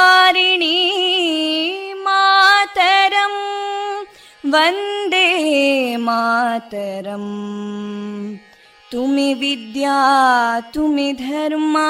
[2.06, 3.36] मातरं
[4.54, 5.30] वन्दे
[6.08, 7.32] मातरम्
[8.92, 10.00] तुमि विद्या
[10.74, 11.90] तुमि धर्मा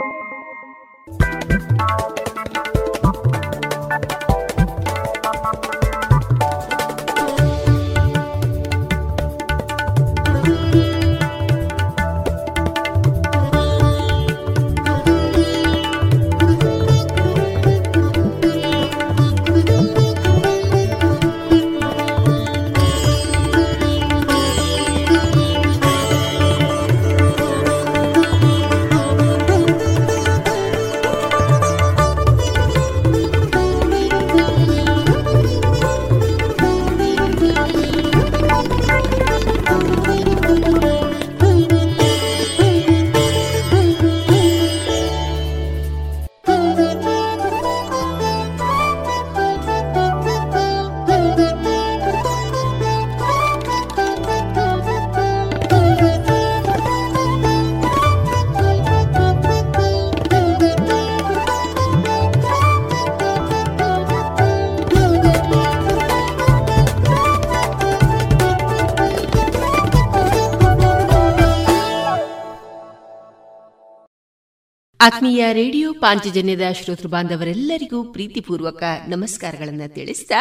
[75.01, 80.31] ಆತ್ಮೀಯ ರೇಡಿಯೋ ಪಾಂಚಜನ್ಯದ ಶ್ರೋತೃ ಬಾಂಧವರೆಲ್ಲರಿಗೂ ಪ್ರೀತಿಪೂರ್ವಕ ನಮಸ್ಕಾರಗಳನ್ನು ತಿಳಿಸಿದ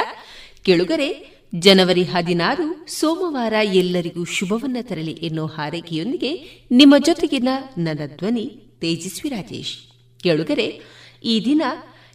[0.62, 7.48] ಕೆಳುಗರೆ, ಜನವರಿ ಹದಿನಾರು, ಸೋಮವಾರ ಎಲ್ಲರಿಗೂ ಶುಭವನ್ನ ತರಲಿ ಎನ್ನುವ ಹಾರೈಕೆಯೊಂದಿಗೆ ನಿಮ್ಮ ಜೊತೆಗಿನ
[7.78, 8.44] ನನ್ನ ಧ್ವನಿ
[8.80, 9.78] ತೇಜಸ್ವಿ ರಾಜೇಶ್.
[10.20, 10.80] ಕೆಳುಗರೆ,
[11.24, 11.62] ಈ ದಿನ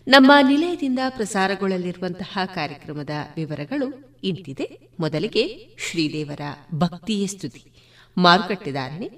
[0.08, 4.90] ನಮ್ಮ ನಿಲಯದಿಂದ ಪ್ರಸಾರಗೊಳ್ಳಲಿರುವಂತಹ ಕಾರ್ಯಕ್ರಮದ ವಿವರಗಳು ಇಂತಿದೆ.
[5.00, 6.42] ಮೊದಲಿಗೆ ಶ್ರೀದೇವರ
[6.76, 7.64] ಭಕ್ತಿಯ ಸ್ತುತಿ.
[8.18, 9.10] ಮಾರುಕಟ್ಟೆದಾರಣೆ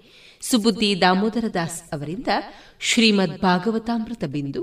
[0.42, 2.28] ಸುಬುದ್ದಿ ದಾಮೋದರ ದಾಸ್ ಅವರಿಂದ
[2.80, 4.62] ಶ್ರೀಮದ್ ಭಾಗವತಾಮೃತ ಬಿಂದು,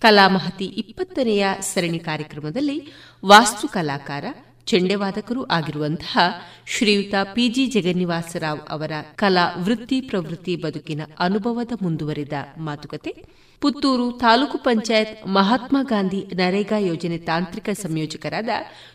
[0.00, 2.88] ಕಲಾಮಹತಿ ಇಪ್ಪತ್ತನೆಯ ಸರಣಿ ಕಾರ್ಯಕ್ರಮದಲ್ಲಿ
[3.24, 4.24] ವಾಸ್ತು ಕಲಾಕಾರ
[4.66, 6.18] ಚೆಂಡೆವಾದಕರೂ ಆಗಿರುವಂತಹ
[6.66, 13.12] ಶ್ರೀಯುತ ಪಿಜಿ ಜಗನ್ನಿವಾಸರಾವ್ ಅವರ ಕಲಾ ವೃತ್ತಿ ಪ್ರವೃತ್ತಿ ಬದುಕಿನ ಅನುಭವದ ಮುಂದುವರಿದ ಮಾತುಕತೆ,
[13.60, 18.48] ಪುತ್ತೂರು ತಾಲೂಕು ಪಂಚಾಯತ್ ಮಹಾತ್ಮ ಗಾಂಧಿ ನರೇಗಾ ಯೋಜನೆ ತಾಂತ್ರಿಕ ಸಂಯೋಜಕರಾದ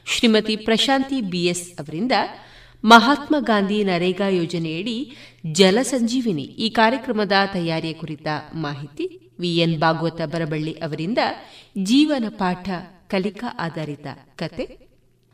[0.06, 2.12] ಶ್ರೀಮತಿ ಪ್ರಶಾಂತಿ ಬಿಎಸ್ ಅವರಿಂದ
[2.86, 5.16] ಮಹಾತ್ಮ ಗಾಂಧಿ ನರೇಗಾ ಯೋಜನೆಯಡಿ
[5.52, 11.18] ಜಲಸಂಜೀವಿನಿ ಈ ಕಾರ್ಯಕ್ರಮದ ತಯಾರಿಯ ಕುರಿತ ಮಾಹಿತಿ ವಿಎನ್ ಭಾಗವತ ಬರಬಳ್ಳಿ ಅವರಿಂದ
[11.84, 12.70] ಜೀವನ ಪಾಠ
[13.08, 14.78] ಕಲಿಕಾ ಆಧಾರಿತ ಕತೆ.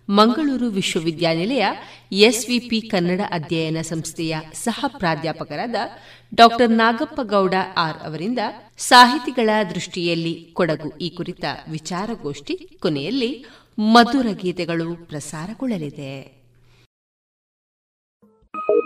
[0.10, 1.66] ಮಂಗಳೂರು ವಿಶ್ವವಿದ್ಯಾನಿಲಯ
[2.12, 5.76] ಎಸ್ವಿಪಿ ಕನ್ನಡ ಅಧ್ಯಯನ ಸಂಸ್ಥೆಯ ಸಹ ಪ್ರಾಧ್ಯಾಪಕರಾದ
[6.36, 8.40] ಡಾ ನಾಗಪ್ಪ ಗೌಡ ಆರ್ ಅವರಿಂದ
[8.78, 13.46] ಸಾಹಿತಿಗಳ ದೃಷ್ಟಿಯಲ್ಲಿ ಕೊಡಗು ಈ ಕುರಿತ ವಿಚಾರಗೋಷ್ಠಿ ಕೊನೆಯಲ್ಲಿ
[13.80, 16.37] ಮಧುರ ಗೀತೆಗಳು ಪ್ರಸಾರಗೊಳ್ಳಲಿದೆ.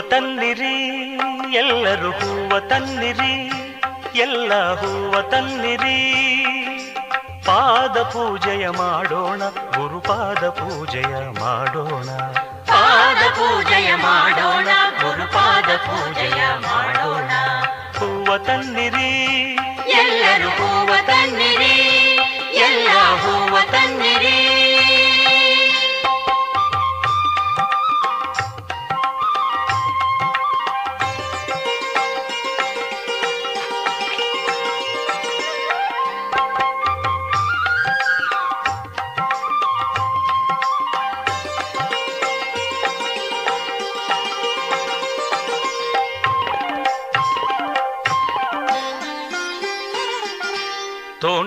[0.00, 0.94] ತನ್ನಿರಿ
[1.52, 3.52] ಎಲ್ಲರೂ ಹೂವ ತನ್ನಿರಿ
[4.14, 6.14] ಎಲ್ಲ ಹೂವ ತನ್ನಿರಿ.
[7.46, 12.08] ಪಾದ ಪೂಜೆಯ ಮಾಡೋಣ ಗುರುಪಾದ ಪೂಜೆಯ ಮಾಡೋಣ.
[12.64, 14.68] ಪಾದ ಪೂಜೆಯ ಮಾಡೋಣ
[15.00, 17.30] ಗುರುಪಾದ ಪೂಜೆಯ ಮಾಡೋಣ.
[17.98, 19.10] ಹೂವ ತನ್ನಿರಿ
[19.88, 21.74] ಎಲ್ಲರೂ ಹೂವ ತನ್ನಿರಿ
[22.54, 24.57] ಎಲ್ಲ ಹೂವ ತನ್ನಿರಿ.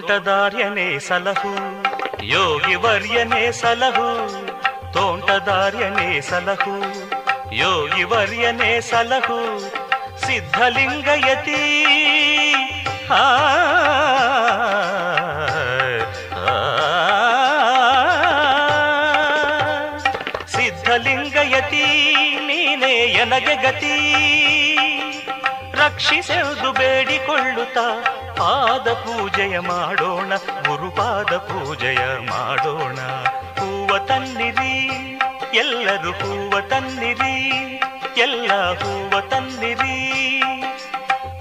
[0.01, 1.51] ತೋಂಟದಾರ್ಯನೇ ಸಲಹು
[2.29, 4.07] ಯೋಗಿ ವರ್ಯನೇ ಸಲಹು
[4.93, 6.75] ತೋಂಟದಾರ್ಯನೇ ಸಲಹು
[7.55, 9.39] ಯೋಗಿ ವರ್ಯನೇ ಸಲಹು
[10.23, 11.61] ಸಿದ್ಧಲಿಂಗಯತಿ
[20.53, 21.85] ಸಿದ್ಧಲಿಂಗಯತಿ
[22.47, 23.95] ನೀನೇ ಎನಗೆ ಗತಿ
[25.73, 27.85] ರಕ್ಷಿಸೆಂದು ಬೇಡಿಕೊಳ್ಳುತ್ತಾ
[28.41, 31.97] ಪಾದ ಪೂಜೆಯ ಮಾಡೋಣ ಗುರುಪಾದ ಪೂಜೆಯ
[32.29, 32.99] ಮಾಡೋಣ.
[33.59, 34.89] ಹೂವ ತನ್ನಿರಿ
[35.53, 37.37] ಎಲ್ಲರೂ ಹೂವ ತನ್ನಿರಿ
[38.17, 40.41] ಎಲ್ಲ ಹೂವ ತನ್ನಿರಿ.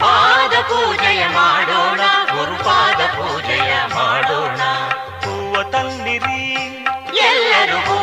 [0.01, 2.01] ಪಾದ ಪೂಜೆಯ ಮಾಡೋಣ
[2.35, 4.61] ಗುರುಪಾದ ಪೂಜೆಯ ಮಾಡೋಣ.
[5.25, 6.55] ಹೂವ ತನ್ನಿರಿ
[7.17, 8.00] ಎಲ್ಲರೂ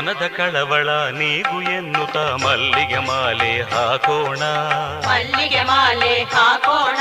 [0.00, 4.38] ಮನದ ಕಳವಳ ನೀಗು ಎನ್ನುತ್ತ ಮಲ್ಲಿಗೆ ಮಾಲೆ ಹಾಕೋಣ.
[5.08, 6.98] ಮಲ್ಲಿಗೆ ಮಾಲೆ ಹಾಕೋಣ.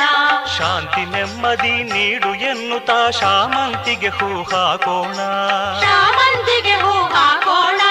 [0.58, 5.16] ಶಾಂತಿ ನೆಮ್ಮದಿ ನೀಡು ಎನ್ನುತ್ತ ಶಾಮಂತಿಗೆ ಹೂ ಹಾಕೋಣ.
[5.82, 7.82] ಶಾಮಂತಿಗೆ ಹೂ ಹಾಕೋಣ.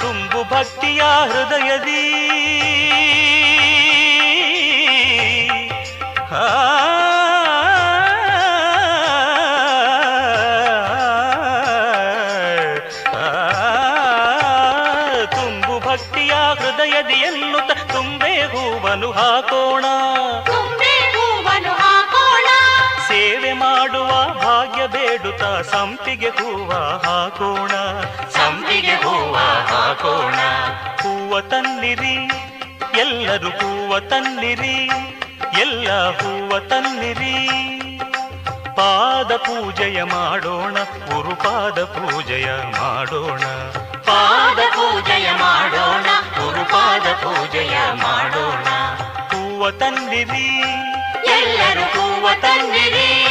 [0.00, 2.04] ತುಂಬು ಭಕ್ತಿಯ ಹೃದಯದಿ.
[6.34, 6.87] ಆ
[27.28, 27.70] ಹಾಕೋಣ.
[28.28, 30.34] ಸಂಪಿಗೆ ಹೂವ ಹಾಕೋಣ.
[31.02, 32.30] ಹೂವ ತನ್ನಿರಿ.
[32.98, 34.90] ಎಲ್ಲರೂ ಹೂವ ತನ್ನಿರಿ.
[35.60, 37.48] ಎಲ್ಲ ಹೂವ ತನ್ನಿರಿ.
[38.76, 40.74] ಪಾದ ಪೂಜೆಯ ಮಾಡೋಣ.
[40.74, 42.46] ಗುರುಪಾದ ಪೂಜೆಯ
[42.80, 43.40] ಮಾಡೋಣ.
[43.98, 46.04] ಪಾದ ಪೂಜೆಯ ಮಾಡೋಣ.
[46.40, 48.64] ಗುರುಪಾದ ಪೂಜೆಯ ಮಾಡೋಣ.
[49.28, 50.62] ಹೂವ ತನ್ನಿರಿ.
[51.24, 53.24] ಎಲ್ಲರೂ ಹೂವ ತನ್ನಿರಿ.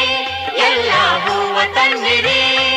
[0.58, 2.77] ಎಲ್ಲ ಹೂವ ತನ್ನಿರಿ.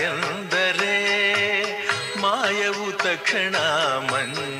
[0.00, 0.94] ಎಂದರೆ
[2.20, 3.56] ಮಾಯವು ತಕ್ಷಣ
[4.12, 4.55] ಮಂಜಿನಾಥರೆ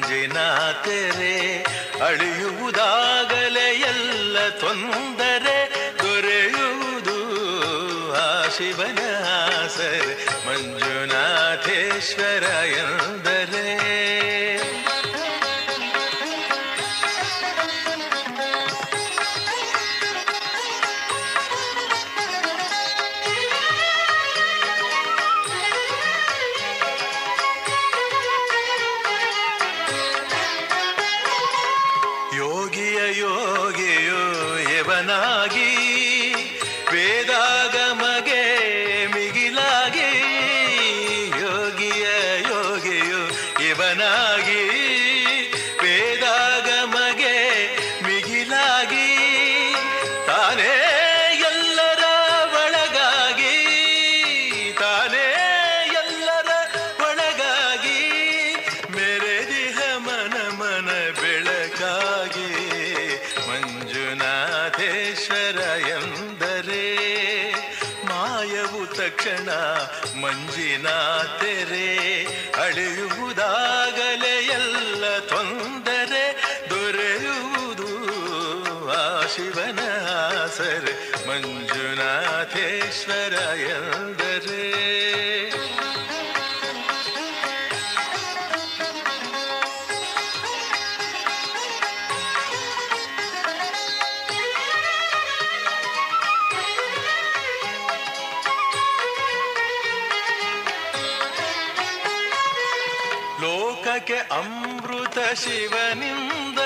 [105.34, 106.58] ಶಿವನಿಂದ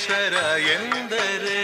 [0.00, 0.36] ಮಂಜುನಾಥೇಶ್ವರ
[0.74, 1.60] ಎಂದರೆ?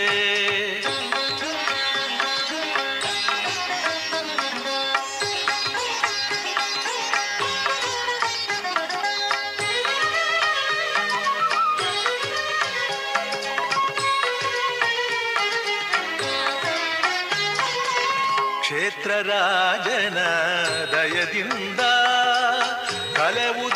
[18.60, 20.18] ಕ್ಷೇತ್ರ ರಾಜನ
[20.92, 21.82] ದಯದಿಂದ
[23.16, 23.75] ಕಲೆವುದು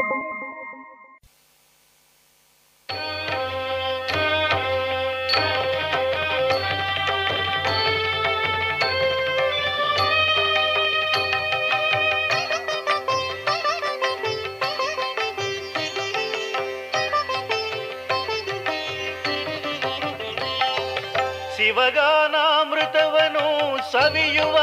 [21.71, 23.45] ಶಿವಗಾನಾಮೃತವನು
[23.91, 24.55] ಸವಿಯುವ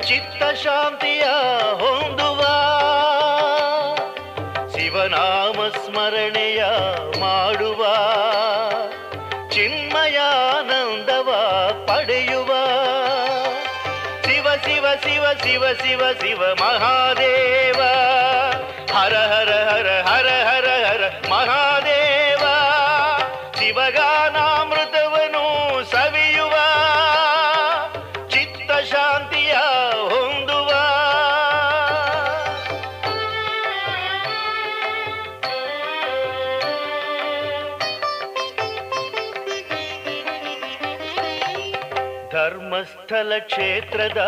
[0.00, 1.22] ಚಿತ್ತ ಶಾಂತಿಯ
[1.74, 2.40] ಹೊಂದುವ.
[4.68, 6.64] ಶಿವನಾಮ ಸ್ಮರಣೆಯ
[7.20, 7.84] ಮಾಡುವ,
[9.50, 11.30] ಚಿನ್ಮಯಾನಂದವ
[11.86, 12.52] ಪಡೆಯುವ.
[14.24, 17.65] ಶಿವ ಶಿವ ಶಿವ ಶಿವ ಶಿವ ಶಿವ ಮಹಾದೇವ.
[43.38, 44.18] ಕ್ಷೇತ್ರದ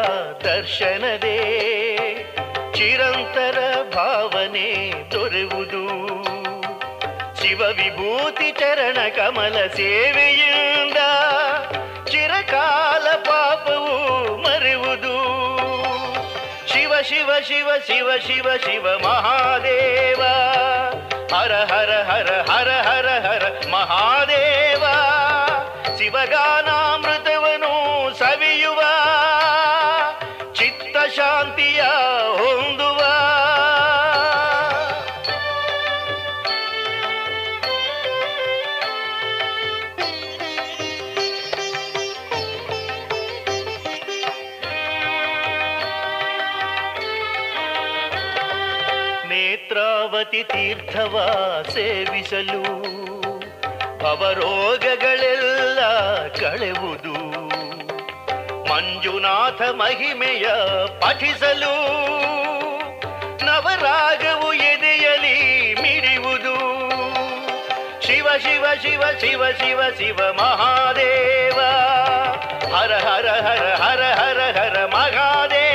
[0.45, 1.39] ದರ್ಶನದೇ.
[2.75, 3.59] ಚಿರಂತರ
[3.95, 5.89] ಭಾವನೆ ದೊರೆವುದು
[7.43, 10.97] ಶಿವ ವಿಭೂತಿ ಚರಣ ಕಮಲ ಸೇವೆಯಿಂದ
[12.05, 15.19] ಚಿರಕಾಲ ಪಾಪವು ಮರೆಯುವುದು
[16.73, 20.23] ಶಿವ ಶಿವ ಶಿವ ಶಿವ ಶಿವ ಶಿವ ಮಹಾದೇವ.
[21.37, 24.85] ಹರ ಹರ ಹರ ಹರ ಹರ ಹರ ಮಹಾದೇವ.
[25.99, 26.58] ಶಿವಗಾನಾಮೃತವನು
[50.33, 51.15] ನೇತ್ರಾವತಿ ತೀರ್ಥವ
[51.69, 52.63] ಸೇವಿಸಲು
[53.99, 55.81] ಭವರೋಗಗಳೆಲ್ಲ
[56.29, 57.15] ಕಳೆವುದು.
[58.69, 60.47] ಮಂಜುನಾಥ ಮಹಿಮೆಯ
[61.01, 61.75] ಪಠಿಸಲು,
[63.45, 65.37] ನವರಾಗವು ಎದೆಯಲಿ
[65.83, 66.57] ಮಿಡಿಯುವುದು
[68.07, 71.61] ಶಿವ ಶಿವ ಶಿವ ಶಿವ ಶಿವ ಶಿವ ಮಹಾದೇವ,
[72.77, 75.68] ಹರ ಹರ ಹರ ಹರ ಹರ ಹರ, ಮಹಾದೇವ.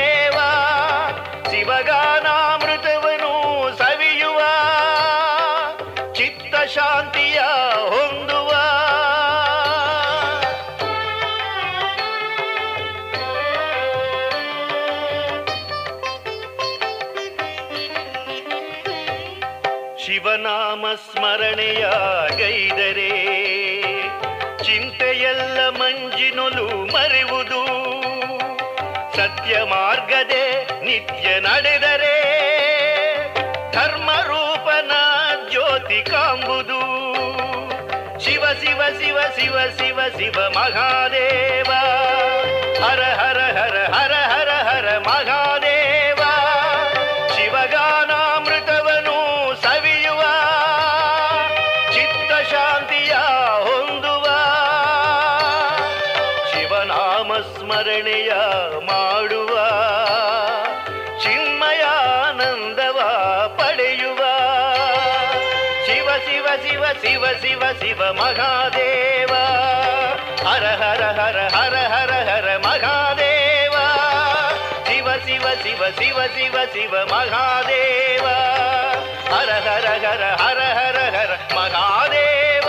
[30.94, 32.16] ನಿತ್ಯ ನಡೆದರೆ
[33.72, 34.90] ಧರ್ಮ ರೂಪನ
[35.50, 36.80] ಜ್ಯೋತಿ ಕಾಂಬುದು.
[38.20, 41.72] ಶಿವ ಶಿವ ಶಿವ ಶಿವ ಶಿವ ಶಿವ ಮಹಾದೇವ.
[42.84, 46.22] ಹರ ಹರ ಹರ ಹರ ಹರ ಹರ ಮಹಾದೇವ.
[47.34, 49.18] ಶಿವಗಾನಾಮೃತವನು
[49.62, 50.22] ಸವಿಯುವ,
[51.92, 53.12] ಚಿತ್ತ ಶಾಂತಿಯ
[53.64, 54.24] ಹೊಂದುವ.
[56.52, 58.30] ಶಿವನಾಮ ಸ್ಮರಣೆಯ
[58.86, 59.03] ಮಾಡುವ
[67.04, 69.34] ಶಿವ ಶಿವ ಶಿವ ಮಹಾದೇವ.
[70.48, 73.74] ಹರ ಹರ ಹರ ಹರ ಹರ ಹರ ಮಹಾದೇವ.
[74.86, 78.26] ಶಿವ ಶಿವ ಶಿವ ಶಿವ ಶಿವ ಶಿವ ಮಹಾದೇವ.
[79.34, 82.68] ಹರ ಹರ ಹರ ಹರ ಹರ ಹರ ಮಹಾದೇವ.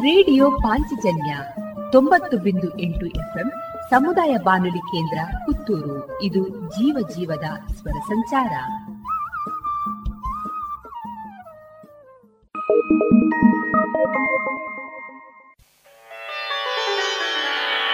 [0.00, 1.36] ರೇಡಿಯೋ ಪಾಂಚಜನ್ಯ
[1.92, 3.52] ತೊಂಬತ್ತು ಬಿಂದು ಎಂಟು ಎಫ್ಎಂ
[3.94, 6.22] ಸಮುದಾಯ ಬಾನುಲಿ ಕೇಂದ್ರ ಪುತ್ತೂರು.
[6.22, 8.50] ಇದು ಜೀವ ಜೀವದ ಸ್ವರ ಸಂಚಾರ.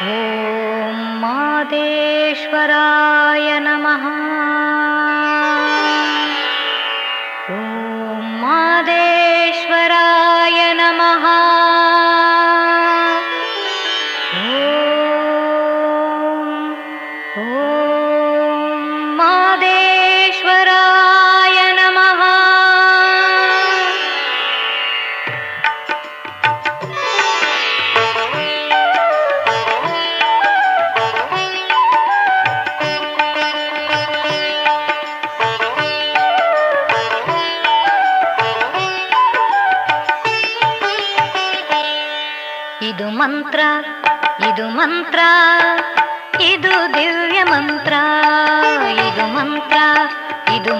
[0.08, 4.06] ಓಂ ಮಾದೇಶ್ವರಾಯ ನಮಃ.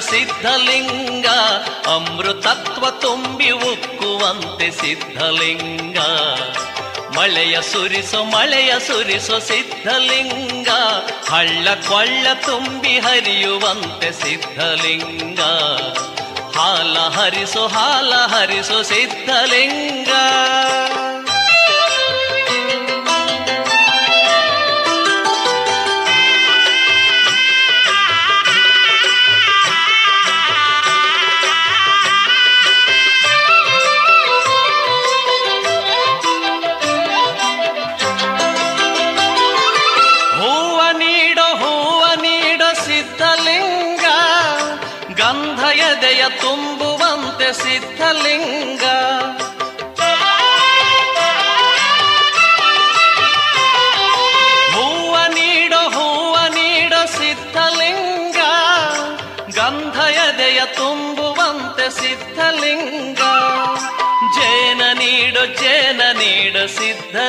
[0.00, 1.26] ಸಿದ್ಧಲಿಂಗ,
[1.86, 5.98] ಅಮೃತತ್ವ ತುಂಬಿ ಉಕ್ಕುವಂತೆ ಸಿದ್ಧಲಿಂಗ.
[7.18, 10.68] ಮಳೆಯ ಸುರಿಸು ಮಳೆಯ ಸುರಿಸು ಸಿದ್ಧಲಿಂಗ.
[11.30, 15.40] ಹಳ್ಳ ಕೊಳ್ಳ ತುಂಬಿ ಹರಿಯುವಂತೆ ಸಿದ್ಧಲಿಂಗ.
[16.58, 20.08] ಹಾಲ ಹರಿಸು ಹಾಲ ಹರಿಸು ಸಿದ್ಧಲಿಂಗ.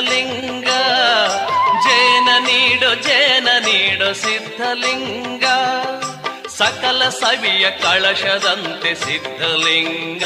[0.06, 0.66] ಸಿದ್ಧಲಿಂಗ.
[1.84, 5.44] ಜೇನ ನೀಡೋ ಜೇನ ನೀಡೋ ಸಿದ್ಧಲಿಂಗ.
[6.48, 10.24] ಸಕಲ ಸವಿಯ ಕಳಶದಂತೆ ಸಿದ್ಧಲಿಂಗ.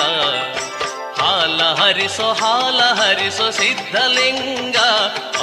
[1.22, 4.78] ಹಾಲ ಹರಿಸೋ ಹಾಲ ಹರಿಸೋ ಸಿದ್ಧಲಿಂಗ.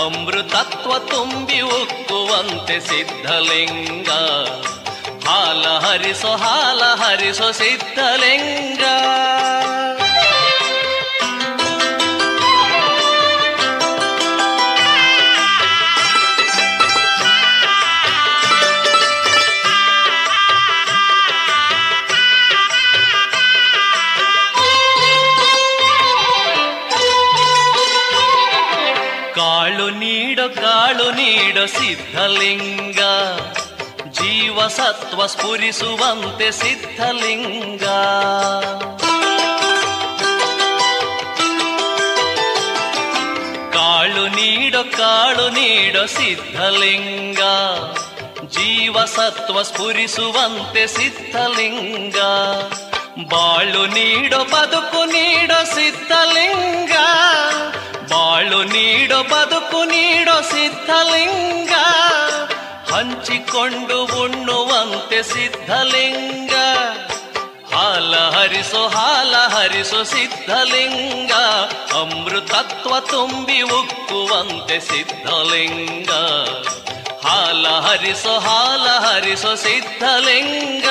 [0.05, 4.09] ಅಮೃತತ್ವ ತುಂಬಿ ಉಕ್ಕುವಂತೆ ಸಿದ್ಧಲಿಂಗ.
[5.29, 8.83] ಹಾಲ ಹರಿಸೋ ಹಾಲ ಹರಿಸೋ ಸಿದ್ಧಲಿಂಗ.
[30.87, 33.01] ಕಾಳು ನೀಡ ಸಿದ್ಧಲಿಂಗ
[34.13, 37.83] ಜೀವಸತ್ವ ಸ್ಫುರಿಸುವಂತೆ ಸಿದ್ಧಲಿಂಗ.
[43.75, 47.41] ಕಾಳು ನೀಡ ಕಾಳು ನೀಡ ಸಿದ್ಧಲಿಂಗ
[48.49, 52.17] ಜೀವಸತ್ವ ಸ್ಫುರಿಸುವಂತೆ ಸಿದ್ಧಲಿಂಗ.
[53.29, 56.93] ಬಾಳು ನೀಡೋ ಬದುಕು ನೀಡೋ ಸಿದ್ಧಲಿಂಗ
[58.11, 61.73] ಬಾಳು ನೀಡೋ ಬದುಕು ನೀಡೋ ಸಿದ್ಧಲಿಂಗ,
[62.93, 66.53] ಹಂಚಿಕೊಂಡು ಉಣ್ಣುವಂತೆ ಸಿದ್ಧಲಿಂಗ.
[67.75, 71.33] ಹಾಲ ಹರಿಸೋ ಹಾಲ ಹರಿಸೋ ಸಿದ್ಧಲಿಂಗ,
[72.01, 76.11] ಅಮೃತತ್ವ ತುಂಬಿ ಉಕ್ಕುವಂತೆ ಸಿದ್ಧಲಿಂಗ.
[77.27, 80.87] ಹಾಲ ಹರಿಸೋ ಹಾಲ ಹರಿಸೋ ಸಿದ್ಧಲಿಂಗ.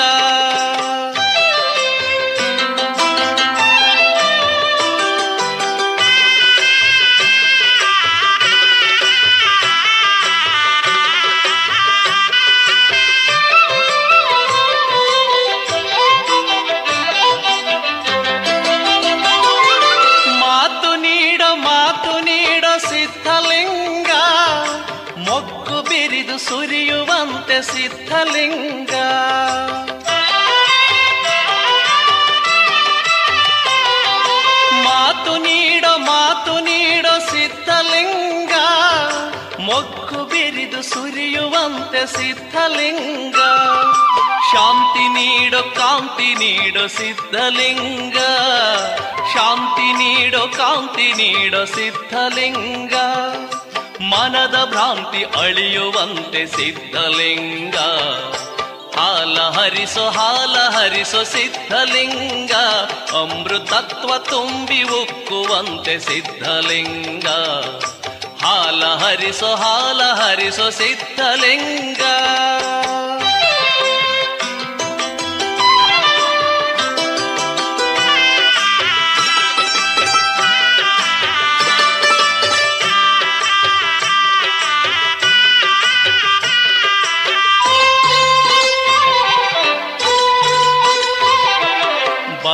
[27.58, 28.94] ಸುರಿಯುವಂತೆ ಸಿದ್ಧಲಿಂಗ
[34.86, 38.54] ಮಾತು ನೀಡೋ ಮಾತು ನೀಡೋ ಸಿದ್ಧಲಿಂಗ
[39.60, 43.40] ಮೊಗ್ಗು ಬಿರಿದು ಸುರಿಯುವಂತೆ ಸಿದ್ಧಲಿಂಗ
[44.52, 48.18] ಶಾಂತಿ ನೀಡೋ ಕಾಂತಿ ನೀಡೋ ಸಿದ್ಧಲಿಂಗ
[49.34, 52.96] ಶಾಂತಿ ನೀಡೋ ಕಾಂತಿ ನೀಡೋ ಸಿದ್ಧಲಿಂಗ
[54.02, 57.76] ಮನದ ಭ್ರಾಂತಿ ಅಳಿಯುವಂತೆ ಸಿದ್ಧಲಿಂಗ.
[59.00, 62.52] ಹಾಲ ಹರಿಸೋ ಹಾಲ ಹರಿಸೋ ಸಿದ್ಧಲಿಂಗ.
[63.22, 67.28] ಅಮೃತತ್ವ ತುಂಬಿ ಉಕ್ಕುವಂತೆ ಸಿದ್ಧಲಿಂಗ.
[68.46, 72.02] ಹಾಲ ಹರಿಸೋ ಹಾಲ ಹರಿಸೋ ಸಿದ್ಧಲಿಂಗ.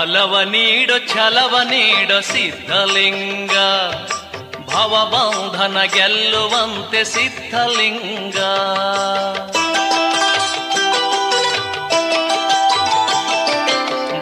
[0.02, 3.56] ಬಲವ ನೀಡೋ ಛಲವ ನೀಡೋ ಸಿದ್ಧಲಿಂಗ
[4.70, 8.38] ಭವಬಂಧನ ಗೆಲ್ಲುವಂತೆ ಸಿದ್ಧಲಿಂಗ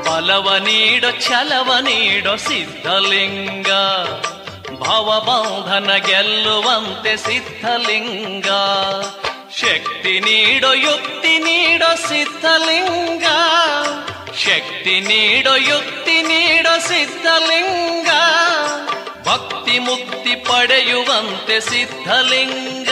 [0.08, 3.70] ಬಲವ ನೀಡೋ ಛಲವ ನೀಡೋ ಸಿದ್ಧಲಿಂಗ
[4.84, 8.50] ಭವಬಂಧನ ಗೆಲ್ಲುವಂತೆ ಸಿದ್ಧಲಿಂಗ
[9.62, 13.26] ಶಕ್ತಿ ನೀಡೋ ಯುಕ್ತಿ ನೀಡೋ ಸಿದ್ಧಲಿಂಗ
[14.38, 18.08] ಶಕ್ತಿ ನೀಡೋ ಯುಕ್ತಿ ನೀಡೋ ಸಿದ್ಧಲಿಂಗ.
[19.28, 22.90] ಭಕ್ತಿ ಮುಕ್ತಿ ಪಡೆಯುವಂತೆ ಸಿದ್ಧಲಿಂಗ.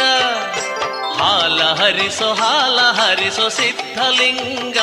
[1.21, 4.77] ಹಾಲ ಹರಿಸೋ ಹಾಲ ಹರಿಸೋ ಸಿದ್ಧಲಿಂಗ.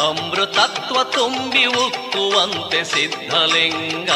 [0.00, 4.10] ಅಮೃತತ್ವ ತುಂಬಿ ಉಕ್ಕುವಂತೆ ಸಿದ್ಧಲಿಂಗ.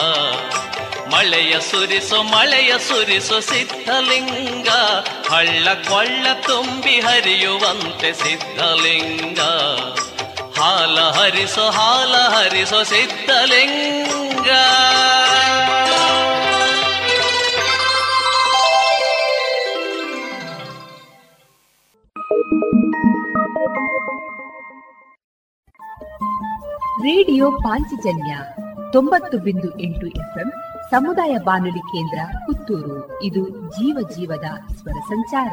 [1.15, 4.69] ಮಳೆಯ ಸುರಿಸೋ ಮಳೆಯ ಸುರಿಸೋ ಸಿದ್ಧಲಿಂಗ.
[5.33, 9.39] ಹಳ್ಳ ಕೊಳ್ಳ ತುಂಬಿ ಹರಿಯುವಂತೆ ಸಿದ್ಧಲಿಂಗ.
[10.61, 14.49] ಹಾಲ ಹರಿಸೋ ಹಾಲ ಹರಿಸೋ ಸಿದ್ಧಲಿಂಗ.
[27.05, 28.37] ರೇಡಿಯೋ ಪಾಂಚಜನ್ಯ
[28.93, 30.53] ತೊಂಬತ್ತು ಬಿಂದು ಎಂಟು ಎಫ್ಎಂ
[30.91, 33.23] ಸಮುದಾಯ ಬಾನುಲಿ ಕೇಂದ್ರ ಪುತ್ತೂರು.
[33.23, 35.53] ಇದು ಜೀವ ಜೀವದ ಸ್ವರ ಸಂಚಾರ.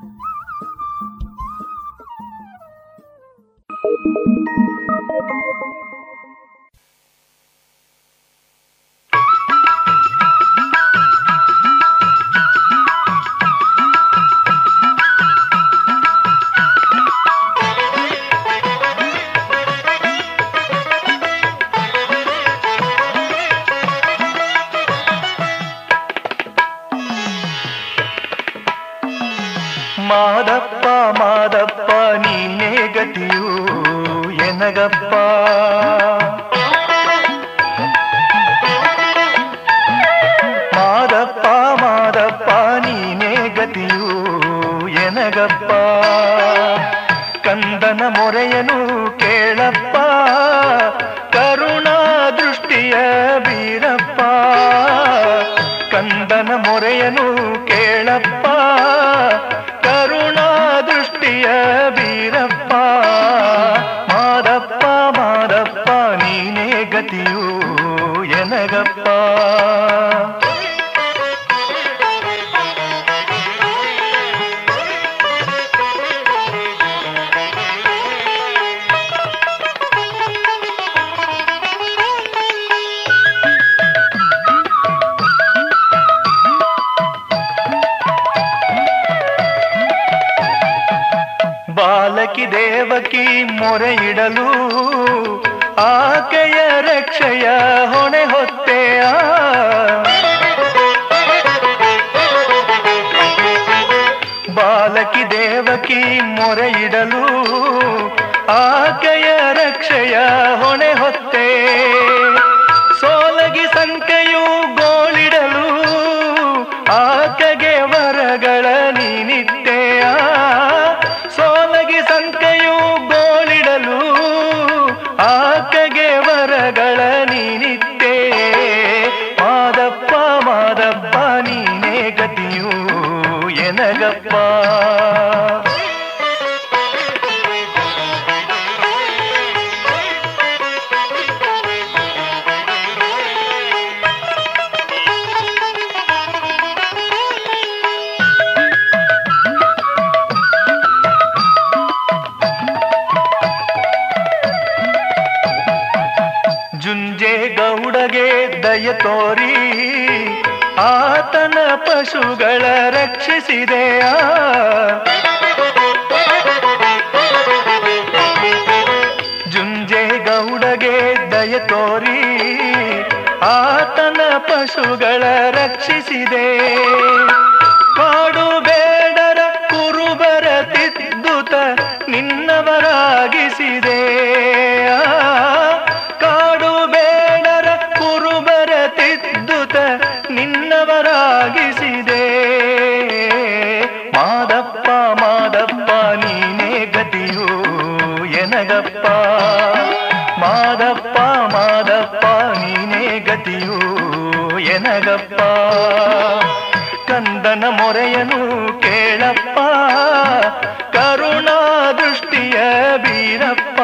[213.31, 213.81] ಬೀರಪ್ಪ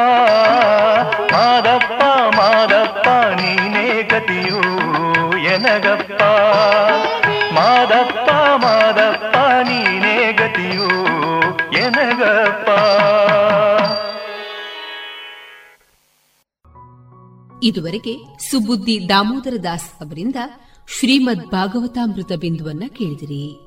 [1.34, 2.04] ಮಾದಪ್ಪ
[2.36, 4.62] ಮಾದಪ್ಪ, ನೀನೇ ಗತಿಯು
[5.38, 6.24] ಎನಗಪ್ಪ.
[7.54, 10.90] ಮಾದಪ್ಪ ಮಾದಪ್ಪ, ನೀನೇ ಗತಿಯು
[11.74, 12.70] ಎನಗಪ್ಪ.
[17.64, 18.18] ಇದುವರೆಗೆ
[18.52, 20.36] ಸುಬುದ್ದಿ ದಾಮೋದರ ದಾಸ್ ಅವರಿಂದ
[21.00, 23.67] ಶ್ರೀಮದ್ ಭಾಗವತಾಮೃತ ಬಿಂದುವನ್ನ ಕೇಳಿದಿರಿ.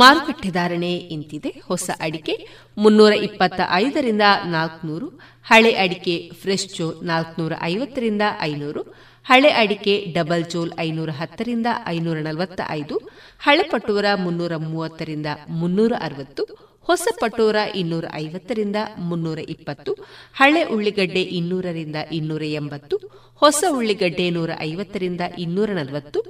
[0.00, 1.50] ಮಾರುಕಟ್ಟೆ ಧಾರಣೆ ಇಂತಿದೆ.
[1.68, 2.34] ಹೊಸ ಅಡಿಕೆ
[2.78, 5.08] ಮುನ್ನೂರ ಇಪ್ಪತ್ತ ಐದರಿಂದ ನಾಲ್ಕುನೂರು,
[5.44, 8.82] ಹಳೆ ಅಡಿಕೆ ಫ್ರೆಶ್ ಚೋಲ್ ನಾಲ್ಕುನೂರ ಐವತ್ತರಿಂದ ಐನೂರು,
[9.26, 12.96] ಹಳೆ ಅಡಿಕೆ ಡಬಲ್ ಚೋಲ್ ಐನೂರ ಹತ್ತರಿಂದ ಐನೂರ ನಲವತ್ತ ಐದು
[13.38, 16.44] ಹಳೆ ಪಟೋರ ಮುನ್ನೂರ ಮೂವತ್ತರಿಂದ ಮುನ್ನೂರ ಅರವತ್ತು,
[16.88, 19.92] ಹೊಸ ಪಟೋರ ಇನ್ನೂರ ಐವತ್ತರಿಂದ ಮುನ್ನೂರ ಇಪ್ಪತ್ತು,
[20.34, 22.96] ಹಳೆ ಉಳ್ಳಿಗಡ್ಡೆ ಇನ್ನೂರರಿಂದ ಇನ್ನೂರ ಎಂಬತ್ತು,
[23.42, 26.20] ಹೊಸ ಉಳ್ಳಿಗಡ್ಡೆ ನೂರ ಐವತ್ತರಿಂದ ಇನ್ನೂರ ನಲವತ್ತು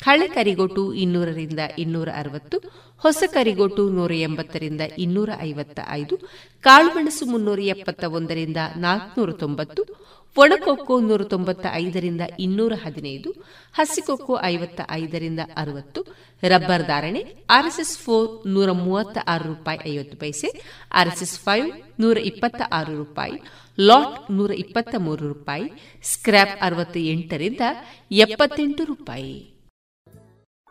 [0.00, 2.58] ಹಳೆ ಕರಿಗೋಟು ಇನ್ನೂರರಿಂದ ಇನ್ನೂರ ಅರವತ್ತು,
[2.96, 6.16] ಹೊಸ ಕರಿಗೋಟು ನೂರ ಎಂಬತ್ತರಿಂದ ಇನ್ನೂರ ಐವತ್ತ ಐದು
[6.60, 15.40] ಕಾಳುಮೆಣಸು ಮುನ್ನೂರ ಎಪ್ಪತ್ತ ಒಂದರಿಂದ ನಾಲ್ಕುನೂರ ತೊಂಬತ್ತು, ಒಣಕೊಕ್ಕೋ ನೂರ ತೊಂಬತ್ತ ಐದರಿಂದ ಇನ್ನೂರ ಹದಿನೈದು, ಹಸಿಕೊಕ್ಕೋ ಐವತ್ತ ಐದರಿಂದ
[15.56, 16.06] ಅರವತ್ತು,
[16.42, 20.62] ರಬ್ಬರ್ ಧಾರಣೆ ಆರ್ಎಸ್ಎಸ್ ಫೋರ್ ನೂರ ಮೂವತ್ತ ಆರು ರೂಪಾಯಿ ಐವತ್ತು ಪೈಸೆ,
[20.92, 23.32] ಆರ್ಎಸ್ಎಸ್ ಫೈವ್ ನೂರ ಇಪ್ಪತ್ತ ಆರು ರೂಪಾಯಿ,
[23.80, 25.64] ಲಾಟ್ ನೂರ ಇಪ್ಪತ್ತ ಮೂರು ರೂಪಾಯಿ
[26.02, 27.60] ಸ್ಕ್ರಾಪ್ ಅರವತ್ತ ಎಂಟರಿಂದ
[28.10, 29.51] ಎಪ್ಪತ್ತೆಂಟು ರೂಪಾಯಿ.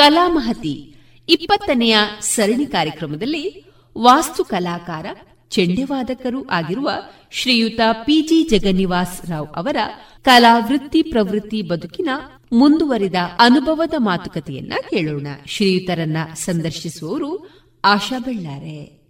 [0.00, 0.96] ಕಲಾಮಹತಿ
[1.28, 3.64] ಇಪ್ಪತ್ತನೆಯ ಸರಣಿ ಕಾರ್ಯಕ್ರಮದಲ್ಲಿ
[3.98, 5.06] ವಾಸ್ತು ಕಲಾಕಾರ
[5.48, 6.90] ಚೆಂಡೆವಾದಕರೂ ಆಗಿರುವ
[7.30, 9.76] ಶ್ರೀಯುತ ಪಿಜಿ ಜಗನ್ನಿವಾಸ್ ರಾವ್ ಅವರ
[10.22, 12.08] ಕಲಾ ವೃತ್ತಿ ಪ್ರವೃತ್ತಿ ಬದುಕಿನ
[12.52, 15.26] ಮುಂದುವರಿದ ಅನುಭವದ ಮಾತುಕತೆಯನ್ನ ಕೇಳೋಣ.
[15.46, 17.50] ಶ್ರೀಯುತರನ್ನ ಸಂದರ್ಶಿಸುವವರು
[17.84, 19.00] ಆಶಾ ಬೆಳ್ಳಾರೆ.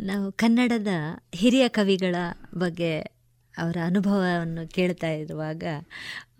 [0.00, 0.86] ನಾವು ಕನ್ನಡದ
[1.34, 2.16] ಹಿರಿಯ ಕವಿಗಳ
[2.54, 2.98] ಬಗ್ಗೆ
[3.58, 5.64] ಅವರ ಅನುಭವವನ್ನು ಕೇಳ್ತಾ ಇರುವಾಗ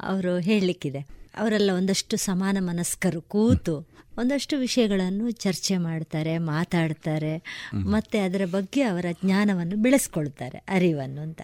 [0.03, 3.75] ಅವರು ಹೇಳಲಿಕ್ಕಿದೆ ಅವರೆಲ್ಲ ಒಂದಷ್ಟು ಸಮಾನ ಮನಸ್ಕರು ಕೂತು
[4.19, 7.35] ಒಂದಷ್ಟು ವಿಷಯಗಳನ್ನು ಚರ್ಚೆ ಮಾಡ್ತಾರೆ ಮಾತಾಡ್ತಾರೆ
[7.87, 11.41] ಮತ್ತು ಅದರ ಬಗ್ಗೆ ಅವರ ಜ್ಞಾನವನ್ನು ಬೆಳೆಸ್ಕೊಳ್ತಾರೆ ಅರಿವನ್ನು ಅಂತ.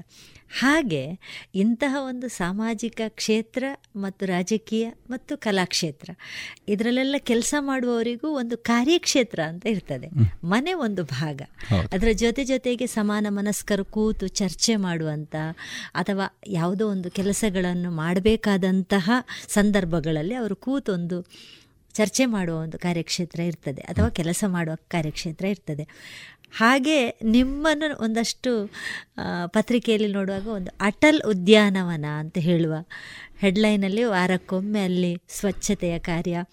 [0.60, 1.18] ಹಾಗೆ
[1.54, 3.64] ಇಂತಹ ಒಂದು ಸಾಮಾಜಿಕ ಕ್ಷೇತ್ರ
[3.96, 6.10] ಮತ್ತು ರಾಜಕೀಯ ಮತ್ತು ಕಲಾಕ್ಷೇತ್ರ.
[6.68, 10.08] ಇದರಲ್ಲೆಲ್ಲ ಕೆಲಸ ಮಾಡುವವರಿಗೂ ಒಂದು ಕಾರ್ಯಕ್ಷೇತ್ರ ಅಂತ ಇರ್ತದೆ.
[10.44, 11.42] ಮನೆ ಒಂದು ಭಾಗ.
[11.92, 15.36] ಅದರ ಜೊತೆ ಜೊತೆಗೆ ಸಮಾನ ಮನಸ್ಕರು ಕೂತು ಚರ್ಚೆ ಮಾಡುವಂಥ
[15.94, 19.10] ಅಥವಾ ಯಾವುದೋ ಒಂದು ಕೆಲಸಗಳನ್ನು ಮಾಡಬೇಕಾದಂತಹ
[19.48, 21.26] ಸಂದರ್ಭಗಳಲ್ಲಿ ಅವರು ಕೂತೊಂದು
[21.94, 25.88] ಚರ್ಚೆ ಮಾಡುವ ಒಂದು ಕಾರ್ಯಕ್ಷೇತ್ರ ಇರ್ತದೆ ಅಥವಾ ಕೆಲಸ ಮಾಡುವ ಕಾರ್ಯಕ್ಷೇತ್ರ ಇರ್ತದೆ.
[26.56, 28.70] ಹಾಗೆ ನಿಮ್ಮನ್ನು ಒಂದಷ್ಟು
[29.46, 32.74] ಪತ್ರಿಕೆಯಲ್ಲಿ ನೋಡುವಾಗ ಒಂದು ಅಟಲ್ ಉದ್ಯಾನವನ ಅಂತ ಹೇಳುವ
[33.38, 36.44] ಹೆಡ್ಲೈನಲ್ಲಿ ವಾರಕ್ಕೊಮ್ಮೆ ಅಲ್ಲಿ ಸ್ವಚ್ಛತೆಯ ಕಾರ್ಯ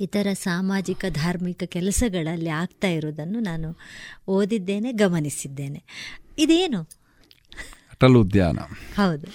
[0.00, 3.76] ಇತರ ಸಾಮಾಜಿಕ ಧಾರ್ಮಿಕ ಕೆಲಸಗಳಲ್ಲಿ ಆಗ್ತಾ ಇರೋದನ್ನು ನಾನು
[4.28, 5.84] ಓದಿದ್ದೇನೆ ಗಮನಿಸಿದ್ದೇನೆ.
[6.38, 6.80] ಇದೇನು?
[7.92, 8.58] ಅಟಲ್ ಉದ್ಯಾನ.
[8.96, 9.26] ಹೌದು.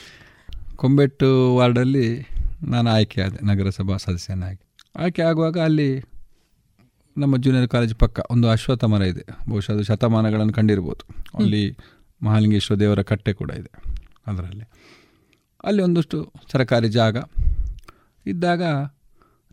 [0.76, 2.28] ಕೊಂಬೆಟ್ಟು ವಾರ್ಡಲ್ಲಿ
[2.64, 4.74] ನಾನು ಆಯ್ಕೆ ಆದೆ ನಗರಸಭಾ ಸದಸ್ಯನಾಗಿ.
[4.96, 6.11] ಆಯ್ಕೆ ಆಗುವಾಗ ಅಲ್ಲಿ
[7.18, 9.26] ನಮ್ಮ ಜೂನಿಯರ್ ಕಾಲೇಜ್ ಪಕ್ಕ ಒಂದು ಅಶ್ವತ್ಥ ಮರ ಇದೆ.
[9.50, 11.04] ಬಹುಶಃ ಅದು ಶತಮಾನಗಳನ್ನು ಕಂಡಿರ್ಬೋದು.
[11.38, 11.78] ಅಲ್ಲಿ
[12.24, 13.72] ಮಹಾಲಿಂಗೇಶ್ವರ ದೇವರ ಕಟ್ಟೆ ಕೂಡ ಇದೆ
[14.28, 14.70] ಅದರಲ್ಲಿ.
[15.64, 17.18] ಅಲ್ಲಿ ಒಂದಷ್ಟು ಸರಕಾರಿ ಜಾಗ
[18.26, 18.62] ಇದ್ದಾಗ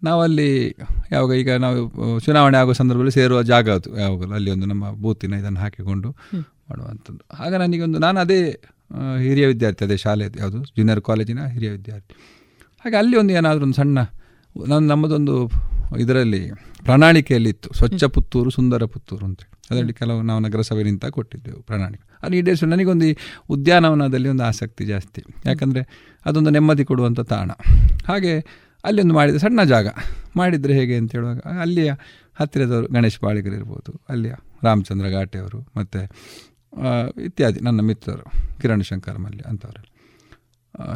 [0.03, 0.77] ನಾವಲ್ಲಿ
[1.13, 3.99] ಯಾವಾಗ ಈಗ ನಾವು ಚುನಾವಣೆ ಆಗೋ ಸಂದರ್ಭದಲ್ಲಿ ಸೇರುವ ಜಾಗ ಅದು.
[4.01, 6.11] ಯಾವಾಗಲೂ ಅಲ್ಲಿ ಒಂದು ನಮ್ಮ ಬೂತಿನ ಇದನ್ನು ಹಾಕಿಕೊಂಡು
[6.71, 7.43] ಮಾಡುವಂಥದ್ದು.
[7.43, 8.61] ಆಗ ನನಗೊಂದು ನಾನು ಅದೇ
[9.23, 12.15] ಹಿರಿಯ ವಿದ್ಯಾರ್ಥಿ ಅದೇ ಶಾಲೆ ಯಾವುದು ಜೂನಿಯರ್ ಕಾಲೇಜಿನ ಹಿರಿಯ ವಿದ್ಯಾರ್ಥಿ.
[12.85, 13.99] ಹಾಗೆ ಅಲ್ಲಿ ಒಂದು ಏನಾದರೂ ಒಂದು ಸಣ್ಣ
[14.69, 15.51] ನಾನು ನಮ್ಮದೊಂದು
[15.99, 16.51] ಇದರಲ್ಲಿ
[16.89, 22.05] ಪ್ರಣಾಳಿಕೆಯಲ್ಲಿ ಇತ್ತು ಸ್ವಚ್ಛ ಪುತ್ತೂರು ಸುಂದರ ಪುತ್ತೂರು ಅಂತ ಅದರಲ್ಲಿ ಕೆಲವು ನಾವು ನಗರಸಭೆ ನಿಂತ ಕೊಟ್ಟಿದ್ದೆವು ಪ್ರಣಾಳಿಕೆ.
[22.23, 23.13] ಅದು ಈಡೇರಿಸು ನನಗೊಂದು ಈ
[23.49, 25.23] ಉದ್ಯಾನವನದಲ್ಲಿ ಒಂದು ಆಸಕ್ತಿ ಜಾಸ್ತಿ.
[25.47, 25.83] ಯಾಕಂದರೆ
[26.27, 27.51] ಅದೊಂದು ನೆಮ್ಮದಿ ಕೊಡುವಂಥ ತಾಣ.
[28.07, 28.33] ಹಾಗೆ
[28.85, 29.89] ಅಲ್ಲಿ ಒಂದು ಮಾಡಿದ ಸಣ್ಣ ಜಾಗ.
[30.37, 31.93] ಮಾಡಿದರೆ ಹೇಗೆ ಅಂತ ಹೇಳುವಾಗ ಅಲ್ಲಿಯ
[32.39, 36.01] ಹತ್ತಿರದವರು ಗಣೇಶ್ ಬಾಳಿಗರು ಇರ್ಬೋದು ಅಲ್ಲಿಯ ರಾಮಚಂದ್ರ ಘಾಟೆಯವರು ಮತ್ತು
[37.23, 38.27] ಇತ್ಯಾದಿ ನನ್ನ ಮಿತ್ರರು
[38.61, 39.83] ಕಿರಣ್ ಶಂಕರ್ ಮಲ್ಯ ಅಂಥವ್ರು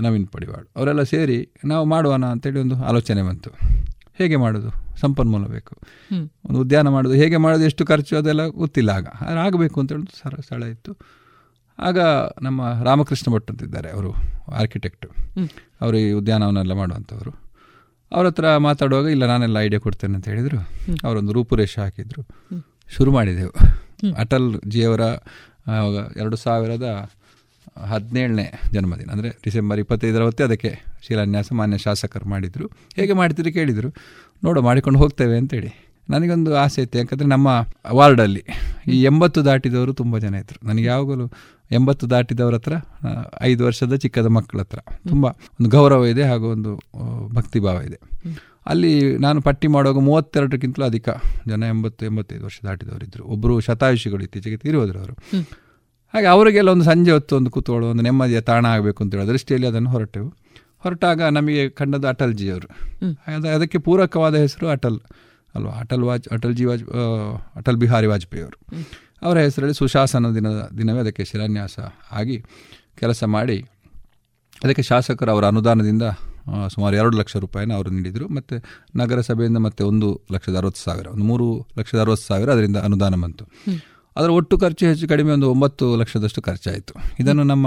[0.00, 3.50] ನವೀನ್ ಪಡಿವಾಡ್ ಅವರೆಲ್ಲ ಸೇರಿ ನಾವು ಮಾಡುವನ ಅಂತೇಳಿ ಒಂದು ಆಲೋಚನೆ ಬಂತು.
[4.18, 4.70] ಹೇಗೆ ಮಾಡೋದು?
[5.00, 5.76] ಸಂಪನ್ಮೂಲ ಬೇಕು.
[6.48, 7.14] ಒಂದು ಉದ್ಯಾನ ಮಾಡೋದು.
[7.14, 7.64] ಹೇಗೆ ಮಾಡೋದು?
[7.64, 8.16] ಎಷ್ಟು ಖರ್ಚು?
[8.16, 8.90] ಅದೆಲ್ಲ ಗೊತ್ತಿಲ್ಲ.
[8.90, 9.06] ಆಗ
[9.38, 10.96] ಆಗಬೇಕು ಅಂತ ಹೇಳೋದು ಸರ ಸ್ಥಳ ಇತ್ತು.
[11.78, 11.98] ಆಗ
[12.42, 14.12] ನಮ್ಮ ರಾಮಕೃಷ್ಣ ಭಟ್ ಅಂತಿದ್ದಾರೆ ಅವರು
[14.52, 15.08] ಆರ್ಕಿಟೆಕ್ಟು.
[15.80, 17.32] ಅವರು ಈ ಉದ್ಯಾನವನ್ನೆಲ್ಲ ಮಾಡುವಂಥವ್ರು.
[18.12, 20.68] ಅವ್ರ ಹತ್ರ ಮಾತಾಡುವಾಗ ಇಲ್ಲ ನಾನೆಲ್ಲ ಐಡಿಯಾ ಕೊಡ್ತೇನೆ ಅಂತ ಹೇಳಿದರು.
[21.04, 22.22] ಅವರೊಂದು ರೂಪುರೇಷ ಹಾಕಿದರು.
[22.96, 23.52] ಶುರು ಮಾಡಿದೆವು.
[24.14, 25.00] ಅಟಲ್ ಜಿಯವರ
[26.16, 27.10] ಎರಡು ಸಾವಿರದ
[27.76, 30.70] ಹದಿನೇಳನೇ ಜನ್ಮದಿನ, ಅಂದರೆ ಡಿಸೆಂಬರ್ ಇಪ್ಪತ್ತೈದರ ಹೊತ್ತೇ ಅದಕ್ಕೆ
[31.06, 32.66] ಶಿಲಾನ್ಯಾಸ, ಮಾನ್ಯ ಶಾಸಕರು ಮಾಡಿದರು.
[32.98, 33.90] ಹೇಗೆ ಮಾಡ್ತೀರಿ ಕೇಳಿದರು.
[34.42, 35.72] ನೋಡು, ಮಾಡಿಕೊಂಡು ಹೋಗ್ತೇವೆ ಅಂತೇಳಿ.
[36.08, 37.48] ನನಗೊಂದು ಆಸೆ ಇತ್ತು, ಯಾಕಂದರೆ ನಮ್ಮ
[37.98, 38.42] ವಾರ್ಡಲ್ಲಿ
[38.92, 41.26] ಈ ಎಂಬತ್ತು ದಾಟಿದವರು ತುಂಬ ಜನ ಇದ್ದರು ನನಗೆ ಯಾವಾಗಲೂ
[41.70, 42.74] ಎಂಬತ್ತು ದಾಟಿದವ್ರ ಹತ್ರ
[43.48, 45.24] ಐದು ವರ್ಷದ ಚಿಕ್ಕದ ಮಕ್ಕಳ ಹತ್ರ ತುಂಬ
[45.58, 46.72] ಒಂದು ಗೌರವ ಇದೆ ಹಾಗೂ ಒಂದು
[47.36, 47.98] ಭಕ್ತಿಭಾವ ಇದೆ.
[48.72, 51.08] ಅಲ್ಲಿ ನಾನು ಪಟ್ಟಿ ಮಾಡುವಾಗ ಮೂವತ್ತೆರಡಕ್ಕಿಂತಲೂ ಅಧಿಕ
[51.48, 55.14] ಜನ ಎಂಬತ್ತು, ಎಂಬತ್ತೈದು ವರ್ಷ ದಾಟಿದವರಿದ್ದರು ಒಬ್ಬರು ಶತಾಯುಷಿಗಳು ಇತ್ತೀಚೆಗೆ ತೀರೋದ್ರು ಅವರು
[56.14, 59.90] ಹಾಗೆ ಅವರಿಗೆಲ್ಲ ಒಂದು ಸಂಜೆ ಹೊತ್ತು ಒಂದು ಕೂತ್ಕೊಳ್ಳೋ ಒಂದು ನೆಮ್ಮದಿಯ ತಾಣ ಆಗಬೇಕು ಅಂತ ಹೇಳೋ ದೃಷ್ಟಿಯಲ್ಲಿ ಅದನ್ನು
[59.90, 60.28] ಹೊರಟೆವು.
[60.78, 62.68] ಹೊರಟಾಗ ನಮಗೆ ಕಂಡದ್ದು ಅಟಲ್ಜಿಯವರು
[63.26, 64.98] ಅದು ಅದಕ್ಕೆ ಪೂರಕವಾದ ಹೆಸರು ಅಟಲ್
[65.54, 65.72] ಅಲ್ವಾ?
[65.72, 66.84] ಅಟಲ್ ವಾಜ್ ಅಟಲ್ ಜಿ ವಾಜ್
[67.56, 68.58] ಅಟಲ್ ಬಿಹಾರಿ ವಾಜಪೇಯಿ ಅವರು.
[69.22, 71.76] ಅವರ ಹೆಸರಲ್ಲಿ ಸುಶಾಸನ ದಿನದ ದಿನವೇ ಅದಕ್ಕೆ ಶಿಲಾನ್ಯಾಸ
[72.12, 72.36] ಆಗಿ
[72.98, 73.58] ಕೆಲಸ ಮಾಡಿ
[74.64, 76.02] ಅದಕ್ಕೆ ಶಾಸಕರು ಅವರ ಅನುದಾನದಿಂದ
[76.68, 78.26] ಸುಮಾರು ಎರಡು ಲಕ್ಷ ರೂಪಾಯಿನ ಅವರು ನೀಡಿದರು.
[78.28, 78.54] ಮತ್ತು
[78.96, 81.46] ನಗರಸಭೆಯಿಂದ ಮತ್ತೆ ಒಂದು ಲಕ್ಷದ ಅರವತ್ತು ಸಾವಿರ ಒಂದು ಮೂರು
[81.78, 83.46] ಲಕ್ಷದ ಅರವತ್ತು ಸಾವಿರ ಅದರಿಂದ ಅನುದಾನ ಬಂತು.
[84.16, 86.94] ಅದರ ಒಟ್ಟು ಖರ್ಚು ಹೆಚ್ಚು ಕಡಿಮೆ ಒಂದು ಒಂಬತ್ತು ಲಕ್ಷದಷ್ಟು ಖರ್ಚಾಯಿತು.
[87.20, 87.66] ಇದನ್ನು ನಮ್ಮ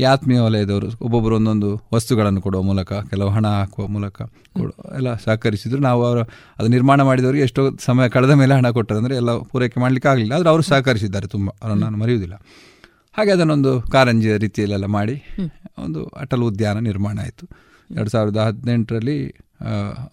[0.00, 4.16] ಈ ಆತ್ಮೀಯ ವಲಯದವರು ಒಬ್ಬೊಬ್ಬರು ಒಂದೊಂದು ವಸ್ತುಗಳನ್ನು ಕೊಡುವ ಮೂಲಕ ಕೆಲವು ಹಣ ಹಾಕುವ ಮೂಲಕ
[4.58, 5.80] ಕೊಡು ಎಲ್ಲ ಸಹಕರಿಸಿದ್ರು.
[5.88, 6.20] ನಾವು ಅವರ
[6.58, 10.32] ಅದು ನಿರ್ಮಾಣ ಮಾಡಿದವರಿಗೆ ಎಷ್ಟೋ ಸಮಯ ಕಳೆದ ಮೇಲೆ ಹಣ ಕೊಟ್ಟರೆ ಅಂದರೆ ಎಲ್ಲ ಪೂರೈಕೆ ಮಾಡಲಿಕ್ಕೆ ಆಗಲಿಲ್ಲ.
[10.38, 12.38] ಆದರೆ ಅವರು ಸಹಕರಿಸಿದ್ದಾರೆ ತುಂಬ ಅವರನ್ನು ನಾನು ಮರೆಯುವುದಿಲ್ಲ.
[13.16, 15.16] ಹಾಗೆ ಅದನ್ನೊಂದು ಕಾರಂಜಿಯ ರೀತಿಯಲ್ಲೆಲ್ಲ ಮಾಡಿ
[15.78, 17.46] ಒಂದು ಅಟಲ್ ಉದ್ಯಾನ ನಿರ್ಮಾಣ ಆಯಿತು.
[17.90, 19.18] ಎರಡು ಸಾವಿರದ ಹದಿನೆಂಟರಲ್ಲಿ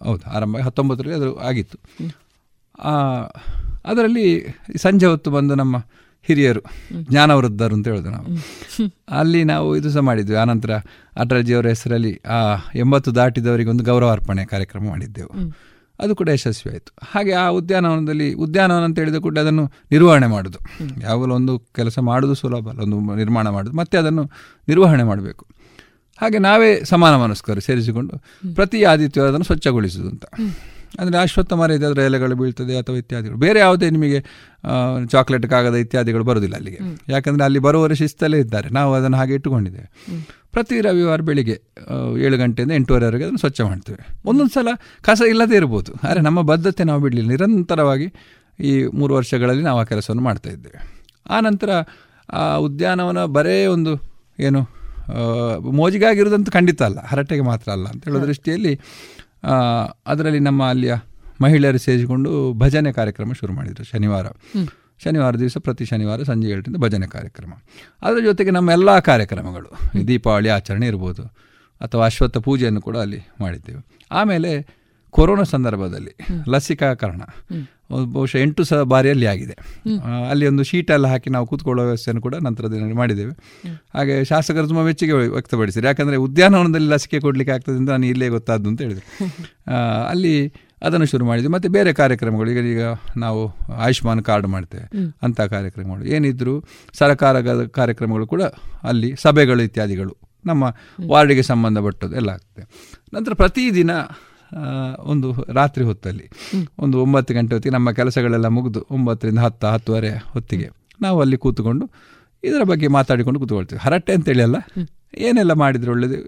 [0.08, 1.76] ಹೌದು ಆರಂಭ ಹತ್ತೊಂಬತ್ತರಲ್ಲಿ ಅದು ಆಗಿತ್ತು.
[3.84, 5.76] ಅದರಲ್ಲಿ ಸಂಜೆ ಹೊತ್ತು ಬಂದು ನಮ್ಮ
[6.22, 6.60] ಹಿರಿಯರು
[7.02, 8.26] ಜ್ಞಾನವೃದ್ಧರು ಅಂತ ಹೇಳೋದು ನಾವು.
[9.18, 10.36] ಅಲ್ಲಿ ನಾವು ಇದು ಸಹ ಮಾಡಿದ್ವಿ.
[10.36, 10.70] ಆನಂತರ
[11.16, 15.30] ಅಟಲ್ಜಿಯವರ ಹೆಸರಲ್ಲಿ ಆ ಎಂಬತ್ತು ದಾಟಿದವರಿಗೆ ಒಂದು ಗೌರವಾರ್ಪಣೆ ಕಾರ್ಯಕ್ರಮ ಮಾಡಿದ್ದೆವು.
[16.00, 20.58] ಅದು ಕೂಡ ಯಶಸ್ವಿ ಆಯಿತು ಹಾಗೆ ಆ ಉದ್ಯಾನವನದಲ್ಲಿ ಉದ್ಯಾನವನ ಅಂತ ಹೇಳಿದ ಕೂಡ ಅದನ್ನು ನಿರ್ವಹಣೆ ಮಾಡೋದು.
[21.00, 23.76] ಯಾವಾಗಲೂ ಒಂದು ಕೆಲಸ ಮಾಡೋದು ಸುಲಭ ಅಲ್ಲ ಒಂದು ನಿರ್ಮಾಣ ಮಾಡೋದು.
[23.76, 24.30] ಮತ್ತೆ ಅದನ್ನು
[24.68, 25.46] ನಿರ್ವಹಣೆ ಮಾಡಬೇಕು.
[26.20, 28.18] ಹಾಗೆ ನಾವೇ ಸಮಾನ ಮನಸ್ಕರು ಸೇರಿಸಿಕೊಂಡು
[28.54, 30.24] ಪ್ರತಿ ಆದಿತ್ಯವಾರ ಅದನ್ನು ಸ್ವಚ್ಛಗೊಳಿಸುವುದು ಅಂತ.
[30.98, 33.38] ಅಂದರೆ ಅಶ್ವತ್ಥ ಮರ ಇದೆ ಅದರ ಎಲೆಗಳು ಬೀಳ್ತದೆ ಅಥವಾ ಇತ್ಯಾದಿಗಳು.
[33.38, 34.18] ಬೇರೆ ಯಾವುದೇ ನಿಮಗೆ
[35.10, 36.78] ಚಾಕ್ಲೇಟ್ ಕಾಗದ ಇತ್ಯಾದಿಗಳು ಬರೋದಿಲ್ಲ ಅಲ್ಲಿಗೆ.
[37.08, 38.68] ಯಾಕಂದರೆ ಅಲ್ಲಿ ಬರುವವರು ಶಿಸ್ತಲ್ಲೇ ಇದ್ದಾರೆ.
[38.68, 39.88] ನಾವು ಅದನ್ನು ಹಾಗೆ ಇಟ್ಟುಕೊಂಡಿದ್ದೇವೆ.
[40.52, 41.56] ಪ್ರತಿ ರವಿವಾರ ಬೆಳಿಗ್ಗೆ
[42.18, 44.02] ಏಳು ಗಂಟೆಯಿಂದ ಎಂಟೂವರೆವರೆಗೆ ಅದನ್ನು ಸ್ವಚ್ಛ ಮಾಡ್ತೇವೆ.
[44.24, 44.68] ಒಂದೊಂದು ಸಲ
[45.02, 45.92] ಕಸ ಇಲ್ಲದೇ ಇರ್ಬೋದು.
[46.08, 47.28] ಆದರೆ ನಮ್ಮ ಬದ್ಧತೆ ನಾವು ಬಿಡಲಿಲ್ಲ.
[47.28, 48.08] ನಿರಂತರವಾಗಿ
[48.60, 50.78] ಈ ಮೂರು ವರ್ಷಗಳಲ್ಲಿ ನಾವು ಆ ಕೆಲಸವನ್ನು ಮಾಡ್ತಾ ಇದ್ದೇವೆ.
[51.30, 51.70] ಆ ನಂತರ
[52.32, 53.92] ಆ ಉದ್ಯಾನವನ ಬರೇ ಒಂದು
[54.38, 54.60] ಏನು
[55.70, 56.98] ಮೋಜಿಗಾಗಿರೋದಂತೂ ಖಂಡಿತ ಅಲ್ಲ.
[57.06, 58.72] ಹರಟೆಗೆ ಮಾತ್ರ ಅಲ್ಲ ಅಂತ ಹೇಳೋ ದೃಷ್ಟಿಯಲ್ಲಿ
[60.06, 60.94] ಅದರಲ್ಲಿ ನಮ್ಮ ಅಲ್ಲಿಯ
[61.42, 64.26] ಮಹಿಳೆಯರು ಸೇರಿಸಿಕೊಂಡು ಭಜನೆ ಕಾರ್ಯಕ್ರಮ ಶುರು ಮಾಡಿದರು ಶನಿವಾರ.
[65.04, 67.52] ಶನಿವಾರ ದಿವಸ ಪ್ರತಿ ಶನಿವಾರ ಸಂಜೆ ಏಳರಿಂದ ಭಜನೆ ಕಾರ್ಯಕ್ರಮ.
[68.02, 69.70] ಅದರ ಜೊತೆಗೆ ನಮ್ಮ ಎಲ್ಲ ಕಾರ್ಯಕ್ರಮಗಳು
[70.08, 71.22] ದೀಪಾವಳಿ ಆಚರಣೆ ಇರ್ಬೋದು
[71.80, 73.98] ಅಥವಾ ಅಶ್ವತ್ಥ ಪೂಜೆಯನ್ನು ಕೂಡ ಅಲ್ಲಿ ಮಾಡಿದ್ದೇವೆ.
[74.10, 74.80] ಆಮೇಲೆ
[75.10, 76.16] ಕೊರೋನಾ ಸಂದರ್ಭದಲ್ಲಿ
[76.48, 77.20] ಲಸಿಕಾಕರಣ
[78.04, 79.56] ಬಹುಶಃ ಎಂಟು ಸಹ ಬಾರಿಯಲ್ಲಿ ಆಗಿದೆ.
[80.30, 83.32] ಅಲ್ಲಿ ಒಂದು ಶೀಟ್ ಎಲ್ಲ ಹಾಕಿ ನಾವು ಕೂತ್ಕೊಳ್ಳೋ ವ್ಯವಸ್ಥೆಯನ್ನು ಕೂಡ ನಂತರ ದಿನದಲ್ಲಿ ಮಾಡಿದ್ದೇವೆ.
[83.94, 88.82] ಹಾಗೆ ಶಾಸಕರು ತುಂಬ ಮೆಚ್ಚುಗೆ ವ್ಯಕ್ತಪಡಿಸಿದ್ರು ಯಾಕಂದರೆ ಉದ್ಯಾನವನದಲ್ಲಿ ಲಸಿಕೆ ಕೊಡಲಿಕ್ಕೆ ಆಗ್ತದೆ ಅಂತ ನಾನು ಇಲ್ಲೇ ಗೊತ್ತಾದ್ದು ಅಂತ
[88.82, 89.02] ಹೇಳಿದೆ
[90.08, 91.52] ಅಲ್ಲಿ ಅದನ್ನು ಶುರು ಮಾಡಿದ್ವಿ.
[91.52, 92.50] ಮತ್ತು ಬೇರೆ ಕಾರ್ಯಕ್ರಮಗಳು.
[92.50, 92.82] ಈಗ ಈಗ
[93.16, 93.40] ನಾವು
[93.72, 94.84] ಆಯುಷ್ಮಾನ್ ಕಾರ್ಡ್ ಮಾಡ್ತೇವೆ.
[95.22, 96.04] ಅಂಥ ಕಾರ್ಯಕ್ರಮಗಳು.
[96.04, 96.64] ಏನಿದ್ರು
[96.98, 98.42] ಸರಕಾರದ ಕಾರ್ಯಕ್ರಮಗಳು ಕೂಡ
[98.82, 100.16] ಅಲ್ಲಿ ಸಭೆಗಳು ಇತ್ಯಾದಿಗಳು
[100.46, 100.64] ನಮ್ಮ
[101.08, 102.62] ವಾರ್ಡಿಗೆ ಸಂಬಂಧಪಟ್ಟದ್ದು ಎಲ್ಲ ಆಗ್ತದೆ.
[103.14, 103.90] ನಂತರ ಪ್ರತಿದಿನ
[105.12, 106.26] ಒಂದು ರಾತ್ರಿ ಹೊತ್ತಲ್ಲಿ.
[106.78, 110.68] ಒಂದು ಒಂಬತ್ತು ಗಂಟೆ ಹೊತ್ತಿಗೆ ನಮ್ಮ ಕೆಲಸಗಳೆಲ್ಲ ಮುಗಿದು ಒಂಬತ್ತರಿಂದ ಹತ್ತು, ಹತ್ತುವರೆ ಹೊತ್ತಿಗೆ
[111.00, 111.84] ನಾವು ಅಲ್ಲಿ ಕೂತ್ಕೊಂಡು
[112.42, 113.80] ಇದರ ಬಗ್ಗೆ ಮಾತಾಡಿಕೊಂಡು ಕೂತ್ಕೊಳ್ತೀವಿ.
[113.84, 114.58] ಹರಟೆ ಅಂತೇಳಿ ಅಲ್ಲ,
[115.18, 116.18] ಏನೆಲ್ಲ ಮಾಡಿದ್ರೆ ಒಳ್ಳೆಯದು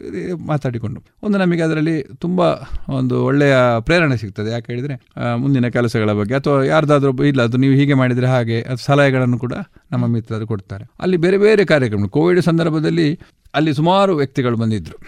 [0.46, 0.98] ಮಾತಾಡಿಕೊಂಡು.
[1.22, 2.40] ಒಂದು ನಮಗೆ ಅದರಲ್ಲಿ ತುಂಬ
[2.88, 4.50] ಒಂದು ಒಳ್ಳೆಯ ಪ್ರೇರಣೆ ಸಿಗ್ತದೆ.
[4.50, 4.94] ಯಾಕೆ ಹೇಳಿದರೆ
[5.36, 9.54] ಮುಂದಿನ ಕೆಲಸಗಳ ಬಗ್ಗೆ ಅಥವಾ ಯಾರ್ದಾದ್ರೂ ಇಲ್ಲ, ಅದು ನೀವು ಹೀಗೆ ಮಾಡಿದರೆ ಹಾಗೆ, ಅದು ಸಲಹೆಗಳನ್ನು ಕೂಡ
[9.90, 10.86] ನಮ್ಮ ಮಿತ್ರರು ಕೊಡ್ತಾರೆ.
[11.00, 13.08] ಅಲ್ಲಿ ಬೇರೆ ಬೇರೆ ಕಾರ್ಯಕ್ರಮ, ಕೋವಿಡ್ ಸಂದರ್ಭದಲ್ಲಿ
[13.54, 14.98] ಅಲ್ಲಿ ಸುಮಾರು ವ್ಯಕ್ತಿಗಳು ಬಂದಿದ್ದರು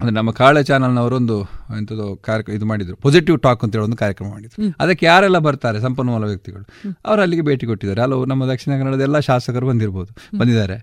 [0.00, 1.36] ಅಂದರೆ ನಮ್ಮ ಕಾಳೆ ಚಾನಲ್ನವರೊಂದು
[1.76, 2.96] ಎಂಥದ್ದು ಕಾರ್ಯಕ್ರಮ ಇದು ಮಾಡಿದ್ರು.
[2.96, 4.76] ಪಾಸಿಟಿವ್ ಟಾಕ್ ಅಂತ ಹೇಳಿ ಒಂದು ಕಾರ್ಯಕ್ರಮ ಮಾಡಿದ್ರು.
[4.80, 5.80] ಅದಕ್ಕೆ ಯಾರೆಲ್ಲ ಬರ್ತಾರೆ?
[5.80, 6.64] ಸಂಪನ್ಮೂಲ ವ್ಯಕ್ತಿಗಳು.
[7.06, 8.00] ಅವರು ಅಲ್ಲಿಗೆ ಭೇಟಿ ಕೊಟ್ಟಿದ್ದಾರೆ.
[8.00, 10.38] ಹಲವು ನಮ್ಮ ದಕ್ಷಿಣ ಕನ್ನಡದ ಎಲ್ಲ ಶಾಸಕರು ಬಂದಿರ್ಬೋದು.
[10.38, 10.76] ಬಂದಿದ್ದಾರೆ.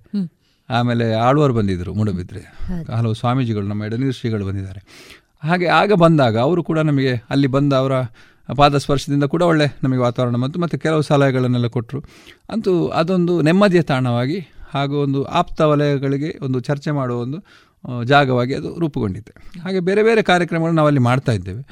[0.70, 2.42] ಆಮೇಲೆ ಆಳ್ವರು ಬಂದಿದ್ರು ಮೂಡಬಿದ್ರೆ.
[2.94, 4.82] ಹಲವು ಸ್ವಾಮೀಜಿಗಳು ನಮ್ಮ ಎಡನೀರು ಶ್ರೀಗಳು ಬಂದಿದ್ದಾರೆ.
[5.44, 7.92] ಹಾಗೆ ಆಗ ಬಂದಾಗ ಅವರು ಕೂಡ ನಮಗೆ ಅಲ್ಲಿ ಬಂದ ಅವರ
[8.56, 10.60] ಪಾದ ಸ್ಪರ್ಶದಿಂದ ಕೂಡ ಒಳ್ಳೆ ನಮಗೆ ವಾತಾವರಣ ಬಂತು.
[10.60, 12.04] ಮತ್ತು ಕೆಲವು ಸಲಹೆಗಳನ್ನೆಲ್ಲ ಕೊಟ್ಟರು
[12.50, 14.40] ಅಂತೂ ಅದೊಂದು ನೆಮ್ಮದಿಯ ತಾಣವಾಗಿ
[14.74, 17.40] ಹಾಗೂ ಒಂದು ಆಪ್ತ ವಲಯಗಳಿಗೆ ಒಂದು ಚರ್ಚೆ ಮಾಡುವ ಒಂದು
[18.08, 19.34] ಜಾಗವಾಗಿ ಅದು ರೂಪುಗೊಂಡಿದೆ.
[19.64, 21.64] ಹಾಗೆ ಬೇರೆ ಬೇರೆ ಕಾರ್ಯಕ್ರಮಗಳು ನಾವಲ್ಲಿ ಮಾಡ್ತಾ ಇದ್ದೇವೆ.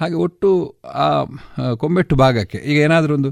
[0.00, 0.48] ಹಾಗೆ ಒಟ್ಟು
[1.04, 1.06] ಆ
[1.74, 3.30] ಕೊಂಬೆಟ್ಟು ಭಾಗಕ್ಕೆ ಈಗ ಏನಾದರೂ ಒಂದು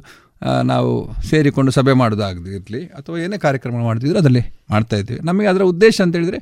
[0.62, 0.91] ನಾವು
[1.23, 5.21] ಸೇರಿಕೊಂಡು ಸಭೆ ಮಾಡೋದಾಗದಿರಲಿ ಅಥವಾ ಏನೇ ಕಾರ್ಯಕ್ರಮ ಮಾಡ್ತಿದ್ರು ಅದರಲ್ಲಿ ಮಾಡ್ತಾ ಇದ್ದೀವಿ.
[5.25, 6.39] ನಮಗೆ ಅದರ ಉದ್ದೇಶ ಅಂತ ಹೇಳಿದರೆ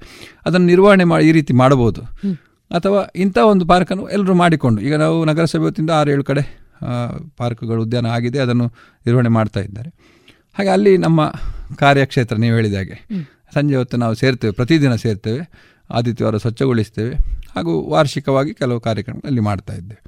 [0.47, 2.03] ಅದನ್ನು ನಿರ್ವಹಣೆ ಮಾಡಿ ಈ ರೀತಿ ಮಾಡಬಹುದು.
[2.71, 6.43] ಅಥವಾ ಇಂಥ ಒಂದು ಪಾರ್ಕನ್ನು ಎಲ್ಲರೂ ಮಾಡಿಕೊಂಡು ಈಗ ನಾವು ನಗರಸಭೆ ಹೊತ್ತಿಂದ ಆರು ಏಳು ಕಡೆ
[7.37, 8.67] ಪಾರ್ಕ್ಗಳು ಉದ್ಯಾನ ಆಗಿದೆ ಅದನ್ನು
[9.07, 9.91] ನಿರ್ವಹಣೆ ಮಾಡ್ತಾ ಇದ್ದಾರೆ.
[10.59, 11.21] ಹಾಗೆ ಅಲ್ಲಿ ನಮ್ಮ
[11.79, 12.97] ಕಾರ್ಯಕ್ಷೇತ್ರ ನೀವು ಹೇಳಿದ ಹಾಗೆ.
[13.55, 15.43] ಸಂಜೆ ಹೊತ್ತು ನಾವು ಸೇರ್ತೇವೆ ಪ್ರತಿದಿನ ಸೇರ್ತೇವೆ
[15.91, 17.15] ಆದಿತ್ಯವಾರ ಸ್ವಚ್ಛಗೊಳಿಸ್ತೇವೆ
[17.55, 20.01] ಹಾಗೂ ವಾರ್ಷಿಕವಾಗಿ ಕೆಲವು ಕಾರ್ಯಕ್ರಮಗಳಲ್ಲಿ ಮಾಡ್ತಾ ಇದ್ದೇವೆ.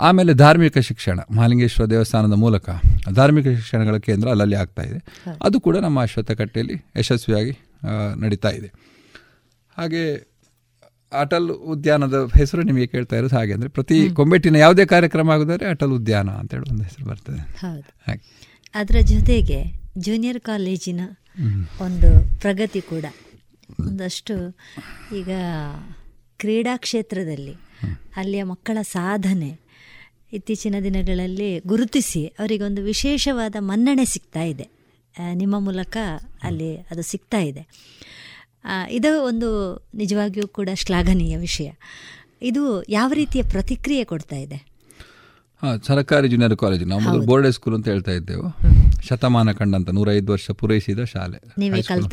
[0.00, 2.70] ಆಮೇಲೆ ಧಾರ್ಮಿಕ ಶಿಕ್ಷಣ ಮಹಾಲಿಂಗೇಶ್ವರ ದೇವಸ್ಥಾನದ ಮೂಲಕ
[3.14, 4.98] ಧಾರ್ಮಿಕ ಶಿಕ್ಷಣಗಳ ಕೇಂದ್ರ ಅಲ್ಲಲ್ಲಿ ಆಗ್ತಾ ಇದೆ.
[5.42, 7.54] ಅದು ಕೂಡ ನಮ್ಮ ಅಶ್ವತ್ಥಕಟ್ಟೆಯಲ್ಲಿ ಯಶಸ್ವಿಯಾಗಿ
[8.16, 8.68] ನಡೀತಾ ಇದೆ.
[9.76, 10.02] ಹಾಗೆ
[11.12, 16.30] ಅಟಲ್ ಉದ್ಯಾನದ ಹೆಸರು ನಿಮಗೆ ಕೇಳ್ತಾ ಇರೋದು ಹಾಗೆ ಅಂದರೆ ಪ್ರತಿ ಕೊಂಬೆಟ್ಟಿನ ಯಾವುದೇ ಕಾರ್ಯಕ್ರಮ ಆಗೋದಾದ್ರೆ ಅಟಲ್ ಉದ್ಯಾನ
[16.30, 17.40] ಅಂತೇಳಿ ಒಂದು ಹೆಸರು ಬರ್ತದೆ.
[17.58, 18.20] ಹಾಗೆ.
[18.74, 19.60] ಅದರ ಜೊತೆಗೆ
[19.98, 21.00] ಜೂನಿಯರ್ ಕಾಲೇಜಿನ
[21.80, 23.04] ಒಂದು ಪ್ರಗತಿ ಕೂಡ.
[23.80, 24.34] ಒಂದಷ್ಟು
[25.16, 25.28] ಈಗ
[26.38, 27.54] ಕ್ರೀಡಾ ಕ್ಷೇತ್ರದಲ್ಲಿ
[28.16, 29.58] ಅಲ್ಲಿಯ ಮಕ್ಕಳ ಸಾಧನೆ
[30.32, 34.68] ಇತ್ತೀಚಿನ ದಿನಗಳಲ್ಲಿ ಗುರುತಿಸಿ ಅವರಿಗೊಂದು ವಿಶೇಷವಾದ ಮನ್ನಣೆ ಸಿಗ್ತಾ ಇದೆ.
[35.34, 35.96] ನಿಮ್ಮ ಮೂಲಕ
[36.42, 37.66] ಅಲ್ಲಿ ಅದು ಸಿಗ್ತಾ ಇದೆ.
[38.90, 39.48] ಇದು ಒಂದು
[39.94, 41.70] ನಿಜವಾಗಿಯೂ ಕೂಡ ಶ್ಲಾಘನೀಯ ವಿಷಯ.
[42.42, 44.69] ಇದು ಯಾವ ರೀತಿಯ ಪ್ರತಿಕ್ರಿಯೆ ಕೊಡ್ತಾ ಇದೆ?
[45.62, 48.46] ಹಾಂ ಸರ್ಕಾರಿ ಜೂನಿಯರ್ ಕಾಲೇಜ್ ನಾವು ಮೊದಲು ಬೋರ್ಡ್ ಸ್ಕೂಲ್ ಅಂತ ಹೇಳ್ತಾ ಇದ್ದೆವು.
[49.08, 51.38] ಶತಮಾನ ಕಂಡಂತ ನೂರೈದು ವರ್ಷ ಪೂರೈಸಿದ ಶಾಲೆ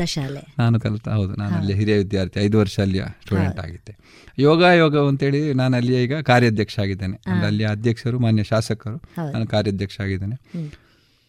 [0.05, 0.55] ಶಾಲೆ.
[0.59, 3.97] ನಾನು ಕಲಿತ ಹೌದು ನಾನು ಅಲ್ಲಿ ಹಿರಿಯ ವಿದ್ಯಾರ್ಥಿ ಐದು ವರ್ಷ ಅಲ್ಲಿಯ ಸ್ಟೂಡೆಂಟ್ ಆಗಿದ್ದೆ.
[4.39, 7.17] ಯೋಗ ಯೋಗ ಅಂತೇಳಿ ನಾನು ಅಲ್ಲಿಯ ಈಗ ಕಾರ್ಯಾಧ್ಯಕ್ಷ ಆಗಿದ್ದೇನೆ.
[7.27, 8.97] ಅಂದ್ರೆ ಅಲ್ಲಿಯ ಅಧ್ಯಕ್ಷರು ಮಾನ್ಯ ಶಾಸಕರು
[9.31, 10.35] ನಾನು ಕಾರ್ಯಾಧ್ಯಕ್ಷ ಆಗಿದ್ದೇನೆ.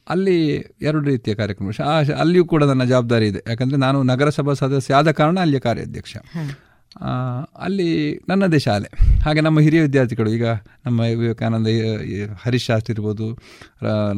[0.09, 0.37] ಅಲ್ಲಿ
[0.83, 1.71] ಎರಡು ರೀತಿಯ ಕಾರ್ಯಕ್ರಮ.
[2.19, 3.41] ಅಲ್ಲಿಯೂ ಕೂಡ ನನ್ನ ಜವಾಬ್ದಾರಿ ಇದೆ.
[3.49, 6.17] ಯಾಕಂದ್ರೆ ನಾನು ನಗರಸಭಾ ಸದಸ್ಯ ಆದ ಕಾರಣ ಅಲ್ಲಿಯ ಕಾರ್ಯಾಧ್ಯಕ್ಷ.
[7.57, 8.89] ಅಲ್ಲಿ ನನ್ನದೇ ಶಾಲೆ.
[9.25, 10.47] ಹಾಗೆ ನಮ್ಮ ಹಿರಿಯ ವಿದ್ಯಾರ್ಥಿಗಳು ಈಗ
[10.87, 11.67] ನಮ್ಮ ವಿವೇಕಾನಂದ
[12.43, 13.39] ಹರೀಶ್ ಶಾಸ್ತ್ರಿ ಇರ್ಬೋದು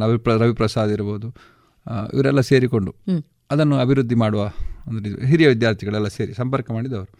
[0.01, 1.29] ರವಿ ಪ್ರ ರವಿಪ್ರಸಾದ್ ಇರ್ಬೋದು
[2.15, 2.95] ಇವರೆಲ್ಲ ಸೇರಿಕೊಂಡು
[3.51, 4.43] ಅದನ್ನು ಅಭಿವೃದ್ಧಿ ಮಾಡುವ
[4.89, 7.11] ಒಂದು ಹಿರಿಯ ವಿದ್ಯಾರ್ಥಿಗಳೆಲ್ಲ ಸೇರಿ ಸಂಪರ್ಕ ಮಾಡಿದವರು.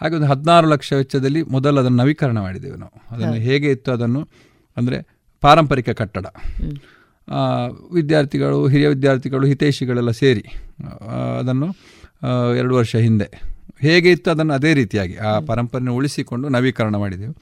[0.00, 3.02] ಹಾಗೆ ಒಂದು ಹದಿನಾರು ಲಕ್ಷ ವೆಚ್ಚದಲ್ಲಿ ಮೊದಲು ಅದನ್ನು ನವೀಕರಣ ಮಾಡಿದ್ದೇವೆ ನಾವು.
[3.10, 4.28] ಅದನ್ನು ಹೇಗೆ ಇತ್ತು ಅದನ್ನು
[4.76, 4.98] ಅಂದರೆ
[5.40, 6.26] ಪಾರಂಪರಿಕ ಕಟ್ಟಡ.
[7.92, 10.44] ವಿದ್ಯಾರ್ಥಿಗಳು ಹಿರಿಯ ವಿದ್ಯಾರ್ಥಿಗಳು ಹಿತೈಷಿಗಳೆಲ್ಲ ಸೇರಿ
[11.38, 11.68] ಅದನ್ನು
[12.56, 17.34] ಎರಡು ವರ್ಷ ಹಿಂದೆ ಹೇಗೆ ಇತ್ತು ಅದನ್ನು ಅದೇ ರೀತಿಯಾಗಿ ಆ ಪರಂಪರೆಯನ್ನು ಉಳಿಸಿಕೊಂಡು ನವೀಕರಣ ಮಾಡಿದೆವು.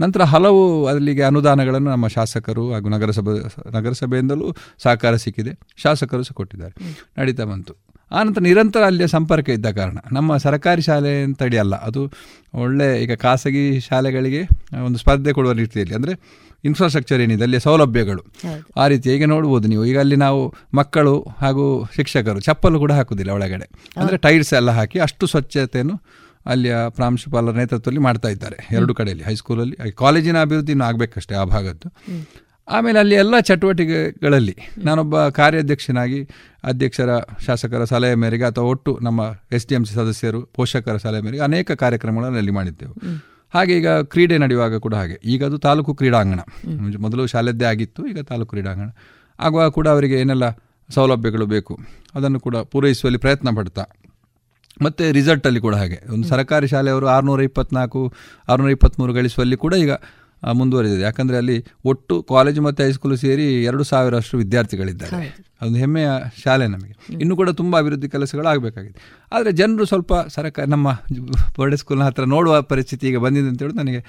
[0.00, 3.34] ನಂತರ ಹಲವು ಅಲ್ಲಿಗೆ ಅನುದಾನಗಳನ್ನು ನಮ್ಮ ಶಾಸಕರು ಹಾಗೂ ನಗರಸಭೆ
[3.78, 5.58] ನಗರಸಭೆಯಿಂದಲೂ ಸಹಕಾರ ಸಿಕ್ಕಿದೆ.
[5.76, 6.74] ಶಾಸಕರು ಸಹ ಕೊಟ್ಟಿದ್ದಾರೆ.
[7.18, 7.74] ನಡೀತಾ ಬಂತು.
[8.12, 12.12] ಆನಂತರ ನಿರಂತರ ಅಲ್ಲಿಯ ಸಂಪರ್ಕ ಇದ್ದ ಕಾರಣ ನಮ್ಮ ಸರ್ಕಾರಿ ಶಾಲೆ ಅಂತಡಿ ಅಲ್ಲ ಅದು
[12.54, 14.42] ಒಳ್ಳೆ ಈಗ ಖಾಸಗಿ ಶಾಲೆಗಳಿಗೆ
[14.84, 15.94] ಒಂದು ಸ್ಪರ್ಧೆ ಕೊಡುವ ರೀತಿಯಲ್ಲಿ.
[15.94, 16.14] ಅಂದರೆ
[16.64, 18.22] ಇನ್ಫ್ರಾಸ್ಟ್ರಕ್ಚರ್ ಏನಿದೆ ಅಲ್ಲಿ ಸೌಲಭ್ಯಗಳು.
[18.76, 19.84] ಆ ರೀತಿ ಈಗ ನೋಡ್ಬೋದು ನೀವು.
[19.84, 23.68] ಈಗ ಅಲ್ಲಿ ನಾವು ಮಕ್ಕಳು ಹಾಗೂ ಶಿಕ್ಷಕರು ಚಪ್ಪಲು ಕೂಡ ಹಾಕುದಿಲ್ಲ ಒಳಗಡೆ.
[23.96, 28.68] ಅಂದರೆ ಟೈರ್ಸ್ ಎಲ್ಲ ಹಾಕಿ ಅಷ್ಟು ಸ್ವಚ್ಛತೆಯನ್ನು ಅಲ್ಲಿಯ ಪ್ರಾಂಶುಪಾಲರ ನೇತೃತ್ವದಲ್ಲಿ ಮಾಡ್ತಾ ಇದ್ದಾರೆ.
[28.72, 31.88] ಎರಡು ಕಡೆಯಲ್ಲಿ ಹೈಸ್ಕೂಲಲ್ಲಿ ಕಾಲೇಜಿನ ಅಭಿವೃದ್ಧಿ ಇನ್ನೂ ಆಗಬೇಕಷ್ಟೇ ಆ ಭಾಗದ್ದು.
[32.68, 36.28] ಆಮೇಲೆ ಅಲ್ಲಿ ಎಲ್ಲ ಚಟುವಟಿಕೆಗಳಲ್ಲಿ ನಾನೊಬ್ಬ ಕಾರ್ಯಾಧ್ಯಕ್ಷನಾಗಿ
[36.64, 37.10] ಅಧ್ಯಕ್ಷರ
[37.46, 39.20] ಶಾಸಕರ ಸಲಹೆ ಮೇರೆಗೆ ಅಥವಾ ಒಟ್ಟು ನಮ್ಮ
[39.52, 42.94] ಎಸ್ ಡಿ ಎಂ ಸಿ ಸದಸ್ಯರು ಪೋಷಕರ ಸಲಹೆ ಮೇರೆಗೆ ಅನೇಕ ಕಾರ್ಯಕ್ರಮಗಳನ್ನು ಅಲ್ಲಿ ಮಾಡಿದ್ದೆವು.
[43.54, 45.16] ಹಾಗೆ ಈಗ ಕ್ರೀಡೆ ನಡೆಯುವಾಗ ಕೂಡ ಹಾಗೆ.
[45.24, 46.40] ಈಗ ಅದು ತಾಲೂಕು ಕ್ರೀಡಾಂಗಣ.
[46.98, 48.88] ಮೊದಲು ಶಾಲೆದ್ದೇ ಆಗಿತ್ತು ಈಗ ತಾಲೂಕು ಕ್ರೀಡಾಂಗಣ.
[49.38, 50.46] ಆಗುವಾಗ ಕೂಡ ಅವರಿಗೆ ಏನೆಲ್ಲ
[50.88, 51.78] ಸೌಲಭ್ಯಗಳು ಬೇಕು
[52.14, 53.84] ಅದನ್ನು ಕೂಡ ಪೂರೈಸುವಲ್ಲಿ ಪ್ರಯತ್ನ ಪಡ್ತಾ.
[54.82, 55.98] ಮತ್ತು ರಿಸಲ್ಟಲ್ಲಿ ಕೂಡ ಹಾಗೆ.
[56.12, 58.00] ಒಂದು ಸರ್ಕಾರಿ ಶಾಲೆಯವರು ಆರುನೂರ ಇಪ್ಪತ್ನಾಲ್ಕು
[58.48, 59.92] ಆರುನೂರ ಇಪ್ಪತ್ತ್ಮೂರು ಗಳಿಸುವಲ್ಲಿ ಕೂಡ ಈಗ
[60.52, 61.02] ಮುಂದುವರೆದಿದೆ.
[61.02, 65.12] ಯಾಕಂದರೆ ಅಲ್ಲಿ ಒಟ್ಟು ಕಾಲೇಜು ಮತ್ತು ಹೈಸ್ಕೂಲು ಸೇರಿ ಎರಡು ಸಾವಿರಷ್ಟು ವಿದ್ಯಾರ್ಥಿಗಳಿದ್ದಾರೆ.
[65.60, 66.08] ಅದೊಂದು ಹೆಮ್ಮೆಯ
[66.42, 66.94] ಶಾಲೆ ನಮಗೆ.
[67.22, 68.98] ಇನ್ನೂ ಕೂಡ ತುಂಬ ಅಭಿವೃದ್ಧಿ ಕೆಲಸಗಳು ಆಗಬೇಕಾಗಿದೆ
[69.32, 70.88] ಆದರೆ ಜನರು ಸ್ವಲ್ಪ ಸರಕಾರ ನಮ್ಮ
[71.58, 74.00] ಬರ್ಡೆ ಸ್ಕೂಲ್ನ ಹತ್ರ ನೋಡುವ ಪರಿಸ್ಥಿತಿ ಈಗ ಬಂದಿದೆ ಅಂತ ಹೇಳಿ ನನಗೆ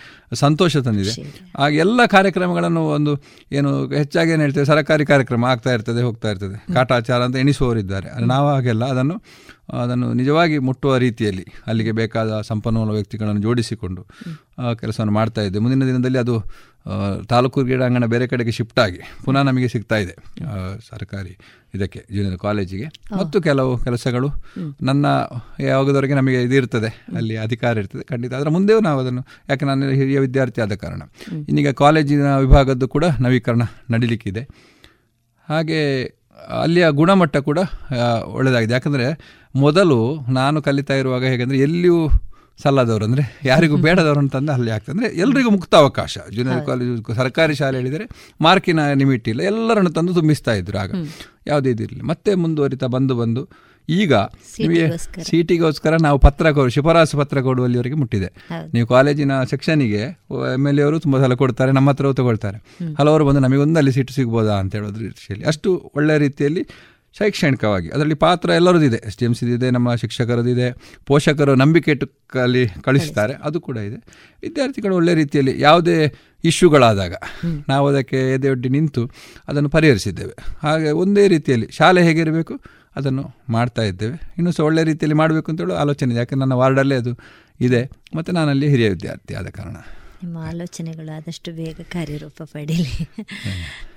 [0.43, 1.14] ಸಂತೋಷ ತಂದಿದೆ.
[1.64, 3.14] ಆಗ ಎಲ್ಲ ಕಾರ್ಯಕ್ರಮಗಳನ್ನು ಒಂದು
[3.52, 3.72] ಏನು
[4.02, 6.58] ಹೆಚ್ಚಾಗಿ ಏನು ಹೇಳ್ತೇವೆ ಸರ್ಕಾರಿ ಕಾರ್ಯಕ್ರಮ ಆಗ್ತಾ ಇರ್ತದೆ ಹೋಗ್ತಾ ಇರ್ತದೆ.
[6.74, 8.10] ಕಾಟಾಚಾರ ಅಂತ ಎಣಿಸುವವರಿದ್ದಾರೆ.
[8.10, 9.18] ಅದು ನಾವು ಹಾಗೆಲ್ಲ ಅದನ್ನು
[9.82, 14.02] ಅದನ್ನು ನಿಜವಾಗಿ ಮುಟ್ಟುವ ರೀತಿಯಲ್ಲಿ ಅಲ್ಲಿಗೆ ಬೇಕಾದ ಸಂಪನ್ಮೂಲ ವ್ಯಕ್ತಿಗಳನ್ನು ಜೋಡಿಸಿಕೊಂಡು
[14.82, 16.36] ಕೆಲಸವನ್ನು ಮಾಡ್ತಾ ಇದ್ದೆ ಮುಂದಿನ ದಿನದಲ್ಲಿ ಅದು
[17.30, 20.15] ತಾಲೂಕು ಕ್ರೀಡಾಂಗಣ ಬೇರೆ ಕಡೆಗೆ ಶಿಫ್ಟ್ ಆಗಿ ಪುನಃ ನಮಗೆ ಸಿಗ್ತಾ ಇದೆ.
[20.89, 21.38] ಸರ್ಕಾರಿ
[21.75, 24.30] ಇದಕ್ಕೆ ಜೂನಿಯರ್ ಕಾಲೇಜಿಗೆ ಮತ್ತು ಕೆಲವು ಕೆಲಸಗಳು
[24.82, 25.05] ನನ್ನ
[25.59, 28.03] ಯಾವಾಗದವರೆಗೆ ನಮಗೆ ಇದಿರ್ತದೆ ಅಲ್ಲಿ ಅಧಿಕಾರ ಇರ್ತದೆ.
[28.03, 28.34] ಖಂಡಿತ.
[28.34, 31.01] ಅದರ ಮುಂದೆಯೂ ನಾವು ಅದನ್ನು ಯಾಕೆ ನಾನು ಹಿರಿಯ ವಿದ್ಯಾರ್ಥಿ ಆದ ಕಾರಣ.
[31.47, 33.61] ಇನ್ನೀಗ ಕಾಲೇಜಿನ ವಿಭಾಗದ್ದು ಕೂಡ ನವೀಕರಣ
[33.91, 34.43] ನಡೀಲಿಕ್ಕಿದೆ.
[35.49, 36.03] ಹಾಗೆ
[36.61, 37.59] ಅಲ್ಲಿಯ ಗುಣಮಟ್ಟ ಕೂಡ
[38.25, 39.05] ಒಳ್ಳೆಯದಾಗಿದೆ ಯಾಕಂದರೆ
[39.55, 39.97] ಮೊದಲು
[40.32, 42.09] ನಾನು ಕಲಿತಾ ಇರುವಾಗ ಹೇಗೆಂದರೆ ಎಲ್ಲಿಯೂ
[42.64, 44.93] ಸಲ್ಲದವರು ಅಂದರೆ ಯಾರಿಗೂ ಬೇಡದವರು ಅಂತಂದು ಅಲ್ಲಿ ಆಗ್ತದೆ.
[44.95, 46.18] ಅಂದರೆ ಎಲ್ರಿಗೂ ಮುಕ್ತ ಅವಕಾಶ.
[46.36, 48.05] ಜೂನಿಯರ್ ಕಾಲೇಜು ಸರ್ಕಾರಿ ಶಾಲೆ ಹೇಳಿದರೆ
[48.47, 49.41] ಮಾರ್ಕಿನ ಲಿಮಿಟ್ ಇಲ್ಲ.
[49.51, 50.91] ಎಲ್ಲರನ್ನು ತಂದು ತುಂಬಿಸ್ತಾ ಇದ್ರು ಆಗ.
[51.51, 53.43] ಯಾವುದೇ ಇದಿರಲಿ ಮತ್ತೆ ಮುಂದುವರಿತಾ ಬಂದು ಬಂದು
[53.89, 54.14] ಈಗ
[54.62, 54.84] ನಿಮಗೆ
[55.28, 58.30] ಸೀಟಿಗೋಸ್ಕರ ನಾವು ಪತ್ರ ಕೊಡು ಶಿಫಾರಸು ಪತ್ರ ಕೊಡುವಲ್ಲಿವರೆಗೆ ಮುಟ್ಟಿದೆ.
[58.74, 60.01] ನೀವು ಕಾಲೇಜಿನ ಸೆಕ್ಷನಿಗೆ
[60.57, 62.57] ಎಂ ಎಲ್ ಎ ಅವರು ತುಂಬ ಸಲ ಕೊಡ್ತಾರೆ ನಮ್ಮ ಹತ್ರ ತಗೊಳ್ತಾರೆ.
[62.99, 65.10] ಹಲವರು ಬಂದು ನಮಗೊಂದು ಅಲ್ಲಿ ಸೀಟು ಸಿಗ್ಬೋದಾ ಅಂತ ಹೇಳೋದ್ರ
[65.53, 66.64] ಅಷ್ಟು ಒಳ್ಳೆಯ ರೀತಿಯಲ್ಲಿ
[67.18, 67.89] ಶೈಕ್ಷಣಿಕವಾಗಿ.
[67.89, 69.07] ಅದರಲ್ಲಿ ಪಾತ್ರ ಎಲ್ಲರದಿದೆ.
[69.07, 73.34] ಎಸ್ ಡಿ ಎಂ ಸಿದಿದೆ ನಮ್ಮ ಶಿಕ್ಷಕರದಿದೆ ಪೋಷಕರು ನಂಬಿಕೆ ಇಟ್ಟು ಅಲ್ಲಿ ಕಳಿಸ್ತಾರೆ.
[73.34, 73.95] ಅದು ಕೂಡ ಇದೆ.
[74.41, 77.14] ವಿದ್ಯಾರ್ಥಿಗಳು ಒಳ್ಳೆ ರೀತಿಯಲ್ಲಿ ಯಾವುದೇ ಇಶ್ಯೂಗಳಾದಾಗ
[77.70, 79.12] ನಾವು ಅದಕ್ಕೆ ಎದೆಯೊಡ್ಡಿ ನಿಂತು
[79.47, 80.36] ಅದನ್ನು ಪರಿಹರಿಸಿದ್ದೇವೆ.
[80.64, 82.60] ಹಾಗೆ ಒಂದೇ ರೀತಿಯಲ್ಲಿ ಶಾಲೆ ಹೇಗಿರಬೇಕು
[82.95, 84.22] ಅದನ್ನು ಮಾಡ್ತಾ ಇದ್ದೇವೆ.
[84.38, 86.20] ಇನ್ನೂ ಸಹ ಒಳ್ಳೆ ರೀತಿಯಲ್ಲಿ ಮಾಡಬೇಕು ಅಂತೇಳಿ ಆಲೋಚನೆ ಇದೆ.
[86.20, 87.20] ಯಾಕಂದರೆ ನನ್ನ ವಾರ್ಡಲ್ಲೇ ಅದು
[87.62, 87.89] ಇದೆ.
[88.16, 89.76] ಮತ್ತು ನಾನಲ್ಲಿ ಹಿರಿಯ ವಿದ್ಯಾರ್ಥಿ ಆದ ಕಾರಣ.
[90.24, 93.09] ನಿಮ್ಮ ಆಲೋಚನೆಗಳು ಆದಷ್ಟು ಬೇಗ ಕಾರ್ಯರೂಪ ಪಡೀಲಿ.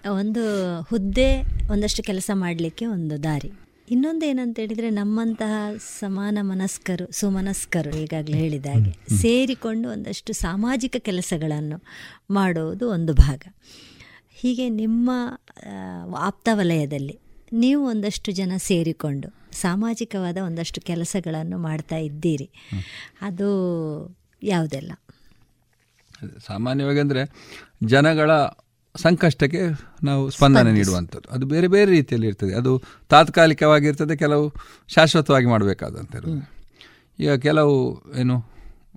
[0.08, 0.42] ಒಂದು
[0.80, 1.40] ಹುದ್ದೆ
[1.72, 3.52] ಒಂದಷ್ಟು ಕೆಲಸ ಮಾಡಲಿಕ್ಕೆ ಒಂದು ದಾರಿ.
[3.90, 11.82] ಇನ್ನೊಂದು ಏನಂತ ಹೇಳಿದರೆ ನಮ್ಮಂತಹ ಸಮಾನ ಮನಸ್ಕರು ಸುಮನಸ್ಕರು ಈಗಾಗಲೇ ಹೇಳಿದ ಹಾಗೆ ಸೇರಿಕೊಂಡು ಒಂದಷ್ಟು ಸಾಮಾಜಿಕ ಕೆಲಸಗಳನ್ನು
[12.30, 13.42] ಮಾಡುವುದು ಒಂದು ಭಾಗ.
[14.32, 15.10] ಹೀಗೆ ನಿಮ್ಮ
[16.18, 17.18] ಆಪ್ತ ವಲಯದಲ್ಲಿ
[17.52, 22.50] ನೀವು ಒಂದಷ್ಟು ಜನ ಸೇರಿಕೊಂಡು ಸಾಮಾಜಿಕವಾದ ಒಂದಷ್ಟು ಕೆಲಸಗಳನ್ನು ಮಾಡ್ತಾ ಇದ್ದೀರಿ.
[23.20, 23.48] ಅದು
[24.42, 24.92] ಯಾವುದೆಲ್ಲ?
[26.46, 27.22] ಸಾಮಾನ್ಯವಾಗಿ ಅಂದರೆ
[27.86, 28.30] ಜನಗಳ
[28.96, 29.60] ಸಂಕಷ್ಟಕ್ಕೆ
[30.04, 31.28] ನಾವು ಸ್ಪಂದನೆ ನೀಡುವಂಥದ್ದು.
[31.30, 32.54] ಅದು ಬೇರೆ ಬೇರೆ ರೀತಿಯಲ್ಲಿ ಇರ್ತದೆ.
[32.54, 34.52] ಅದು ತಾತ್ಕಾಲಿಕವಾಗಿರ್ತದೆ ಕೆಲವು
[34.88, 36.32] ಶಾಶ್ವತವಾಗಿ ಮಾಡಬೇಕಾದಂಥದ್ದು
[37.18, 38.52] ಈಗ ಕೆಲವು ಏನು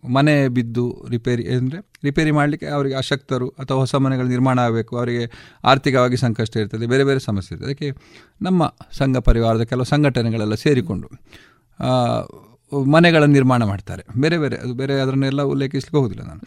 [0.08, 5.24] ಮನೆ ಬಿದ್ದು ರಿಪೇರಿ ಅಂದರೆ ರಿಪೇರಿ ಮಾಡಲಿಕ್ಕೆ ಅವರಿಗೆ ಅಶಕ್ತರು ಅಥವಾ ಹೊಸ ಮನೆಗಳು ನಿರ್ಮಾಣ ಆಗಬೇಕು ಅವರಿಗೆ
[5.64, 7.72] ಆರ್ಥಿಕವಾಗಿ ಸಂಕಷ್ಟ ಇರ್ತದೆ ಬೇರೆ ಬೇರೆ ಸಮಸ್ಯೆ ಇರ್ತದೆ.
[7.72, 7.90] ಅದಕ್ಕೆ
[8.42, 11.10] ನಮ್ಮ ಸಂಘ ಪರಿವಾರದ ಕೆಲವು ಸಂಘಟನೆಗಳೆಲ್ಲ ಸೇರಿಕೊಂಡು
[12.94, 14.04] ಮನೆಗಳ ನಿರ್ಮಾಣ ಮಾಡ್ತಾರೆ.
[14.22, 16.42] ಬೇರೆ ಬೇರೆ ಅದು ಬೇರೆ ಅದನ್ನೆಲ್ಲ ಉಲ್ಲೇಖಿಸ್ಲಿಕ್ಕೆ ಹೋಗುದಿಲ್ಲ ನಾನು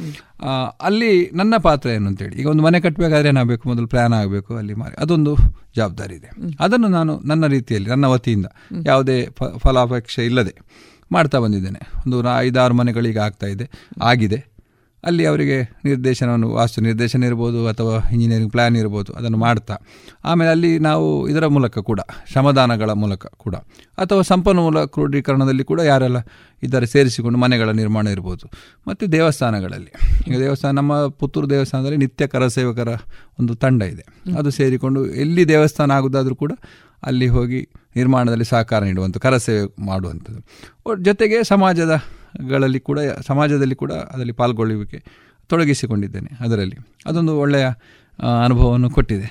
[0.81, 3.69] ಅಲ್ಲಿ ನನ್ನ ಪಾತ್ರ ಏನು ಅಂತೇಳಿ ಈಗ ಒಂದು ಮನೆ ಕಟ್ಟಬೇಕಾದ್ರೆ ಏನಾಗಬೇಕು?
[3.69, 5.35] ಮೊದಲು ಪ್ಲ್ಯಾನ್ ಆಗಬೇಕು ಅಲ್ಲಿ ಮಾರಿ ಅದೊಂದು
[5.77, 6.31] ಜವಾಬ್ದಾರಿ ಇದೆ.
[6.61, 8.47] ಅದನ್ನು ನಾನು ನನ್ನ ರೀತಿಯಲ್ಲಿ ನನ್ನ ವತಿಯಿಂದ
[8.87, 9.19] ಯಾವುದೇ
[9.59, 10.55] ಫಲಾಪೇಕ್ಷೆ ಇಲ್ಲದೆ
[11.13, 11.83] ಮಾಡ್ತಾ ಬಂದಿದ್ದೇನೆ.
[12.05, 13.69] ಒಂದು ಐದಾರು ಮನೆಗಳಿಗೆ ಆಗ್ತಾ ಇದೆ
[14.03, 14.41] ಆಗಿದೆ.
[15.05, 19.77] ಅಲ್ಲಿ ಅವರಿಗೆ ನಿರ್ದೇಶನವನ್ನು ವಾಸ್ತು ನಿರ್ದೇಶನ ಇರ್ಬೋದು ಅಥವಾ ಇಂಜಿನಿಯರಿಂಗ್ ಪ್ಲ್ಯಾನ್ ಇರ್ಬೋದು ಅದನ್ನು ಮಾಡ್ತಾ.
[20.25, 22.01] ಆಮೇಲೆ ಅಲ್ಲಿ ನಾವು ಇದರ ಮೂಲಕ ಕೂಡ
[22.33, 23.55] ಶ್ರಮದಾನಗಳ ಮೂಲಕ ಕೂಡ
[23.99, 26.17] ಅಥವಾ ಸಂಪನ್ಮೂಲ ಕ್ರೋಢೀಕರಣದಲ್ಲಿ ಕೂಡ ಯಾರೆಲ್ಲ
[26.63, 28.51] ಇದರ ಸೇರಿಸಿಕೊಂಡು ಮನೆಗಳ ನಿರ್ಮಾಣ ಇರ್ಬೋದು.
[28.89, 29.93] ಮತ್ತು ದೇವಸ್ಥಾನಗಳಲ್ಲಿ.
[30.29, 32.89] ಈಗ ದೇವಸ್ಥಾನ ನಮ್ಮ ಪುತ್ತೂರು ದೇವಸ್ಥಾನದಲ್ಲಿ ನಿತ್ಯ ಕರಸೇವಕರ
[33.41, 34.35] ಒಂದು ತಂಡ ಇದೆ.
[34.39, 36.53] ಅದು ಸೇರಿಕೊಂಡು ಎಲ್ಲಿ ದೇವಸ್ಥಾನ ಆಗೋದಾದರೂ ಕೂಡ
[37.03, 41.05] ಅಲ್ಲಿ ಹೋಗಿ ನಿರ್ಮಾಣದಲ್ಲಿ ಸಹಕಾರ ನೀಡುವಂಥ ಕರಸೇವೆ ಮಾಡುವಂಥದ್ದು.
[41.05, 45.05] ಜೊತೆಗೆ ಸಮಾಜದಗಳಲ್ಲಿ ಕೂಡ ಸಮಾಜದಲ್ಲಿ ಕೂಡ ಅದರಲ್ಲಿ ಪಾಲ್ಗೊಳ್ಳುವಿಕೆ
[45.49, 46.77] ತೊಡಗಿಸಿಕೊಂಡಿದ್ದೇನೆ ಅದರಲ್ಲಿ.
[47.07, 47.67] ಅದೊಂದು ಒಳ್ಳೆಯ
[48.43, 49.27] ಅನುಭವವನ್ನು ಕೊಟ್ಟಿದೆ.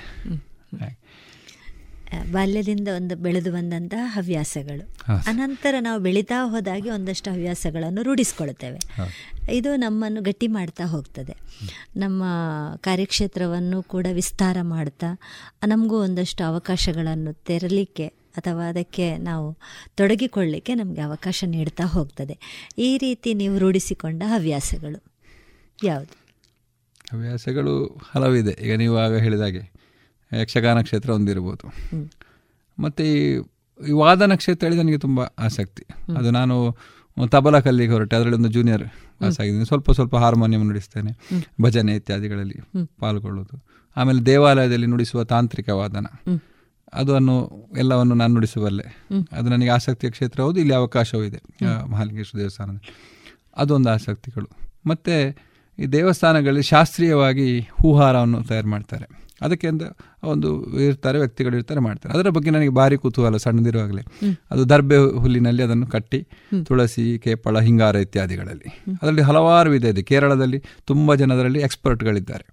[2.32, 4.94] ಬಾಲ್ಯದಿಂದ ಒಂದು ಬೆಳೆದು ಬಂದಂತಹ ಹವ್ಯಾಸಗಳು.
[5.26, 8.78] ಅನಂತರ ನಾವು ಬೆಳೀತಾ ಹೋದಾಗೆ ಒಂದಷ್ಟು ಹವ್ಯಾಸಗಳನ್ನು ರೂಢಿಸ್ಕೊಳ್ತೇವೆ.
[9.52, 11.36] ಇದು ನಮ್ಮನ್ನು ಗಟ್ಟಿ ಮಾಡ್ತಾ ಹೋಗ್ತದೆ.
[11.96, 12.24] ನಮ್ಮ
[12.76, 15.20] ಕಾರ್ಯಕ್ಷೇತ್ರವನ್ನು ಕೂಡ ವಿಸ್ತಾರ ಮಾಡ್ತಾ
[15.66, 19.58] ನಮಗೂ ಒಂದಷ್ಟು ಅವಕಾಶಗಳನ್ನು ತೆರಲಿಕ್ಕೆ ಅಥವಾ ಅದಕ್ಕೆ ನಾವು
[19.94, 22.38] ತೊಡಗಿಕೊಳ್ಳಿಕ್ಕೆ ನಮಗೆ ಅವಕಾಶ ನೀಡ್ತಾ ಹೋಗ್ತದೆ.
[22.78, 25.14] ಈ ರೀತಿ ನೀವು ರೂಢಿಸಿಕೊಂಡ ಹವ್ಯಾಸಗಳು
[25.84, 26.14] ಯಾವುದು?
[27.12, 28.50] ಹವ್ಯಾಸಗಳು ಹಲವಿದೆ.
[28.50, 29.77] ಈಗ ನೀವು ಆಗ ಹೇಳಿದಾಗೆ
[30.32, 31.72] ಯಕ್ಷಗಾನ ಕ್ಷೇತ್ರ ಒಂದಿರ್ಬೋದು.
[32.78, 33.04] ಮತ್ತು
[33.88, 35.84] ಈ ವಾದನ ಕ್ಷೇತ್ರ ಹೇಳಿ ನನಗೆ ತುಂಬ ಆಸಕ್ತಿ.
[36.16, 36.76] ಅದು ನಾನು
[37.28, 38.88] ತಬಲಾ ಕಲ್ಲಿಗೆ ಹೊರಟೆ ಅದರಲ್ಲಿ ಒಂದು ಜೂನಿಯರ್
[39.18, 41.42] ಪಾಸ್ ಆಗಿದ್ದೀನಿ ಸ್ವಲ್ಪ ಸ್ವಲ್ಪ ಹಾರ್ಮೋನಿಯಂ ನುಡಿಸ್ತೇನೆ.
[41.62, 42.58] ಭಜನೆ ಇತ್ಯಾದಿಗಳಲ್ಲಿ
[42.98, 43.64] ಪಾಲ್ಗೊಳ್ಳೋದು
[43.96, 46.06] ಆಮೇಲೆ ದೇವಾಲಯದಲ್ಲಿ ನುಡಿಸುವ ತಾಂತ್ರಿಕ ವಾದನ.
[46.92, 51.40] ಅದನ್ನು ಎಲ್ಲವನ್ನು ನಾನು ನುಡಿಸಬಲ್ಲೆ ಅದು ನನಗೆ ಆಸಕ್ತಿಯ ಕ್ಷೇತ್ರ ಹೌದು ಇಲ್ಲಿ ಅವಕಾಶವೂ ಇದೆ.
[51.90, 52.94] ಮಹಾಲಿಂಗೇಶ್ವರ ದೇವಸ್ಥಾನದಲ್ಲಿ.
[53.56, 54.50] ಅದೊಂದು ಆಸಕ್ತಿಗಳು.
[54.86, 55.36] ಮತ್ತು
[55.78, 59.27] ಈ ದೇವಸ್ಥಾನಗಳಲ್ಲಿ ಶಾಸ್ತ್ರೀಯವಾಗಿ ಹೂಹಾರವನ್ನು ತಯಾರು ಮಾಡ್ತಾರೆ.
[59.42, 59.82] ಅದಕ್ಕೆ ಅಂತ
[60.22, 60.48] ಒಂದು
[60.78, 62.12] ಇರ್ತಾರೆ ವ್ಯಕ್ತಿಗಳು ಇರ್ತಾರೆ ಮಾಡ್ತಾರೆ.
[62.14, 64.02] ಅದರ ಬಗ್ಗೆ ನನಗೆ ಭಾರಿ ಕುತೂಹಲ ಸಣ್ಣದಿರುವಾಗಲೇ.
[64.50, 66.20] ಅದು ದರ್ಬೆ ಹುಲ್ಲಿನಲ್ಲಿ ಅದನ್ನು ಕಟ್ಟಿ
[66.66, 68.68] ತುಳಸಿ ಕೇಪಳ ಹಿಂಗಾರ ಇತ್ಯಾದಿಗಳಲ್ಲಿ.
[69.02, 70.02] ಅದರಲ್ಲಿ ಹಲವಾರು ವಿಧ ಇದೆ.
[70.02, 72.46] ಕೇರಳದಲ್ಲಿ ತುಂಬ ಜನದರಲ್ಲಿ ಎಕ್ಸ್ಪರ್ಟ್ಗಳಿದ್ದಾರೆ.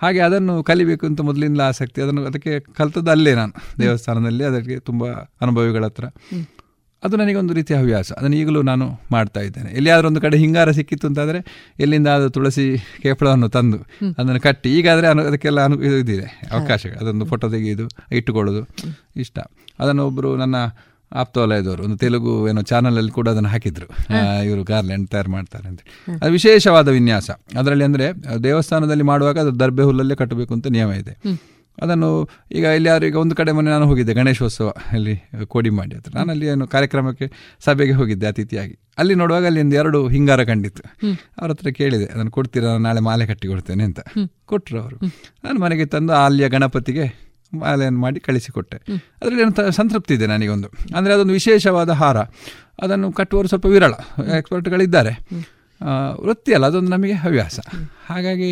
[0.00, 3.52] ಹಾಗೆ ಅದನ್ನು ಕಲಿಬೇಕು ಅಂತ ಮೊದಲಿಂದ ಆಸಕ್ತಿ ಅದನ್ನು ಅದಕ್ಕೆ ಕಲ್ತದ್ದು ಅಲ್ಲೇ ನಾನು
[3.82, 5.04] ದೇವಸ್ಥಾನದಲ್ಲಿ ಅದಕ್ಕೆ ತುಂಬ
[5.40, 6.04] ಅನುಭವಿಗಳ ಹತ್ರ.
[7.04, 8.08] ಅದು ನನಗೊಂದು ರೀತಿಯ ಹವ್ಯಾಸ.
[8.12, 9.70] ಅದನ್ನು ಈಗಲೂ ನಾನು ಮಾಡ್ತಾ ಇದ್ದೇನೆ.
[9.78, 11.40] ಎಲ್ಲಿಯಾದರೂ ಒಂದು ಕಡೆ ಹಿಂಗಾರ ಸಿಕ್ಕಿತ್ತು ಅಂತಾದರೆ
[11.80, 12.66] ಎಲ್ಲಿಂದ ಅದು ತುಳಸಿ
[13.02, 13.78] ಕೇಪಳವನ್ನು ತಂದು
[14.18, 16.86] ಅದನ್ನು ಕಟ್ಟಿ ಈಗಾದರೆ ಅನು ಅದಕ್ಕೆಲ್ಲ ಅನು ಇದು ಇದಿದೆ ಅವಕಾಶ.
[17.00, 17.86] ಅದೊಂದು ಫೋಟೋ ತೆಗೆಯೋದು
[18.18, 18.62] ಇಟ್ಟುಕೊಳ್ಳೋದು
[19.16, 19.38] ಇಷ್ಟ.
[19.78, 20.56] ಅದನ್ನು ಒಬ್ಬರು ನನ್ನ
[21.12, 23.86] ಆಪ್ತವಲಯದವರು ಒಂದು ತೆಲುಗು ಏನೋ ಚಾನಲಲ್ಲಿ ಕೂಡ ಅದನ್ನು ಹಾಕಿದ್ರು.
[24.46, 25.80] ಇವರು ಗಾರ್ಲೆಂಡ್ ತಯಾರು ಮಾಡ್ತಾರೆ ಅಂತ.
[26.22, 27.28] ಅದು ವಿಶೇಷವಾದ ವಿನ್ಯಾಸ.
[27.60, 28.06] ಅದರಲ್ಲಿ ಅಂದರೆ
[28.44, 31.14] ದೇವಸ್ಥಾನದಲ್ಲಿ ಮಾಡುವಾಗ ಅದು ದರ್ಬೆ ಹುಲ್ಲಲ್ಲೇ ಕಟ್ಟಬೇಕು ಅಂತ ನಿಯಮ ಇದೆ.
[31.78, 32.08] ಅದನ್ನು
[32.58, 35.14] ಈಗ ಇಲ್ಲಿ ಯಾರು ಈಗ ಒಂದು ಕಡೆ ಮೊನ್ನೆ ನಾನು ಹೋಗಿದ್ದೆ ಗಣೇಶೋತ್ಸವ ಅಲ್ಲಿ
[35.54, 36.12] ಕೋಡಿಮಾಡಿ ಹತ್ರ.
[36.18, 37.26] ನಾನು ಅಲ್ಲಿ ಏನು ಕಾರ್ಯಕ್ರಮಕ್ಕೆ
[37.64, 38.74] ಸಭೆಗೆ ಹೋಗಿದ್ದೆ ಅತಿಥಿಯಾಗಿ.
[38.98, 40.82] ಅಲ್ಲಿ ನೋಡುವಾಗ ಅಲ್ಲಿ ಒಂದು ಎರಡು ಹಿಂಗಾರ ಕಂಡಿತ್ತು.
[41.40, 42.72] ಅವ್ರ ಹತ್ರ ಕೇಳಿದೆ ಅದನ್ನು ಕೊಡ್ತೀರಾ?
[42.86, 44.00] ನಾಳೆ ಮಾಲೆ ಕಟ್ಟಿ ಕೊಡ್ತೇನೆ ಅಂತ
[44.52, 44.98] ಕೊಟ್ಟರು ಅವರು.
[45.44, 47.06] ನಾನು ಮನೆಗೆ ತಂದು ಅಲ್ಲಿಯ ಗಣಪತಿಗೆ
[47.52, 48.78] ಮಾಲೆಯನ್ನು ಮಾಡಿ ಕಳಿಸಿಕೊಟ್ಟೆ.
[49.20, 50.68] ಅದರಲ್ಲಿ ಏನು ಸಂತೃಪ್ತಿ ಇದೆ ನನಗೊಂದು.
[50.96, 52.18] ಅಂದರೆ ಅದೊಂದು ವಿಶೇಷವಾದ ಹಾರ.
[52.84, 53.92] ಅದನ್ನು ಕಟ್ಟುವವರು ಸ್ವಲ್ಪ ವಿರಳ
[54.38, 55.12] ಎಕ್ಸ್ಪರ್ಟ್ಗಳಿದ್ದಾರೆ.
[56.24, 57.58] ವೃತ್ತಿ ಅಲ್ಲ ಅದೊಂದು ನಮಗೆ ಹವ್ಯಾಸ.
[58.10, 58.50] ಹಾಗಾಗಿ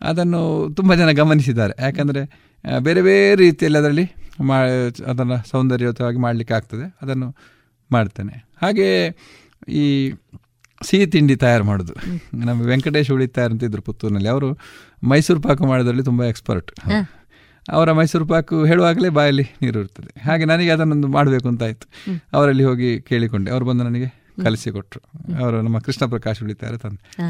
[0.00, 0.40] ಅದನ್ನು
[0.78, 1.74] ತುಂಬ ಜನ ಗಮನಿಸಿದ್ದಾರೆ.
[1.86, 2.22] ಯಾಕಂದರೆ
[2.78, 4.60] ಬೇರೆ ಬೇರೆ ರೀತಿಯಲ್ಲಿ ಅದರಲ್ಲಿ ಮಾ
[5.06, 6.96] ಅದನ್ನು ಸೌಂದರ್ಯಯುತವಾಗಿ ಮಾಡಲಿಕ್ಕೆ ಆಗ್ತದೆ.
[7.02, 7.36] ಅದನ್ನು
[7.92, 8.46] ಮಾಡ್ತೇನೆ.
[8.62, 9.06] ಹಾಗೆ
[9.68, 10.12] ಈ
[10.82, 11.92] ಸಿಹಿ ತಿಂಡಿ ತಯಾರು ಮಾಡೋದು.
[12.46, 14.28] ನಮ್ಮ ವೆಂಕಟೇಶ್ ಉಳಿತಾಯ ಅಂತಿದ್ರು ಪುತ್ತೂರಿನಲ್ಲಿ.
[14.28, 14.58] ಅವರು
[15.08, 16.72] ಮೈಸೂರು ಪಾಕು ಮಾಡೋದ್ರಲ್ಲಿ ತುಂಬ ಎಕ್ಸ್ಪರ್ಟ್.
[17.68, 20.20] ಅವರ ಮೈಸೂರು ಪಾಕು ಹೇಳುವಾಗಲೇ ಬಾಯಲ್ಲಿ ನೀರು ಇರ್ತದೆ.
[20.20, 22.12] ಹಾಗೆ ನನಗೆ ಅದನ್ನೊಂದು ಮಾಡಬೇಕು ಅಂತ ಆಯಿತು.
[22.32, 23.50] ಅವರಲ್ಲಿ ಹೋಗಿ ಕೇಳಿಕೊಂಡೆ.
[23.50, 24.06] ಅವರು ಬಂದು ನನಗೆ
[24.44, 25.00] ಕಲಿಸಿಕೊಟ್ರು
[25.44, 27.22] ಅವರು ನಮ್ಮ ಕೃಷ್ಣ ಪ್ರಕಾಶ್ ಉಳಿತಾರೆ ತಂದೆ.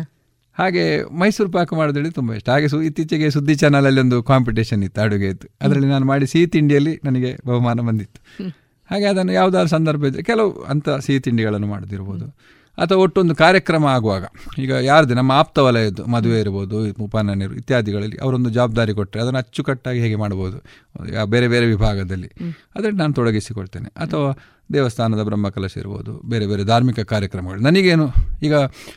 [0.58, 2.50] ಹಾಗೆ ಮೈಸೂರು ಪಾಕ ಮಾಡೋದ್ರಲ್ಲಿ ತುಂಬ ಇಷ್ಟ.
[2.50, 5.48] ಹಾಗೆ ಸು ಇತ್ತೀಚೆಗೆ ಸುದ್ದಿ ಚಾನಲಲ್ಲಿ ಒಂದು ಕಾಂಪಿಟೇಷನ್ ಇತ್ತು ಅಡುಗೆ ಇತ್ತು.
[5.62, 8.44] ಅದರಲ್ಲಿ ನಾನು ಮಾಡಿ ಸಿಹಿ ತಿಂಡಿಯಲ್ಲಿ ನನಗೆ ಬಹುಮಾನ ಬಂದಿತ್ತು.
[8.90, 12.55] ಹಾಗೆ ಅದನ್ನು ಯಾವುದಾದ್ರು ಸಂದರ್ಭ ಇದ್ದರೆ ಕೆಲವು ಅಂಥ ಸಿಹಿ ತಿಂಡಿಗಳನ್ನು ಮಾಡೋದಿರ್ಬೋದು.
[12.78, 14.24] ಅಥವಾ ಒಟ್ಟೊಂದು ಕಾರ್ಯಕ್ರಮ ಆಗುವಾಗ
[14.58, 20.14] ಈಗ ಯಾರದೇ ನಮ್ಮ ಆಪ್ತ ವಲಯದ್ದು ಮದುವೆ ಇರ್ಬೋದು ಉಪನಯನ ಇತ್ಯಾದಿಗಳಲ್ಲಿ ಅವರೊಂದು ಜವಾಬ್ದಾರಿ ಕೊಟ್ಟರೆ ಅದನ್ನು ಅಚ್ಚುಕಟ್ಟಾಗಿ ಹೇಗೆ
[20.14, 20.58] ಮಾಡ್ಬೋದು
[21.24, 22.30] ಬೇರೆ ಬೇರೆ ವಿಭಾಗದಲ್ಲಿ.
[22.76, 23.88] ಅದರಲ್ಲಿ ನಾನು ತೊಡಗಿಸಿಕೊಳ್ತೇನೆ.
[23.96, 24.30] ಅಥವಾ
[24.72, 27.60] ದೇವಸ್ಥಾನದ ಬ್ರಹ್ಮಕಲಶ ಇರ್ಬೋದು ಬೇರೆ ಬೇರೆ ಧಾರ್ಮಿಕ ಕಾರ್ಯಕ್ರಮಗಳು.
[27.60, 28.06] ನನಗೇನು
[28.42, 28.54] ಈಗ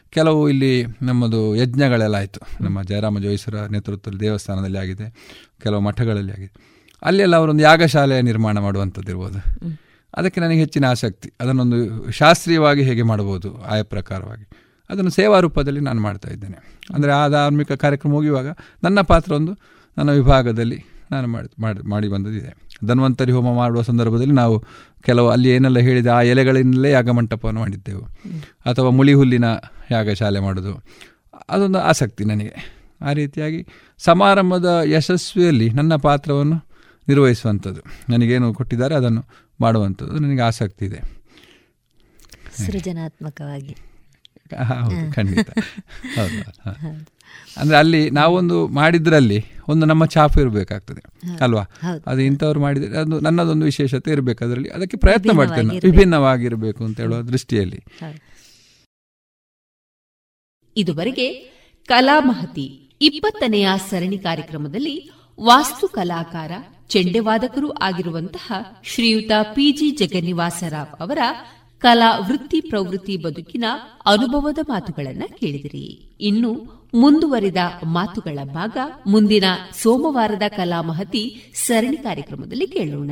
[0.10, 2.40] ಕೆಲವು ಇಲ್ಲಿ ನಮ್ಮದು ಯಜ್ಞಗಳೆಲ್ಲ ಆಯಿತು.
[2.64, 5.08] ನಮ್ಮ ಜಯರಾಮ ಜೋಯಿಸರ ನೇತೃತ್ವದಲ್ಲಿ ದೇವಸ್ಥಾನದಲ್ಲಿ ಆಗಿದೆ
[5.64, 6.54] ಕೆಲವು ಮಠಗಳಲ್ಲಿ ಆಗಿದೆ.
[7.02, 9.40] ಅಲ್ಲೆಲ್ಲ ಅವರೊಂದು ಯಾಗಶಾಲೆ ನಿರ್ಮಾಣ ಮಾಡುವಂಥದ್ದು ಇರ್ಬೋದು
[10.18, 11.32] ಅದಕ್ಕೆ ನನಗೆ ಹೆಚ್ಚಿನ ಆಸಕ್ತಿ.
[11.40, 14.50] ಅದನ್ನೊಂದು ಶಾಸ್ತ್ರೀಯವಾಗಿ ಹೇಗೆ ಮಾಡ್ಬೋದು ಆಯ ಪ್ರಕಾರವಾಗಿ.
[14.90, 16.78] ಅದನ್ನು ಸೇವಾ ರೂಪದಲ್ಲಿ ನಾನು ಮಾಡ್ತಾ ಇದ್ದೇನೆ.
[16.94, 18.48] ಅಂದರೆ ಆ ಧಾರ್ಮಿಕ ಕಾರ್ಯಕ್ರಮ ಮುಗಿಯುವಾಗ
[18.84, 19.58] ನನ್ನ ಪಾತ್ರ ಒಂದು,
[19.98, 22.54] ನನ್ನ ವಿಭಾಗದಲ್ಲಿ ನಾನು ಮಾಡಿ ಮಾಡಿ ಮಾಡಿ ಬಂದದಿದೆ.
[22.86, 24.64] ಧನ್ವಂತರಿ ಹೋಮ ಮಾಡುವ ಸಂದರ್ಭದಲ್ಲಿ ನಾವು
[25.02, 28.02] ಕೆಲವು ಅಲ್ಲಿ ಏನೆಲ್ಲ ಹೇಳಿದೆ ಆ ಎಲೆಗಳಿಂದಲೇ ಯಾಗಮಂಟಪವನ್ನು ಮಾಡಿದ್ದೆವು.
[28.66, 29.46] ಅಥವಾ ಮುಳಿ ಹುಲ್ಲಿನ
[29.92, 30.84] ಯಾಗಶಾಲೆ ಮಾಡೋದು.
[31.50, 32.80] ಅದೊಂದು ಆಸಕ್ತಿ ನನಗೆ.
[33.02, 33.68] ಆ ರೀತಿಯಾಗಿ
[33.98, 36.66] ಸಮಾರಂಭದ ಯಶಸ್ವಿಯಲ್ಲಿ ನನ್ನ ಪಾತ್ರವನ್ನು
[37.08, 37.82] ನಿರ್ವಹಿಸುವಂಥದ್ದು.
[38.10, 39.26] ನನಗೇನು ಕೊಟ್ಟಿದ್ದಾರೆ ಅದನ್ನು
[39.62, 41.00] ಮಾಡುವಂಥದ್ದು ನನಗೆ ಆಸಕ್ತಿ ಇದೆ.
[42.58, 43.76] ಸೃಜನಾತ್ಮಕವಾಗಿ.
[44.66, 45.50] ಹೌದು ಖಂಡಿತ.
[46.16, 46.38] ಹೌದು
[47.58, 51.02] ಅಂದರೆ ಅಲ್ಲಿ ನಾವೊಂದು ಮಾಡಿದ್ರಲ್ಲಿ ಒಂದು ನಮ್ಮ ಛಾಪು ಇರಬೇಕಾಗ್ತದೆ
[51.42, 51.64] ಅಲ್ವಾ?
[52.08, 54.70] ಅದು ಇಂಥವ್ರು ಮಾಡಿದರೆ ಅದು ನನ್ನದೊಂದು ವಿಶೇಷತೆ ಇರಬೇಕು ಅದರಲ್ಲಿ.
[54.70, 57.80] ಅದಕ್ಕೆ ಪ್ರಯತ್ನ ಮಾಡ್ತೇನೆ ವಿಭಿನ್ನವಾಗಿರಬೇಕು ಅಂತ ಹೇಳುವ ದೃಷ್ಟಿಯಲ್ಲಿ.
[60.78, 61.28] ಇದುವರೆಗೆ
[61.88, 62.68] ಕಲಾಮಹತಿ
[63.02, 64.96] ಇಪ್ಪತ್ತನೆಯ ಸರಣಿ ಕಾರ್ಯಕ್ರಮದಲ್ಲಿ
[65.40, 66.52] ವಾಸ್ತು ಕಲಾಕಾರ
[66.90, 68.54] ಚೆಂಡೆವಾದಕರೂ ಆಗಿರುವಂತಹ
[68.84, 71.18] ಶ್ರೀಯುತ ಪಿಜಿ ಜಗನ್ನಿವಾಸರಾವ್ ಅವರ
[71.80, 73.66] ಕಲಾ ವೃತ್ತಿ ಪ್ರವೃತ್ತಿ ಬದುಕಿನ
[74.06, 76.18] ಅನುಭವದ ಮಾತುಗಳನ್ನು ಕೇಳಿದಿರಿ.
[76.22, 79.44] ಇನ್ನು ಮುಂದುವರಿದ ಮಾತುಗಳ ಭಾಗ ಮುಂದಿನ
[79.82, 83.12] ಸೋಮವಾರದ ಕಲಾ ಮಹತಿ ಸರಣಿ ಕಾರ್ಯಕ್ರಮದಲ್ಲಿ ಕೇಳೋಣ.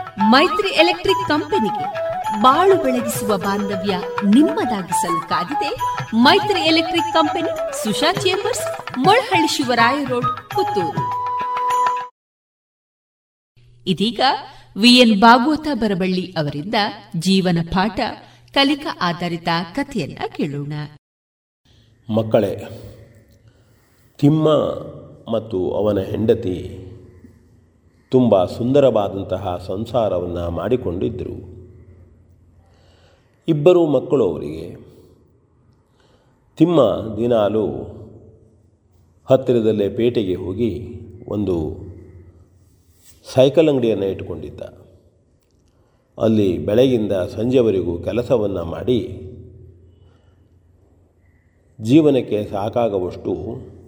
[0.29, 1.85] ಮೈತ್ರಿ ಎಲೆಕ್ಟ್ರಿಕ್ ಕಂಪನಿಗೆ
[2.41, 5.71] ಬಾಳು ಬೆಳಗಿಸುವ ಬಾಂಧವ್ಯ ನಿಮ್ಮದಾಗಿಸಲು ಕಾದಿದೆ
[6.15, 11.03] Maitri electric company, Susha chambers Molahalli Shivaraya road, Puttur.
[13.87, 14.21] ಇದೀಗ
[14.77, 16.75] ವಿಎನ್ ಭಾಗವತ ಬರಬಳ್ಳಿ ಅವರಿಂದ
[17.17, 17.99] ಜೀವನ ಪಾಠ,
[18.53, 20.73] ಕಲಿಕಾ ಆಧಾರಿತ ಕಥೆಯನ್ನ ಕೇಳೋಣ.
[22.09, 22.55] ಮಕ್ಕಳೇ,
[24.17, 24.49] ತಿಮ್ಮ
[25.31, 26.80] ಮತ್ತು ಅವನ ಹೆಂಡತಿ
[28.11, 31.61] ತುಂಬ ಸುಂದರವಾದಂತಹ ಸಂಸಾರವನ್ನು ಮಾಡಿಕೊಂಡಿದ್ದರು.
[33.47, 34.75] ಇಬ್ಬರು ಮಕ್ಕಳು ಅವರಿಗೆ.
[36.57, 36.81] ತಿಮ್ಮ
[37.17, 37.67] ದಿನಾಲು
[39.25, 40.93] ಹತ್ತಿರದಲ್ಲೇ ಪೇಟೆಗೆ ಹೋಗಿ
[41.27, 41.77] ಒಂದು
[43.33, 44.61] ಸೈಕಲ್ ಅಂಗಡಿಯನ್ನು ಇಟ್ಟುಕೊಂಡಿದ್ದ.
[46.21, 48.99] ಅಲ್ಲಿ ಬೆಳಗಿಂದ ಸಂಜೆವರೆಗೂ ಕೆಲಸವನ್ನು ಮಾಡಿ
[51.81, 53.33] ಜೀವನಕ್ಕೆ ಸಾಕಾಗುವಷ್ಟು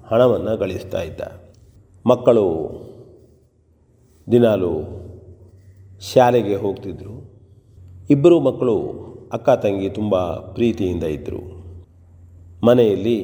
[0.06, 1.22] ಹಣವನ್ನು ಗಳಿಸ್ತಾ ಇದ್ದ.
[2.06, 2.48] ಮಕ್ಕಳು
[4.32, 5.04] ದಿನಾಲು
[6.02, 7.34] ಶಾಲೆಗೆ ಹೋಗ್ತಿದ್ದರು
[8.10, 8.78] ಇಬ್ಬರು ಮಕ್ಕಳು
[9.34, 10.16] ಅಕ್ಕ ತಂಗಿ ತುಂಬ
[10.54, 11.64] ಪ್ರೀತಿಯಿಂದ ಇದ್ದರು
[12.66, 13.18] ಮನೆಯಲ್ಲಿ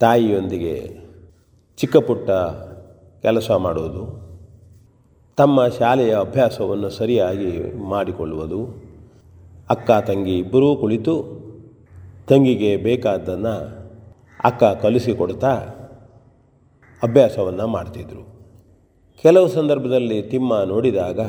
[0.00, 0.76] ತಾಯಿಯೊಂದಿಗೆ
[1.76, 2.30] ಚಿಕ್ಕ ಪುಟ್ಟ
[3.22, 4.24] ಕೆಲಸ ಮಾಡುವುದು
[5.36, 8.68] ತಮ್ಮ ಶಾಲೆಯ ಅಭ್ಯಾಸವನ್ನು ಸರಿಯಾಗಿ ಮಾಡಿಕೊಳ್ಳುವುದು.
[9.70, 11.14] ಅಕ್ಕ ತಂಗಿ ಇಬ್ಬರೂ ಕುಳಿತು
[12.28, 13.54] ತಂಗಿಗೆ ಬೇಕಾದ್ದನ್ನು
[14.44, 15.52] ಅಕ್ಕ ಕಲಿಸಿಕೊಡ್ತಾ
[17.02, 18.33] ಅಭ್ಯಾಸವನ್ನು ಮಾಡ್ತಿದ್ರು.
[19.24, 21.20] ಕೆಲವು ಸಂದರ್ಭದಲ್ಲಿ ತಿಮ್ಮ ನೋಡಿದಾಗ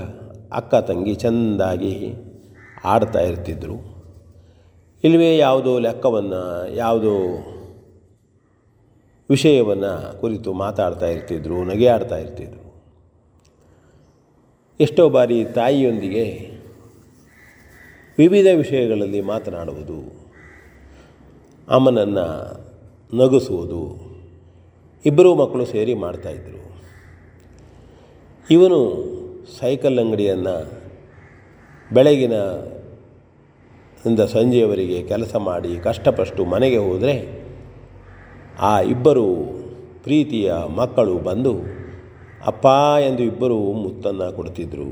[0.52, 2.14] ಅಕ್ಕ ತಂಗಿ ಚೆಂದಾಗಿ
[2.84, 3.76] ಆಡ್ತಾ ಇರ್ತಿದ್ರು.
[5.04, 7.14] ಇಲ್ಲವೇ ಯಾವುದೋ ಲೆಕ್ಕವನ್ನು, ಯಾವುದೋ
[9.30, 12.66] ವಿಷಯವನ್ನು ಕುರಿತು ಮಾತಾಡ್ತಾ ಇರ್ತಿದ್ರು ಆಡ್ತಾ ಇರ್ತಿದ್ರು.
[14.80, 16.52] ಎಷ್ಟೋ ಬಾರಿ ತಾಯಿಯೊಂದಿಗೆ
[18.18, 20.00] ವಿವಿಧ ವಿಷಯಗಳಲ್ಲಿ ಮಾತನಾಡುವುದು,
[21.70, 22.28] ಅಮ್ಮನನ್ನು
[23.18, 23.82] ನಗಿಸುವುದು,
[25.06, 26.65] ಇಬ್ಬರೂ ಮಕ್ಕಳು ಸೇರಿ ಮಾಡ್ತಾಯಿದ್ರು
[28.50, 28.80] ಇವನು
[29.60, 30.56] ಸೈಕಲ್ ಅಂಗಡಿಯನ್ನು
[31.94, 32.34] ಬೆಳಗಿನ
[34.06, 37.16] ಇಂದ ಸಂಜೆಯವರೆಗೆ ಕೆಲಸ ಮಾಡಿ ಕಷ್ಟಪಟ್ಟು ಮನೆಗೆ ಹೋದರೆ
[38.60, 39.26] ಆ ಇಬ್ಬರು
[40.04, 41.54] ಪ್ರೀತಿಯ ಮಕ್ಕಳು ಬಂದು,
[42.46, 42.66] ಅಪ್ಪ
[43.10, 44.90] ಎಂದು ಇಬ್ಬರು ಮುತ್ತನ್ನು ಕೊಡ್ತಿದ್ದರು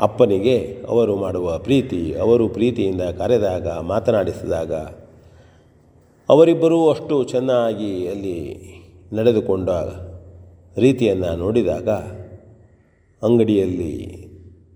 [0.00, 4.72] ಅಪ್ಪನಿಗೆ ಅವರು ಮಾಡುವ ಪ್ರೀತಿ, ಅವರು ಪ್ರೀತಿಯಿಂದ ಕರೆದಾಗ, ಮಾತನಾಡಿಸಿದಾಗ
[6.28, 8.38] ಅವರಿಬ್ಬರೂ ಅಷ್ಟು ಚೆನ್ನಾಗಿ ಅಲ್ಲಿ
[9.12, 9.70] ನಡೆದುಕೊಂಡ
[10.84, 11.88] ರೀತಿಯನ್ನು ನೋಡಿದಾಗ
[13.22, 13.94] ಅಂಗಡಿಯಲ್ಲಿ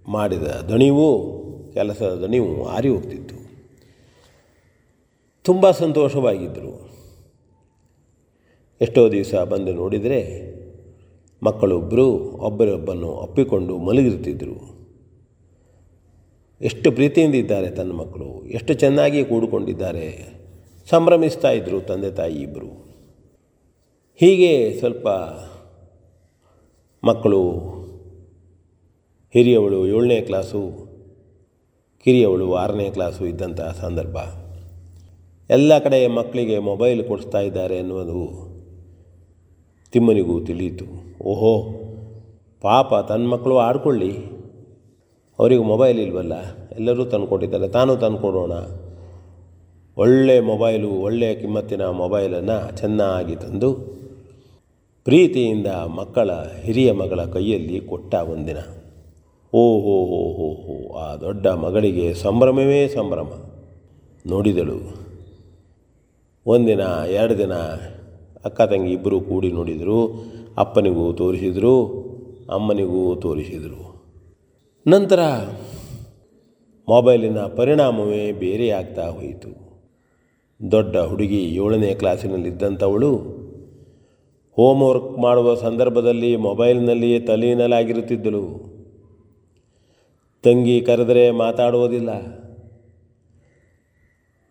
[0.08, 1.08] ಮಾಡಿದ ದಣಿವು,
[1.74, 3.36] ಕೆಲಸದ ದಣಿವು ಆರಿ ಹೋಗ್ತಿತ್ತು.
[5.44, 6.72] ತುಂಬ ಸಂತೋಷವಾಗಿದ್ದರು
[8.80, 10.20] ಎಷ್ಟೋ ದಿವಸ ಬಂದು ನೋಡಿದರೆ
[11.42, 12.06] ಮಕ್ಕಳೊಬ್ಬರು
[12.48, 14.56] ಒಬ್ಬರೊಬ್ಬನ್ನು ಒಪ್ಪಿಕೊಂಡು ಮಲಗಿರ್ತಿದ್ದರು
[16.60, 20.08] ಎಷ್ಟು ಪ್ರೀತಿಯಿಂದ ಇದ್ದಾರೆ ತನ್ನ ಮಕ್ಕಳು, ಎಷ್ಟು ಚೆನ್ನಾಗಿ ಕೂಡಿಕೊಂಡಿದ್ದಾರೆ,
[20.90, 22.70] ಸಂಭ್ರಮಿಸ್ತಾ ಇದ್ದರು ತಂದೆ ತಾಯಿ ಇಬ್ಬರು
[24.20, 25.08] ಹೀಗೆ ಸ್ವಲ್ಪ
[27.04, 27.50] ಮಕ್ಕಳು,
[29.32, 30.70] ಹಿರಿಯವಳು ಏಳನೇ ಕ್ಲಾಸು,
[32.04, 34.16] ಕಿರಿಯವಳು ಆರನೇ ಕ್ಲಾಸು ಇದ್ದಂಥ ಸಂದರ್ಭ.
[35.50, 38.50] ಎಲ್ಲ ಕಡೆ ಮಕ್ಕಳಿಗೆ ಮೊಬೈಲ್ ಕೊಡಿಸ್ತಾ ಇದ್ದಾರೆ ಅನ್ನೋದು
[39.92, 40.84] ತಿಮ್ಮನಿಗೂ ತಿಳಿಯಿತು.
[41.22, 41.62] ಓಹೋ,
[42.60, 44.16] ಪಾಪ ತನ್ನ ಮಕ್ಕಳು ಆಡ್ಕೊಳ್ಳಿ.
[45.38, 46.32] ಅವರಿಗೆ ಮೊಬೈಲ್ ಇಲ್ವಲ್ಲ?
[46.72, 47.68] ಎಲ್ಲರೂ ತಂದುಕೊಟ್ಟಿದ್ದಾರೆ.
[47.68, 48.52] ತಾನು ತಂದುಕೊಡೋಣ.
[49.96, 53.99] ಒಳ್ಳೆ ಮೊಬೈಲು ಒಳ್ಳೆಯ ಕಿಮ್ಮತ್ತಿನ ಮೊಬೈಲನ್ನು ಚೆನ್ನಾಗಿ ತಂದು
[55.04, 56.30] ಪ್ರೀತಿಯಿಂದ ಮಕ್ಕಳ
[56.62, 58.56] ಹಿರಿಯ ಮಗಳ ಕೈಯಲ್ಲಿ ಕೊಟ್ಟ ಒಂದಿನ.
[59.54, 63.32] ಓಹೋ ಹೋ ಹೋ ಹೋ ಆ ದೊಡ್ಡ ಮಗಳಿಗೆ ಸಂಭ್ರಮವೇ ಸಂಭ್ರಮ.
[64.26, 65.00] ನೋಡಿದಳು.
[66.46, 67.52] ಒಂದಿನ, ಎರಡು ದಿನ
[68.44, 70.24] ಅಕ್ಕ ತಂಗಿ ಇಬ್ಬರು ಕೂಡಿ ನೋಡಿದರು.
[70.58, 71.86] ಅಪ್ಪನಿಗೂ ತೋರಿಸಿದರು,
[72.52, 74.04] ಅಮ್ಮನಿಗೂ ತೋರಿಸಿದರು.
[74.86, 75.20] ನಂತರ
[76.88, 79.70] ಮೊಬೈಲಿನ ಪರಿಣಾಮವೇ ಬೇರೆಯಾಗ್ತಾ ಹೋಯಿತು.
[80.70, 83.39] ದೊಡ್ಡ ಹುಡುಗಿ ಏಳನೇ ಕ್ಲಾಸಿನಲ್ಲಿದ್ದಂಥವಳು
[84.60, 88.42] ಹೋಮ್ವರ್ಕ್ ಮಾಡುವ ಸಂದರ್ಭದಲ್ಲಿ ಮೊಬೈಲ್ನಲ್ಲಿಯೇ ತಲೀನಲಾಗಿರುತ್ತಿದ್ದಳು.
[90.42, 92.08] ತಂಗಿ ಕರೆದರೆ ಮಾತಾಡುವುದಿಲ್ಲ.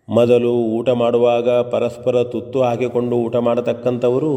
[0.09, 4.33] ಮೊದಲು ಊಟ ಮಾಡುವಾಗ ಪರಸ್ಪರ ತುತ್ತು ಹಾಕಿಕೊಂಡು ಊಟ ಮಾಡತಕ್ಕಂಥವರು.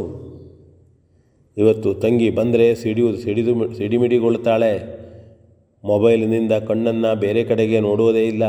[1.57, 5.01] ಇವತ್ತು ತಂಗಿ ಬಂದರೆ ಸಿಡಿಯು ಸಿಡಿದು ಸಿಡಿಮಿಡಿಗೊಳ್ತಾಳೆ
[5.85, 8.45] ಮೊಬೈಲಿನಿಂದ ಕಣ್ಣನ್ನು ಬೇರೆ ಕಡೆಗೆ ನೋಡುವುದೇ ಇಲ್ಲ.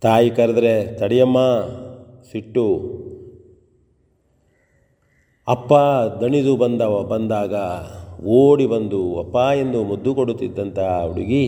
[0.00, 1.38] ತಾಯಿ ಕರೆದ್ರೆ, ತಡಿಯಮ್ಮ,
[2.32, 3.00] ಸಿಟ್ಟು.
[5.50, 5.72] ಅಪ್ಪ
[6.20, 7.54] ದಣಿದು ಬಂದವ ಬಂದಾಗ
[8.26, 11.44] ಓಡಿ ಬಂದು ಅಪ್ಪ ಎಂದು ಮುದ್ದು ಕೊಡುತ್ತಿದ್ದಂಥ ಹುಡುಗಿ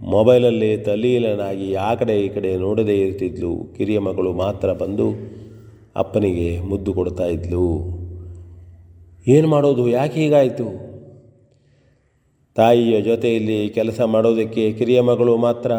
[0.00, 3.74] ಮೊಬೈಲಲ್ಲೇ ತಲೀಲನಾಗಿ ಆ ಕಡೆ ಈ ಕಡೆ ನೋಡದೇ ಇರ್ತಿದ್ಲು.
[3.76, 5.06] ಕಿರಿಯ ಮಗಳು ಮಾತ್ರ ಬಂದು
[5.96, 7.68] ಅಪ್ಪನಿಗೆ ಮುದ್ದು ಕೊಡ್ತಾ ಇದ್ಲು.
[9.28, 9.88] ಏನು ಮಾಡೋದು?
[9.88, 10.68] ಯಾಕೆ ಹೀಗಾಯಿತು?
[12.56, 15.72] ತಾಯಿಯ ಜೊತೆಯಲ್ಲಿ ಕೆಲಸ ಮಾಡೋದಕ್ಕೆ ಕಿರಿಯ ಮಗಳು ಮಾತ್ರ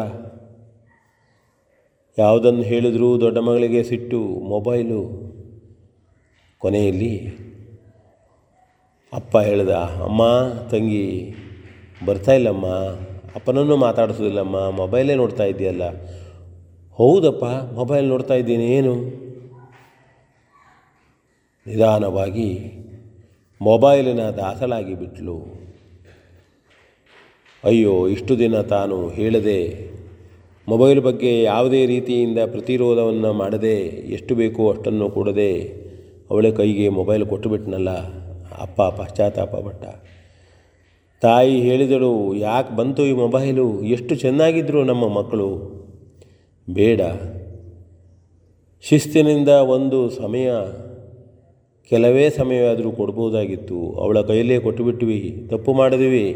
[2.18, 5.29] ಯಾವುದನ್ನು ಹೇಳಿದರೂ ದೊಡ್ಡ ಮಗಳಿಗೆ ಸಿಟ್ಟು, ಮೊಬೈಲು
[6.62, 7.14] ಕೊನೆಯಲ್ಲಿ
[9.12, 9.70] ಅಪ್ಪ ಹೇಳ್ದ,
[10.04, 10.22] ಅಮ್ಮ,
[10.70, 11.34] ತಂಗಿ,
[12.06, 12.66] ಬರ್ತಾ ಇಲ್ಲಮ್ಮ,
[13.34, 15.82] ಅಪ್ಪನನ್ನು ಮಾತಾಡಿಸೋದಿಲ್ಲಮ್ಮ, ಮೊಬೈಲೇ ನೋಡ್ತಾ ಇದೆಯಲ್ಲ
[16.98, 18.94] ಹೌದಪ್ಪ, ಮೊಬೈಲ್ ನೋಡ್ತಾ ಇದ್ದೀನಿ, ಏನು?
[21.66, 22.50] ನಿಧಾನವಾಗಿ
[23.60, 25.38] ಮೊಬೈಲಿನ ದಾಸಳಾಗಿ ಬಿಟ್ಲು.
[27.64, 29.60] ಅಯ್ಯೋ, ಇಷ್ಟು ದಿನ ತಾನು ಹೇಳದೆ,
[30.68, 33.78] ಮೊಬೈಲ್ ಬಗ್ಗೆ ಯಾವುದೇ ರೀತಿಯಿಂದ ಪ್ರತಿರೋಧವನ್ನು ಮಾಡದೆ,
[34.12, 35.52] ಎಷ್ಟು ಬೇಕೋ ಅಷ್ಟನ್ನು ಕೊಡದೆ
[36.30, 37.90] ಅವಳ ಕೈಗೆ ಮೊಬೈಲ್ ಕೊಟ್ಟುಬಿಟ್ನಲ್ಲ,
[38.58, 39.84] ಅಪ್ಪ ಪಶ್ಚಾತ್ತಾಪ ಪಟ್ಟ.
[41.20, 43.82] ತಾಯಿ ಹೇಳಿದಳು, ಯಾಕೆ ಬಂತು ಈ ಮೊಬೈಲು?
[43.82, 45.80] ಎಷ್ಟು ಚೆನ್ನಾಗಿದ್ದರು ನಮ್ಮ ಮಕ್ಕಳು.
[46.70, 47.00] ಬೇಡ.
[48.82, 50.50] ಶಿಸ್ತಿನಿಂದ ಒಂದು ಸಮಯ,
[51.88, 53.92] ಕೆಲವೇ ಸಮಯವಾದರೂ ಕೊಡ್ಬೋದಾಗಿತ್ತು.
[53.92, 56.30] ಅವಳ ಕೈಯಲ್ಲೇ ಕೊಟ್ಟುಬಿಟ್ವಿ ತಪ್ಪು ಮಾಡಿದ್ವಿ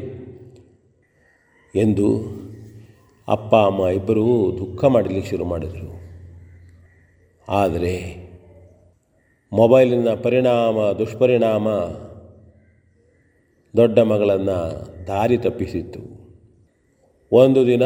[1.74, 2.20] ಎಂದು
[3.28, 6.04] ಅಪ್ಪ, ಅಮ್ಮ ಇಬ್ಬರೂ ದುಃಖ ಮಾಡಲಿಕ್ಕೆ ಶುರು ಮಾಡಿದರು.
[7.48, 8.23] ಆದರೆ
[9.54, 11.68] ಮೊಬೈಲಿನ ಪರಿಣಾಮ, ದುಷ್ಪರಿಣಾಮ
[13.76, 14.56] ದೊಡ್ಡ ಮಗಳನ್ನು
[15.06, 16.00] ದಾರಿ ತಪ್ಪಿಸಿತ್ತು.
[17.32, 17.82] ಒಂದು ದಿನ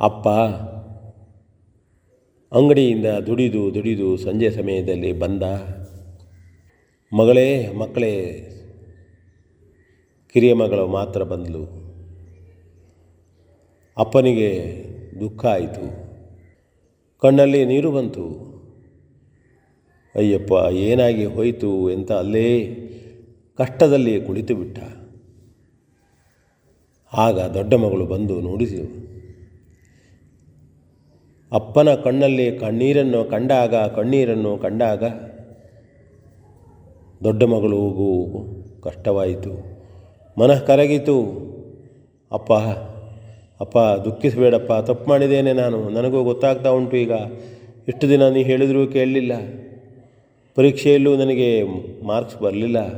[0.00, 0.28] ಅಪ್ಪ
[2.52, 5.42] ಅಂಗಡಿಯಿಂದ ದುಡಿದು ದುಡಿದು ಸಂಜೆ ಸಮಯದಲ್ಲಿ ಬಂದ,
[7.12, 8.14] ಮಗಳೇ, ಮಕ್ಕಳೇ,
[10.32, 11.64] ಕಿರಿಯ ಮಗಳು ಮಾತ್ರ ಬಂದಳು
[13.98, 14.50] ಅಪ್ಪನಿಗೆ
[15.20, 16.10] ದುಃಖ ಆಯಿತು.
[17.20, 18.49] ಕಣ್ಣಲ್ಲಿ ನೀರು ಬಂತು.
[20.14, 22.64] ಅಯ್ಯಪ್ಪ, ಏನಾಗಿ ಹೋಯಿತು ಅಂತ ಅಲ್ಲೇ
[23.58, 24.78] ಕಷ್ಟದಲ್ಲಿ ಕುಳಿತು ಬಿಟ್ಟ.
[27.12, 29.10] ಆಗ ದೊಡ್ಡ ಮಗಳು ಬಂದು ನೋಡಿಸಿದಳು.
[31.52, 35.04] ಅಪ್ಪನ ಕಣ್ಣಲ್ಲಿ ಕಣ್ಣೀರನ್ನು ಕಂಡಾಗ ಕಣ್ಣೀರನ್ನು ಕಂಡಾಗ
[37.24, 38.10] ದೊಡ್ಡ ಮಗಳಿಗೂ
[38.84, 39.52] ಕಷ್ಟವಾಯಿತು.
[40.38, 41.16] ಮನಃ ಕರಗಿತು.
[42.32, 42.52] ಅಪ್ಪ
[43.60, 45.88] ಅಪ್ಪ, ದುಃಖಿಸಬೇಡಪ್ಪ, ತಪ್ಪು ಮಾಡಿದ್ದೇನೆ ನಾನು.
[45.88, 47.12] ನನಗೂ ಗೊತ್ತಾಗ್ತಾ ಉಂಟು ಈಗ.
[47.88, 49.32] ಇಷ್ಟು ದಿನ ನೀ ಹೇಳಿದರೂ ಕೇಳಲಿಲ್ಲ.
[50.54, 51.62] ಪರೀಕ್ಷೆಯಲ್ಲೂ ನನಗೆ
[52.04, 52.94] ಮಾರ್ಕ್ಸ್ ಬರಲಿಲ್ಲ.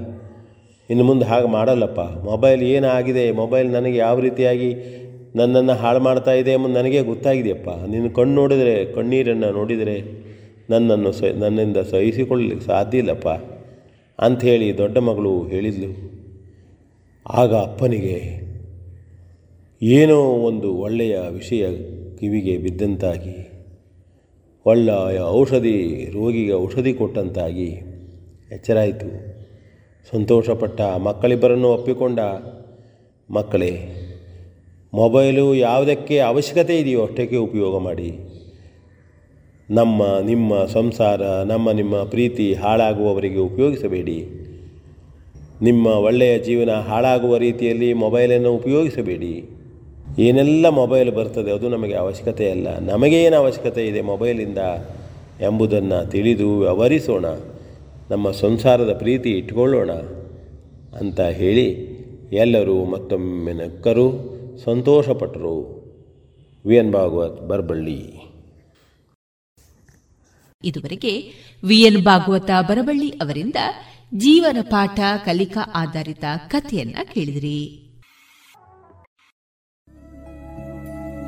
[0.90, 2.00] ಇನ್ನು ಮುಂದೆ ಹಾಗೆ ಮಾಡಲ್ಲಪ್ಪ.
[2.00, 3.30] ಮೊಬೈಲ್ ಏನಾಗಿದೆ?
[3.30, 4.74] ಮೊಬೈಲ್ ನನಗೆ ಯಾವ ರೀತಿಯಾಗಿ
[5.36, 7.68] ನನ್ನನ್ನು ಹಾಳು ಮಾಡ್ತಾ ಇದೆ ಎಂಬುದು ನನಗೆ ಗೊತ್ತಾಗಿದೆಯಪ್ಪ.
[7.68, 10.02] ನಿನ್ನ ಕಣ್ಣು ನೋಡಿದರೆ, ಕಣ್ಣೀರನ್ನು ನೋಡಿದರೆ
[10.70, 13.28] ನನ್ನನ್ನು ಸ, ನನ್ನಿಂದ ಸಹಿಸಿಕೊಳ್ಳಲಿಕ್ಕೆ ಸಾಧ್ಯ ಇಲ್ಲಪ್ಪ
[14.20, 16.12] ಅಂಥೇಳಿ ದೊಡ್ಡ ಮಗಳು ಹೇಳಿದ್ಲು.
[17.28, 18.42] ಆಗ ಅಪ್ಪನಿಗೆ
[19.82, 21.66] ಏನೋ ಒಂದು ಒಳ್ಳೆಯ ವಿಷಯ
[22.20, 23.51] ಕಿವಿಗೆ ಬಿದ್ದಂತಾಗಿ
[24.66, 27.80] ಒಳ್ಳೆಯ ಔಷಧಿ ರೋಗಿಗೆ ಔಷಧಿ ಕೊಟ್ಟಂತಾಗಿ
[28.52, 29.32] ಎಚ್ಚರಾಯಿತು.
[30.10, 32.20] ಸಂತೋಷಪಟ್ಟ ಮಕ್ಕಳಿಬ್ಬರನ್ನು ಒಪ್ಪಿಕೊಂಡ
[33.30, 33.70] ಮಕ್ಕಳೇ,
[34.94, 38.18] ಮೊಬೈಲು ಯಾವುದಕ್ಕೆ ಅವಶ್ಯಕತೆ ಇದೆಯೋ ಅಷ್ಟಕ್ಕೆ ಉಪಯೋಗ ಮಾಡಿ.
[39.70, 44.26] ನಮ್ಮ, ನಿಮ್ಮ ಸಂಸಾರ, ನಮ್ಮ, ನಿಮ್ಮ ಪ್ರೀತಿ ಹಾಳಾಗುವವರಿಗೆ ಉಪಯೋಗಿಸಬೇಡಿ.
[45.62, 49.44] ನಿಮ್ಮ ಒಳ್ಳೆಯ ಜೀವನ ಹಾಳಾಗುವ ರೀತಿಯಲ್ಲಿ ಮೊಬೈಲನ್ನು ಉಪಯೋಗಿಸಬೇಡಿ.
[50.18, 52.78] ಏನೆಲ್ಲ ಮೊಬೈಲ್ ಬರ್ತದೆ ಅದು ನಮಗೆ ಅವಶ್ಯಕತೆ ಅಲ್ಲ.
[52.78, 54.58] ನಮಗೇನು ಅವಶ್ಯಕತೆ ಇದೆ ಮೊಬೈಲಿಂದ
[55.40, 57.24] ಎಂಬುದನ್ನು ತಿಳಿದು ವ್ಯವಹರಿಸೋಣ.
[58.10, 59.90] ನಮ್ಮ ಸಂಸಾರದ ಪ್ರೀತಿ ಇಟ್ಕೊಳ್ಳೋಣ
[60.98, 61.92] ಅಂತ ಹೇಳಿ
[62.32, 64.32] ಎಲ್ಲರೂ ಮತ್ತೊಮ್ಮೆ ನಕ್ಕರು
[64.64, 65.82] ಸಂತೋಷಪಟ್ಟರು
[66.66, 68.32] ವಿ ಎನ್ ಭಾಗವತ್, ಬರಬಳ್ಳಿ.
[70.64, 71.32] ಇದುವರೆಗೆ
[71.64, 73.56] ವಿ ಎನ್ ಭಾಗವತ, ಬರಬಳ್ಳಿ ಅವರಿಂದ
[74.14, 77.81] ಜೀವನ ಪಾಠ, ಕಲಿಕಾ ಆಧಾರಿತ ಕಥೆಯನ್ನ ಕೇಳಿದಿರಿ.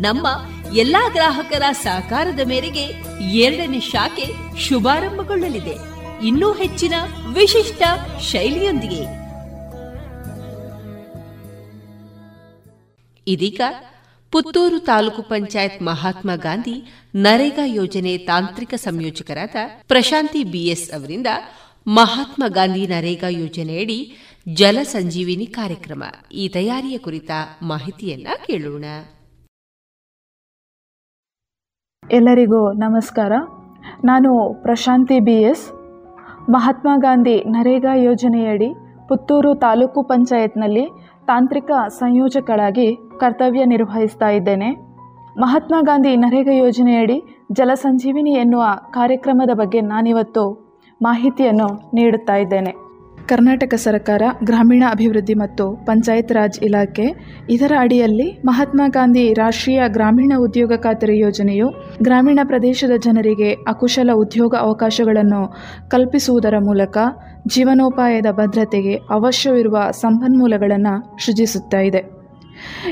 [0.00, 0.26] ನಮ್ಮ
[0.76, 2.84] ಎಲ್ಲಾ ಗ್ರಾಹಕರ ಸಹಕಾರದ ಮೇರೆಗೆ
[3.32, 5.76] ಎರಡನೇ ಶಾಖೆ ಶುಭಾರಂಭಗೊಳ್ಳಲಿದೆ.
[6.26, 6.94] ಇನ್ನೂ ಹೆಚ್ಚಿನ
[7.34, 7.82] ವಿಶಿಷ್ಟ
[8.20, 9.02] ಶೈಲಿಯೊಂದಿಗೆ.
[13.26, 13.60] ಇದೀಗ
[14.30, 16.82] ಪುತ್ತೂರು ತಾಲೂಕು ಪಂಚಾಯತ್ ಮಹಾತ್ಮ ಗಾಂಧಿ
[17.14, 19.56] ನರೇಗಾ ಯೋಜನೆ ತಾಂತ್ರಿಕ ಸಂಯೋಜಕರಾದ
[19.88, 21.26] ಪ್ರಶಾಂತಿ ಬಿಎಸ್ ಅವರಿಂದ
[21.86, 24.16] ಮಹಾತ್ಮ ಗಾಂಧಿ ನರೇಗಾ ಯೋಜನೆಯಡಿ
[24.48, 26.04] ಜಲ ಸಂಜೀವಿನಿ ಕಾರ್ಯಕ್ರಮ.
[26.32, 27.30] ಈ ತಯಾರಿಯ ಕುರಿತ
[27.62, 28.84] ಮಾಹಿತಿಯನ್ನ ಕೇಳೋಣ.
[32.12, 33.32] ಎಲ್ಲರಿಗೂ ನಮಸ್ಕಾರ.
[34.04, 34.30] ನಾನು
[34.62, 35.72] ಪ್ರಶಾಂತಿ ಬಿ ಎಸ್
[36.50, 38.74] ಮಹಾತ್ಮ ಗಾಂಧಿ ನರೇಗಾ ಯೋಜನೆಯಡಿ
[39.08, 40.84] ಪುತ್ತೂರು ತಾಲೂಕು ಪಂಚಾಯತ್ನಲ್ಲಿ
[41.26, 44.70] ತಾಂತ್ರಿಕ ಸಂಯೋಜಕಳಾಗಿ ಕರ್ತವ್ಯ ನಿರ್ವಹಿಸ್ತಾ ಇದ್ದೇನೆ.
[45.38, 50.44] ಮಹಾತ್ಮ ಗಾಂಧಿ ನರೇಗಾ ಯೋಜನೆಯಡಿ ಜಲಸಂಜೀವಿನಿ ಎನ್ನುವ ಕಾರ್ಯಕ್ರಮದ ಬಗ್ಗೆ ನಾನಿವತ್ತು
[51.02, 52.89] ಮಾಹಿತಿಯನ್ನು ನೀಡುತ್ತಾ ಇದ್ದೇನೆ.
[53.30, 57.06] ಕರ್ನಾಟಕ ಸರ್ಕಾರ, ಗ್ರಾಮೀಣ ಅಭಿವೃದ್ಧಿ ಮತ್ತು ಪಂಚಾಯತ್ ರಾಜ್ ಇಲಾಖೆ,
[57.50, 61.68] ಇದರ ಅಡಿಯಲ್ಲಿ ಮಹಾತ್ಮ ಗಾಂಧಿ ರಾಷ್ಟ್ರೀಯ ಗ್ರಾಮೀಣ ಉದ್ಯೋಗ ಖಾತರಿ ಯೋಜನೆಯು
[62.02, 65.42] ಗ್ರಾಮೀಣ ಪ್ರದೇಶದ ಜನರಿಗೆ ಅಕುಶಲ ಉದ್ಯೋಗ ಅವಕಾಶಗಳನ್ನು
[65.90, 66.98] ಕಲ್ಪಿಸುವುದರ ಮೂಲಕ
[67.46, 70.94] ಜೀವನೋಪಾಯದ ಭದ್ರತೆಗೆ ಅವಶ್ಯವಿರುವ ಸಂಪನ್ಮೂಲಗಳನ್ನು
[71.24, 72.02] ಸೃಜಿಸುತ್ತಾ ಇದೆ.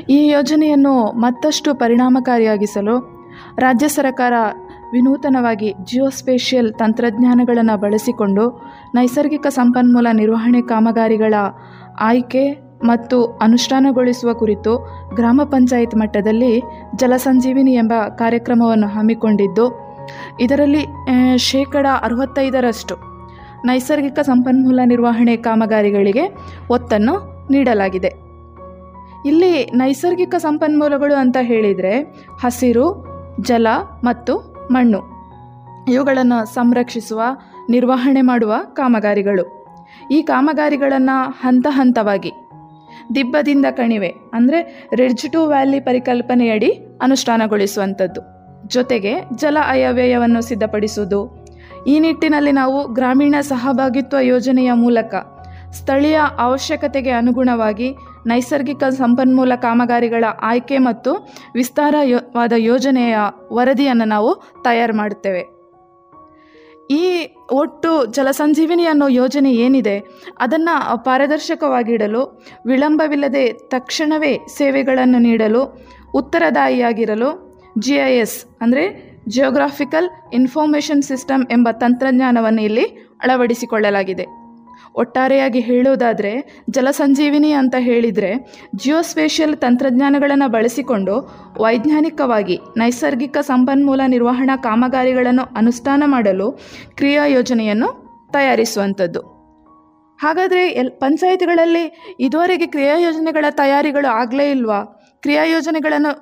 [0.08, 2.96] ಈ ಯೋಜನೆಯನ್ನು ಮತ್ತಷ್ಟು ಪರಿಣಾಮಕಾರಿಯಾಗಿಸಲು
[3.58, 4.34] ರಾಜ್ಯ ಸರ್ಕಾರ
[4.92, 8.44] ವಿನೂತನವಾಗಿ ಜಿಯೋಸ್ಪೇಷಿಯಲ್ ತಂತ್ರಜ್ಞಾನಗಳನ್ನು ಬಳಸಿಕೊಂಡು
[8.94, 11.34] ನೈಸರ್ಗಿಕ ಸಂಪನ್ಮೂಲ ನಿರ್ವಹಣೆ ಕಾಮಗಾರಿಗಳ
[12.00, 12.44] ಆಯ್ಕೆ
[12.90, 14.72] ಮತ್ತು ಅನುಷ್ಠಾನಗೊಳಿಸುವ ಕುರಿತು
[15.14, 16.52] ಗ್ರಾಮ ಪಂಚಾಯತ್ ಮಟ್ಟದಲ್ಲಿ
[16.94, 19.66] ಜಲಸಂಜೀವಿನಿ ಎಂಬ ಕಾರ್ಯಕ್ರಮವನ್ನು ಹಮ್ಮಿಕೊಂಡಿದ್ದು,
[20.40, 20.82] ಇದರಲ್ಲಿ
[21.50, 22.96] ಶೇಕಡ ಅರವತ್ತೈದರಷ್ಟು
[23.68, 26.24] ನೈಸರ್ಗಿಕ ಸಂಪನ್ಮೂಲ ನಿರ್ವಹಣೆ ಕಾಮಗಾರಿಗಳಿಗೆ
[26.70, 27.14] ಒತ್ತನ್ನು
[27.50, 28.10] ನೀಡಲಾಗಿದೆ.
[29.26, 31.94] ಇಲ್ಲಿ ನೈಸರ್ಗಿಕ ಸಂಪನ್ಮೂಲಗಳು ಅಂತ ಹೇಳಿದರೆ
[32.42, 32.86] ಹಸಿರು,
[33.40, 33.66] ಜಲ
[34.04, 34.34] ಮತ್ತು
[34.70, 35.00] ಮಣ್ಣು.
[35.90, 37.22] ಇವುಗಳನ್ನು ಸಂರಕ್ಷಿಸುವ,
[37.70, 39.44] ನಿರ್ವಹಣೆ ಮಾಡುವ ಕಾಮಗಾರಿಗಳು.
[40.10, 42.32] ಈ ಕಾಮಗಾರಿಗಳನ್ನು ಹಂತ ಹಂತವಾಗಿ
[43.14, 46.70] ದಿಬ್ಬದಿಂದ ಕಣಿವೆ, ಅಂದರೆ ರಿಡ್ಜ್ ಟು ವ್ಯಾಲಿ ಪರಿಕಲ್ಪನೆಯಡಿ
[47.02, 48.20] ಅನುಷ್ಠಾನಗೊಳಿಸುವಂಥದ್ದು.
[48.68, 51.20] ಜೊತೆಗೆ ಜಲ ಅಯವ್ಯಯವನ್ನು ಸಿದ್ಧಪಡಿಸುವುದು.
[51.86, 55.14] ಈ ನಿಟ್ಟಿನಲ್ಲಿ ನಾವು ಗ್ರಾಮೀಣ ಸಹಭಾಗಿತ್ವ ಯೋಜನೆಯ ಮೂಲಕ
[55.72, 57.88] ಸ್ಥಳೀಯ ಅವಶ್ಯಕತೆಗೆ ಅನುಗುಣವಾಗಿ
[58.26, 61.12] ನೈಸರ್ಗಿಕ ಸಂಪನ್ಮೂಲ ಕಾಮಗಾರಿಗಳ ಆಯ್ಕೆ ಮತ್ತು
[61.54, 63.16] ವಿಸ್ತಾರವಾದ ಯೋಜನೆಯ
[63.52, 65.58] ವರದಿಯನ್ನು ನಾವು ತಯಾರು ಮಾಡುತ್ತೇವೆ.
[66.90, 69.96] ಈ ಒಟ್ಟು ಜಲಸಂಜೀವಿನಿ ಅನ್ನೋ ಯೋಜನೆ ಏನಿದೆ,
[70.40, 75.62] ಅದನ್ನು ಪಾರದರ್ಶಕವಾಗಿಡಲು, ವಿಳಂಬವಿಲ್ಲದೆ ತಕ್ಷಣವೇ ಸೇವೆಗಳನ್ನು ನೀಡಲು,
[76.14, 77.30] ಉತ್ತರದಾಯಿಯಾಗಿರಲು
[77.78, 78.84] ಜಿ ಐ ಎಸ್ ಅಂದರೆ
[79.28, 82.86] ಜಿಯೋಗ್ರಾಫಿಕಲ್ ಇನ್ಫಾರ್ಮೇಷನ್ ಸಿಸ್ಟಮ್ ಎಂಬ ತಂತ್ರಜ್ಞಾನವನ್ನು ಇಲ್ಲಿ
[83.20, 84.24] ಅಳವಡಿಸಿಕೊಳ್ಳಲಾಗಿದೆ.
[84.98, 86.32] ಒಟ್ಟಾರೆಯಾಗಿ ಹೇಳೋದಾದರೆ
[86.70, 88.30] ಜಲಸಂಜೀವಿನಿ ಅಂತ ಹೇಳಿದರೆ
[88.76, 91.14] ಜಿಯೋಸ್ಪೇಷಿಯಲ್ ತಂತ್ರಜ್ಞಾನಗಳನ್ನು ಬಳಸಿಕೊಂಡು
[91.60, 96.48] ವೈಜ್ಞಾನಿಕವಾಗಿ ನೈಸರ್ಗಿಕ ಸಂಪನ್ಮೂಲ ನಿರ್ವಹಣಾ ಕಾಮಗಾರಿಗಳನ್ನು ಅನುಷ್ಠಾನ ಮಾಡಲು
[96.96, 97.90] ಕ್ರಿಯಾ ಯೋಜನೆಯನ್ನು
[98.32, 99.20] ತಯಾರಿಸುವಂಥದ್ದು.
[100.20, 101.84] ಹಾಗಾದರೆ ಎಲ್, ಪಂಚಾಯತ್ಗಳಲ್ಲಿ
[102.20, 104.80] ಇದುವರೆಗೆ ಕ್ರಿಯಾ ಯೋಜನೆಗಳ ತಯಾರಿಗಳು ಆಗಲೇ ಇಲ್ವಾ?
[105.22, 106.12] ಕ್ರಿಯಾ ಯೋಜನೆಗಳನ್ನು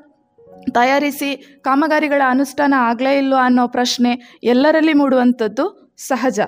[0.75, 1.31] ತಯಾರಿಸಿ
[1.65, 5.65] ಕಾಮಗಾರಿಗಳ ಅನುಷ್ಠಾನ ಆಗಲೇ ಇಲ್ವಾ ಅನ್ನೋ ಪ್ರಶ್ನೆ ಎಲ್ಲರಲ್ಲಿ ಮೂಡುವಂಥದ್ದು
[5.99, 6.41] ಸಹಜ.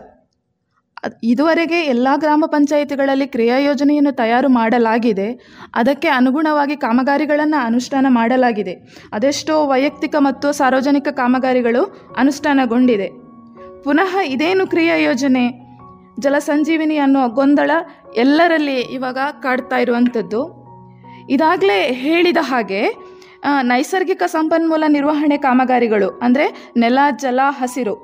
[1.24, 5.28] ಇದುವರೆಗೆ ಎಲ್ಲ ಗ್ರಾಮ ಪಂಚಾಯಿತಿಗಳಲ್ಲಿ ಕ್ರಿಯಾ ಯೋಜನೆಯನ್ನು ತಯಾರು ಮಾಡಲಾಗಿದೆ.
[5.74, 8.74] ಅದಕ್ಕೆ ಅನುಗುಣವಾಗಿ ಕಾಮಗಾರಿಗಳನ್ನು ಅನುಷ್ಠಾನ ಮಾಡಲಾಗಿದೆ.
[9.12, 11.82] ಅದೆಷ್ಟೋ ವೈಯಕ್ತಿಕ ಮತ್ತು ಸಾರ್ವಜನಿಕ ಕಾಮಗಾರಿಗಳು
[12.18, 13.08] ಅನುಷ್ಠಾನಗೊಂಡಿದೆ.
[13.84, 15.44] ಪುನಃ ಇದೇನು ಕ್ರಿಯಾ ಯೋಜನೆ?
[16.20, 17.72] ಜಲಸಂಜೀವಿನಿ ಅನ್ನೋ ಗೊಂದಲ
[18.16, 20.42] ಎಲ್ಲರಲ್ಲಿ ಇವಾಗ ಕಾಡ್ತಾ ಇರುವಂಥದ್ದು.
[21.30, 22.82] ಇದಾಗಲೇ ಹೇಳಿದ ಹಾಗೆ
[23.62, 26.46] ನೈಸರ್ಗಿಕ ಸಂಪನ್ಮೂಲ ನಿರ್ವಹಣೆ ಕಾಮಗಾರಿಗಳು, ಅಂದರೆ
[26.76, 27.94] ನೆಲ, ಜಲ, ಹಸಿರು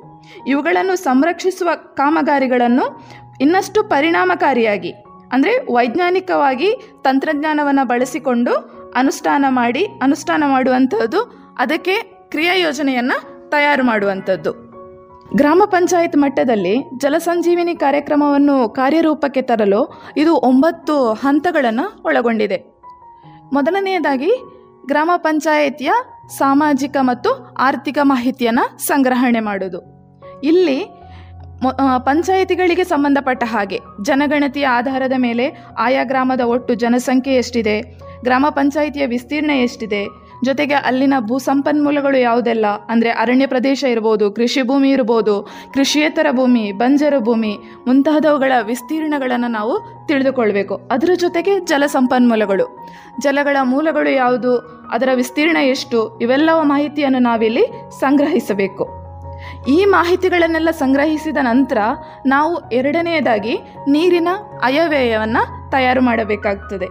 [0.47, 3.03] ಇವುಗಳನ್ನು ಸಂರಕ್ಷಿಸುವ ಕಾಮಗಾರಿಗಳನ್ನು
[3.41, 4.93] ಇನ್ನಷ್ಟು ಪರಿಣಾಮಕಾರಿಯಾಗಿ,
[5.33, 8.53] ಅಂದರೆ ವೈಜ್ಞಾನಿಕವಾಗಿ ತಂತ್ರಜ್ಞಾನವನ್ನು ಬಳಸಿಕೊಂಡು
[8.95, 11.23] ಅನುಷ್ಠಾನ ಮಾಡಿ, ಅನುಷ್ಠಾನ ಮಾಡುವಂಥದ್ದು
[11.59, 14.53] ಅದಕ್ಕೆ ಕ್ರಿಯಾ ಯೋಜನೆಯನ್ನು ತಯಾರು ಮಾಡುವಂಥದ್ದು
[15.37, 19.81] ಗ್ರಾಮ ಪಂಚಾಯತ್ ಮಟ್ಟದಲ್ಲಿ ಜಲಸಂಜೀವಿನಿ ಕಾರ್ಯಕ್ರಮವನ್ನು ಕಾರ್ಯರೂಪಕ್ಕೆ ತರಲು
[20.17, 22.59] ಇದು ಒಂಬತ್ತು ಹಂತಗಳನ್ನು ಒಳಗೊಂಡಿದೆ.
[23.53, 24.31] ಮೊದಲನೆಯದಾಗಿ
[24.87, 25.91] ಗ್ರಾಮ ಪಂಚಾಯತಿಯ
[26.39, 29.94] ಸಾಮಾಜಿಕ ಮತ್ತು ಆರ್ಥಿಕ ಮಾಹಿತಿಯನ್ನು ಸಂಗ್ರಹಣೆ ಮಾಡೋದು
[30.51, 30.79] ಇಲ್ಲಿ
[32.07, 35.45] ಪಂಚಾಯಿತಿಗಳಿಗೆ ಸಂಬಂಧಪಟ್ಟ ಹಾಗೆ ಜನಗಣತಿಯ ಆಧಾರದ ಮೇಲೆ
[35.79, 37.77] ಆಯಾ ಗ್ರಾಮದ ಒಟ್ಟು ಜನಸಂಖ್ಯೆ ಎಷ್ಟಿದೆ,
[38.25, 40.03] ಗ್ರಾಮ ಪಂಚಾಯಿತಿಯ ವಿಸ್ತೀರ್ಣ ಎಷ್ಟಿದೆ,
[40.45, 42.67] ಜೊತೆಗೆ ಅಲ್ಲಿನ ಭೂ ಸಂಪನ್ಮೂಲಗಳು ಯಾವುದೆಲ್ಲ?
[42.93, 45.35] ಅಂದರೆ ಅರಣ್ಯ ಪ್ರದೇಶ ಇರ್ಬೋದು, ಕೃಷಿ ಭೂಮಿ ಇರ್ಬೋದು,
[45.75, 47.53] ಕೃಷಿಯೇತರ ಭೂಮಿ, ಬಂಜರು ಭೂಮಿ
[47.87, 49.77] ಮುಂತಾದವುಗಳ ವಿಸ್ತೀರ್ಣಗಳನ್ನು ನಾವು
[50.09, 50.77] ತಿಳಿದುಕೊಳ್ಬೇಕು.
[50.97, 52.67] ಅದರ ಜೊತೆಗೆ ಜಲ ಸಂಪನ್ಮೂಲಗಳು
[53.21, 54.53] ಜಲಗಳ ಮೂಲಗಳು ಯಾವುದು,
[54.97, 57.65] ಅದರ ವಿಸ್ತೀರ್ಣ ಎಷ್ಟು, ಇವೆಲ್ಲವ ಮಾಹಿತಿಯನ್ನು ನಾವಿಲ್ಲಿ
[58.01, 58.87] ಸಂಗ್ರಹಿಸಬೇಕು.
[59.69, 61.79] ಈ ಮಾಹಿತಿಗಳನ್ನೆಲ್ಲ ಸಂಗ್ರಹಿಸಿದ ನಂತರ
[62.27, 63.59] ನಾವು ಎರಡನೆಯದಾಗಿ
[63.89, 64.29] ನೀರಿನ
[64.63, 66.87] ಅಯವ್ಯಯವನ್ನು ತಯಾರು ಮಾಡಬೇಕಾಗ್ತದೆ.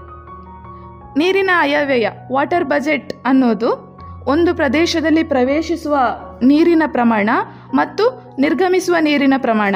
[1.20, 3.94] ನೀರಿನ ಅಯವ್ಯಯ ವಾಟರ್ ಬಜೆಟ್ ಅನ್ನೋದು
[4.28, 5.98] ಒಂದು ಪ್ರದೇಶದಲ್ಲಿ ಪ್ರವೇಶಿಸುವ
[6.44, 7.30] ನೀರಿನ ಪ್ರಮಾಣ
[7.74, 9.76] ಮತ್ತು ನಿರ್ಗಮಿಸುವ ನೀರಿನ ಪ್ರಮಾಣ.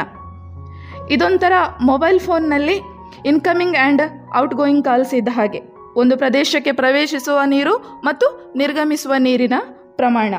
[1.12, 1.52] ಇದೊಂಥರ
[1.82, 2.82] ಮೊಬೈಲ್ ಫೋನ್ನಲ್ಲಿ
[3.26, 4.02] incoming and
[4.38, 5.62] outgoing calls ಇದ್ದ ಹಾಗೆ.
[5.96, 9.54] ಒಂದು ಪ್ರದೇಶಕ್ಕೆ ಪ್ರವೇಶಿಸುವ ನೀರು ಮತ್ತು ನಿರ್ಗಮಿಸುವ ನೀರಿನ
[9.96, 10.34] ಪ್ರಮಾಣ.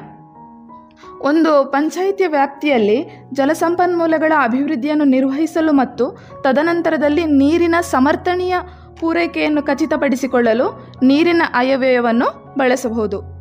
[1.21, 8.55] ಒಂದು ಪಂಚಾಯಿತಿಯ ವ್ಯಾಪ್ತಿಯಲ್ಲಿ ಜಲಸಂಪನ್ಮೂಲಗಳ ಅಭಿವೃದ್ಧಿಯನ್ನು ನಿರ್ವಹಿಸಲು ಮತ್ತು ತದನಂತರದಲ್ಲಿ ನೀರಿನ ಸಮರ್ಥನೀಯ
[9.01, 13.39] ಪೂರೈಕೆಯನ್ನು ಖಚಿತಪಡಿಸಿಕೊಳ್ಳಲು ನೀರಿನ ಅಯವ್ಯಯವನ್ನು ಬಳಸಬಹುದು.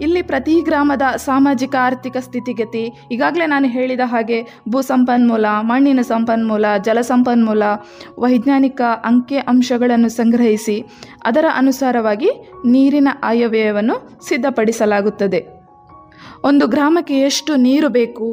[0.00, 7.00] ಇಲ್ಲಿ ಪ್ರತಿ ಗ್ರಾಮದ ಸಾಮಾಜಿಕ ಆರ್ಥಿಕ ಸ್ಥಿತಿಗತಿ, ಈಗಾಗಲೇ ನಾನು ಹೇಳಿದ ಹಾಗೆ ಭೂ ಸಂಪನ್ಮೂಲ ಮಣ್ಣಿನ ಸಂಪನ್ಮೂಲ ಜಲ
[7.00, 7.62] ಸಂಪನ್ಮೂಲ
[8.18, 10.84] ವೈಜ್ಞಾನಿಕ ಅಂಕಿ ಅಂಶಗಳನ್ನು ಸಂಗ್ರಹಿಸಿ
[11.24, 12.30] ಅದರ ಅನುಸಾರವಾಗಿ
[12.66, 15.55] ನೀರಿನ ಆಯವ್ಯಯವನ್ನು ಸಿದ್ಧಪಡಿಸಲಾಗುತ್ತದೆ.
[16.48, 18.26] ಒಂದು ಗ್ರಾಮಕ್ಕೆ ಎಷ್ಟು ನೀರು ಬೇಕು,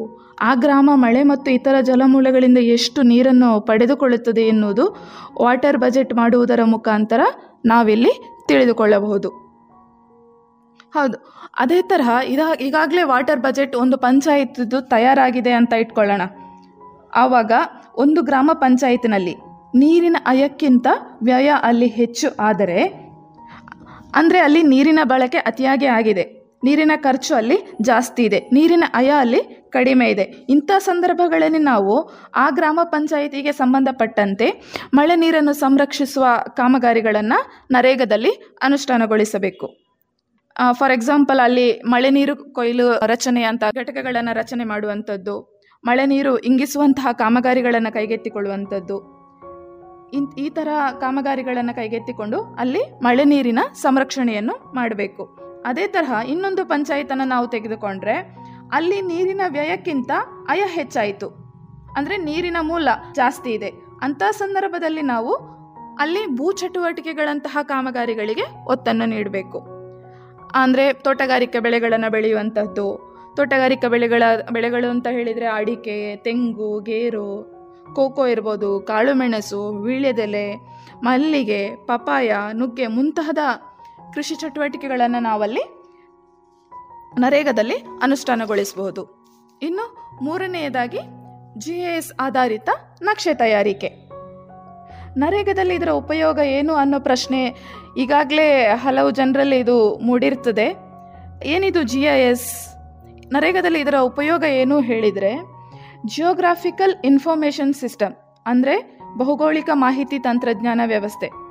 [0.48, 4.86] ಆ ಗ್ರಾಮ ಮಳೆ ಮತ್ತು ಇತರ ಜಲಮೂಲಗಳಿಂದ ಎಷ್ಟು ನೀರನ್ನು ಪಡೆದುಕೊಳ್ಳುತ್ತದೆ ಎನ್ನುವುದು
[5.44, 7.22] ವಾಟರ್ ಬಜೆಟ್ ಮಾಡುವುದರ ಮುಖಾಂತರ
[7.72, 8.12] ನಾವಿಲ್ಲಿ
[8.50, 9.30] ತಿಳಿದುಕೊಳ್ಳಬಹುದು.
[10.96, 11.18] ಹೌದು,
[11.62, 16.24] ಅದೇ ತರಹ ಇದ, ಈಗಾಗಲೇ ವಾಟರ್ ಬಜೆಟ್ ಒಂದು ಪಂಚಾಯತ್ದು ತಯಾರಾಗಿದೆ ಅಂತ ಇಟ್ಕೊಳ್ಳೋಣ.
[17.14, 17.52] ಆವಾಗ
[18.04, 19.36] ಒಂದು ಗ್ರಾಮ ಪಂಚಾಯತ್ನಲ್ಲಿ
[19.82, 20.88] ನೀರಿನ ಅಯಕ್ಕಿಂತ
[21.28, 22.80] ವ್ಯಯ ಅಲ್ಲಿ ಹೆಚ್ಚು ಆದರೆ,
[24.20, 26.26] ಅಂದರೆ ಅಲ್ಲಿ ನೀರಿನ ಬಳಕೆ ಅತಿಯಾಗಿ ಆಗಿದೆ.
[26.64, 28.40] ನೀರಿನ ಖರ್ಚು ಅಲ್ಲಿ ಜಾಸ್ತಿ ಇದೆ.
[28.58, 29.42] ನೀರಿನ ಅಯ ಅಲ್ಲಿ
[29.76, 30.26] ಕಡಿಮೆ ಇದೆ.
[30.50, 31.94] ಇಂಥ ಸಂದರ್ಭಗಳಲ್ಲಿ ನಾವು
[32.36, 34.48] ಆ ಗ್ರಾಮ ಪಂಚಾಯಿತಿಗೆ ಸಂಬಂಧಪಟ್ಟಂತೆ
[34.94, 36.26] ಮಳೆ ನೀರನ್ನು ಸಂರಕ್ಷಿಸುವ
[36.58, 37.40] ಕಾಮಗಾರಿಗಳನ್ನು
[37.72, 38.34] ನರೇಗದಲ್ಲಿ
[38.64, 39.68] ಅನುಷ್ಠಾನಗೊಳಿಸಬೇಕು.
[40.80, 45.36] ಫಾರ್ ಎಕ್ಸಾಂಪಲ್ ಅಲ್ಲಿ ಮಳೆ ನೀರು ಕೊಯ್ಲು ರಚನೆ ಅಂತ ಘಟಕಗಳನ್ನು ರಚನೆ ಮಾಡುವಂಥದ್ದು,
[45.84, 48.98] ಮಳೆ ನೀರು ಇಂಗಿಸುವಂತಹ ಕಾಮಗಾರಿಗಳನ್ನು ಕೈಗೆತ್ತಿಕೊಳ್ಳುವಂಥದ್ದು
[50.18, 50.68] ಇನ್ ಈ ಥರ
[51.02, 55.24] ಕಾಮಗಾರಿಗಳನ್ನು ಕೈಗೆತ್ತಿಕೊಂಡು ಅಲ್ಲಿ ಮಳೆ ನೀರಿನ ಸಂರಕ್ಷಣೆಯನ್ನು ಮಾಡಬೇಕು.
[55.66, 58.16] ಅದೇ ತರಹ ಇನ್ನೊಂದು ಪಂಚಾಯತನ್ನು ನಾವು ತೆಗೆದುಕೊಂಡ್ರೆ
[58.72, 60.12] ಅಲ್ಲಿ ನೀರಿನ ವ್ಯಯಕ್ಕಿಂತ
[60.50, 61.28] ಅಯ ಹೆಚ್ಚಾಯಿತು.
[61.98, 63.70] ಅಂದರೆ ನೀರಿನ ಮೂಲ ಜಾಸ್ತಿ ಇದೆ.
[64.02, 65.34] ಅಂಥ ಸಂದರ್ಭದಲ್ಲಿ ನಾವು
[66.00, 69.60] ಅಲ್ಲಿ ಭೂ ಚಟುವಟಿಕೆಗಳಂತಹ ಕಾಮಗಾರಿಗಳಿಗೆ ಒತ್ತನ್ನು ನೀಡಬೇಕು.
[70.54, 77.30] ಅಂದರೆ ತೋಟಗಾರಿಕೆ ಬೆಳೆಗಳನ್ನು ಬೆಳೆಯುವಂಥದ್ದು ತೋಟಗಾರಿಕಾ ಬೆಳೆಗಳ, ಬೆಳೆಗಳು ಅಂತ ಹೇಳಿದರೆ ಅಡಿಕೆ, ತೆಂಗು, ಗೇರು,
[77.94, 80.46] ಕೋಕೋ ಇರ್ಬೋದು ಕಾಳುಮೆಣಸು ವೀಳ್ಯದೆಲೆ,
[81.04, 83.38] ಮಲ್ಲಿಗೆ ಪಪಾಯ ನುಗ್ಗೆ ಮುಂತಾದ
[84.14, 85.64] ಕೃಷಿ ಚಟುವಟಿಕೆಗಳನ್ನು ನಾವಲ್ಲಿ
[87.20, 89.02] ನರೇಗಾದಲ್ಲಿ ಅನುಷ್ಠಾನಗೊಳಿಸಬಹುದು.
[89.62, 89.86] ಇನ್ನು
[90.24, 91.00] ಮೂರನೆಯದಾಗಿ
[91.58, 92.70] ಜಿ ಎಸ್ ಆಧಾರಿತ
[93.02, 93.90] ನಕ್ಷೆ ತಯಾರಿಕೆ.
[95.18, 97.56] ನರೇಗಾದಲ್ಲಿ ಇದರ ಉಪಯೋಗ ಏನು ಅನ್ನೋ ಪ್ರಶ್ನೆ
[97.98, 100.68] ಈಗಾಗಲೇ ಹಲವು ಜನರಲ್ಲಿ ಇದು ಮೂಡಿರ್ತದೆ.
[101.46, 102.76] ಏನಿದು ಜಿ ಎಸ್
[103.32, 105.34] ನರೇಗಾದಲ್ಲಿ ಇದರ ಉಪಯೋಗ ಏನು ಹೇಳಿದರೆ
[106.06, 108.14] ಜಿಯೋಗ್ರಾಫಿಕಲ್ ಇನ್ಫಾರ್ಮೇಷನ್ ಸಿಸ್ಟಮ್
[108.46, 111.43] ಅಂದರೆ ಭೌಗೋಳಿಕ ಮಾಹಿತಿ ತಂತ್ರಜ್ಞಾನ ವ್ಯವಸ್ಥೆ.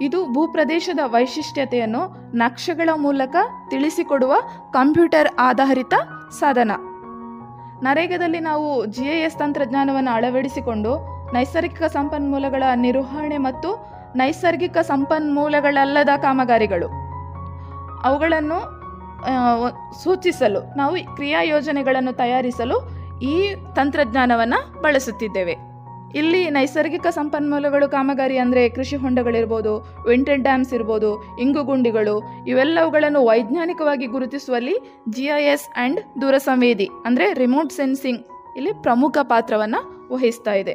[0.00, 2.02] ಇದು ಭೂಪ್ರದೇಶದ ವೈಶಿಷ್ಟ್ಯತೆಯನ್ನು
[2.34, 3.36] ನಕ್ಷೆಗಳ ಮೂಲಕ
[3.70, 4.34] ತಿಳಿಸಿಕೊಡುವ
[4.70, 5.94] ಕಂಪ್ಯೂಟರ್ ಆಧಾರಿತ
[6.40, 6.70] ಸಾಧನ.
[7.82, 10.92] ನರೇಗದಲ್ಲಿ ನಾವು ಜಿ ಎ ಎಸ್ ತಂತ್ರಜ್ಞಾನವನ್ನು ಅಳವಡಿಸಿಕೊಂಡು
[11.32, 13.70] ನೈಸರ್ಗಿಕ ಸಂಪನ್ಮೂಲಗಳ ನಿರ್ವಹಣೆ ಮತ್ತು
[14.16, 16.88] ನೈಸರ್ಗಿಕ ಸಂಪನ್ಮೂಲಗಳಲ್ಲದ ಕಾಮಗಾರಿಗಳು.
[18.04, 18.58] ಅವುಗಳನ್ನು
[20.04, 22.76] ಸೂಚಿಸಲು, ನಾವು ಕ್ರಿಯಾ ಯೋಜನೆಗಳನ್ನು ತಯಾರಿಸಲು
[23.20, 25.54] ಈ ತಂತ್ರಜ್ಞಾನವನ್ನು ಬಳಸುತ್ತಿದ್ದೇವೆ.
[26.20, 29.72] ಇಲ್ಲಿ ನೈಸರ್ಗಿಕ ಸಂಪನ್ಮೂಲಗಳು ಕಾಮಗಾರಿ ಅಂದರೆ ಕೃಷಿ ಹೊಂಡಗಳಿರ್ಬೋದು
[30.08, 31.10] ವಿಂಟೆನ್ ಡ್ಯಾಮ್ಸ್ ಇರ್ಬೋದು,
[31.40, 32.16] ಇಂಗುಗುಂಡಿಗಳು,
[32.46, 34.76] ಇವೆಲ್ಲವುಗಳನ್ನು ವೈಜ್ಞಾನಿಕವಾಗಿ ಗುರುತಿಸುವಲ್ಲಿ
[35.08, 38.22] ಜಿ ಐ ಎಸ್ ಆ್ಯಂಡ್ ದೂರಸಂವೇದಿ ಅಂದರೆ ರಿಮೋಟ್ ಸೆನ್ಸಿಂಗ್
[38.56, 39.80] ಇಲ್ಲಿ ಪ್ರಮುಖ ಪಾತ್ರವನ್ನು
[40.12, 40.74] ವಹಿಸ್ತಾ ಇದೆ.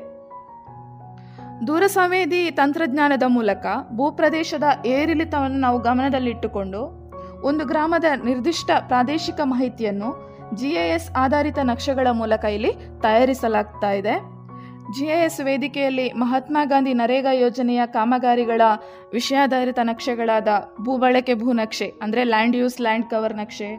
[1.68, 3.66] ದೂರಸಂವೇದಿ ತಂತ್ರಜ್ಞಾನದ ಮೂಲಕ
[3.98, 6.82] ಭೂಪ್ರದೇಶದ ಏರಿಳಿತವನ್ನು ನಾವು ಗಮನದಲ್ಲಿಟ್ಟುಕೊಂಡು
[7.50, 10.10] ಒಂದು ಗ್ರಾಮದ ನಿರ್ದಿಷ್ಟ ಪ್ರಾದೇಶಿಕ ಮಾಹಿತಿಯನ್ನು
[10.60, 14.16] ಜಿ ಐ ಎಸ್ ಆಧಾರಿತ ನಕ್ಷೆಗಳ ಮೂಲಕ ಇಲ್ಲಿ ತಯಾರಿಸಲಾಗ್ತಾ ಇದೆ.
[14.92, 18.62] ಜಿ ಐ ಎಸ್ ವೇದಿಕೆಯಲ್ಲಿ ಮಹಾತ್ಮ ಗಾಂಧಿ ನರೇಗಾ ಯೋಜನೆಯ ಕಾಮಗಾರಿಗಳ
[19.14, 20.48] ವಿಷಯಾಧಾರಿತ ನಕ್ಷೆಗಳಾದ
[20.86, 23.70] ಭೂ ಬಳಕೆ ಭೂ ನಕ್ಷೆ, ಅಂದರೆ ಲ್ಯಾಂಡ್ ಯೂಸ್ ಲ್ಯಾಂಡ್ ಕವರ್ ನಕ್ಷೆ,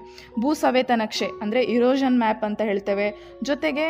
[0.41, 3.09] ಭೂ ಸವೇತ ನಕ್ಷೆ, ಅಂದರೆ ಇರೋಷನ್ ಮ್ಯಾಪ್ ಅಂತ ಹೇಳ್ತೇವೆ.
[3.43, 3.87] ಜೊತೆಗೆ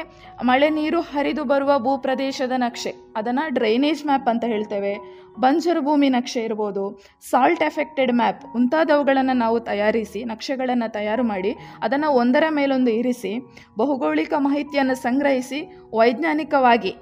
[0.51, 4.95] ಮಳೆ ನೀರು ಹರಿದು ಬರುವ ಭೂ ಪ್ರದೇಶದ ನಕ್ಷೆ, ಅದನ್ನು ಡ್ರೈನೇಜ್ ಮ್ಯಾಪ್ ಅಂತ ಹೇಳ್ತೇವೆ.
[5.39, 7.01] ಬಂಜರು ಭೂಮಿ ನಕ್ಷೆ ಇರ್ಬೋದು
[7.31, 11.53] ಸಾಲ್ಟ್ ಎಫೆಕ್ಟೆಡ್ ಮ್ಯಾಪ್ ಮುಂತಾದವುಗಳನ್ನು ನಾವು ತಯಾರಿಸಿ, ನಕ್ಷೆಗಳನ್ನು ತಯಾರು ಮಾಡಿ,
[11.83, 13.33] ಅದನ್ನು ಒಂದರ ಮೇಲೊಂದು ಇರಿಸಿ,
[13.79, 15.61] ಭೌಗೋಳಿಕ ಮಾಹಿತಿಯನ್ನು ಸಂಗ್ರಹಿಸಿ,
[15.95, 16.95] ವೈಜ್ಞಾನಿಕವಾಗಿ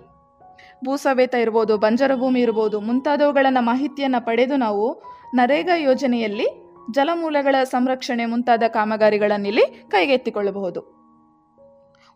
[0.84, 5.02] ಭೂಸವೇತ ಇರ್ಬೋದು ಬಂಜರು ಭೂಮಿ ಇರ್ಬೋದು, ಮುಂತಾದವುಗಳನ್ನು ಮಾಹಿತಿಯನ್ನು ಪಡೆದು ನಾವು
[5.34, 6.46] ನರೇಗಾ ಯೋಜನೆಯಲ್ಲಿ
[6.90, 11.02] ಜಲಮೂಲಗಳ ಸಂರಕ್ಷಣೆ ಮುಂತಾದ ಕಾಮಗಾರಿಗಳನ್ನಿಲ್ಲಿ ಕೈಗೆತ್ತಿಕೊಳ್ಳಬಹುದು.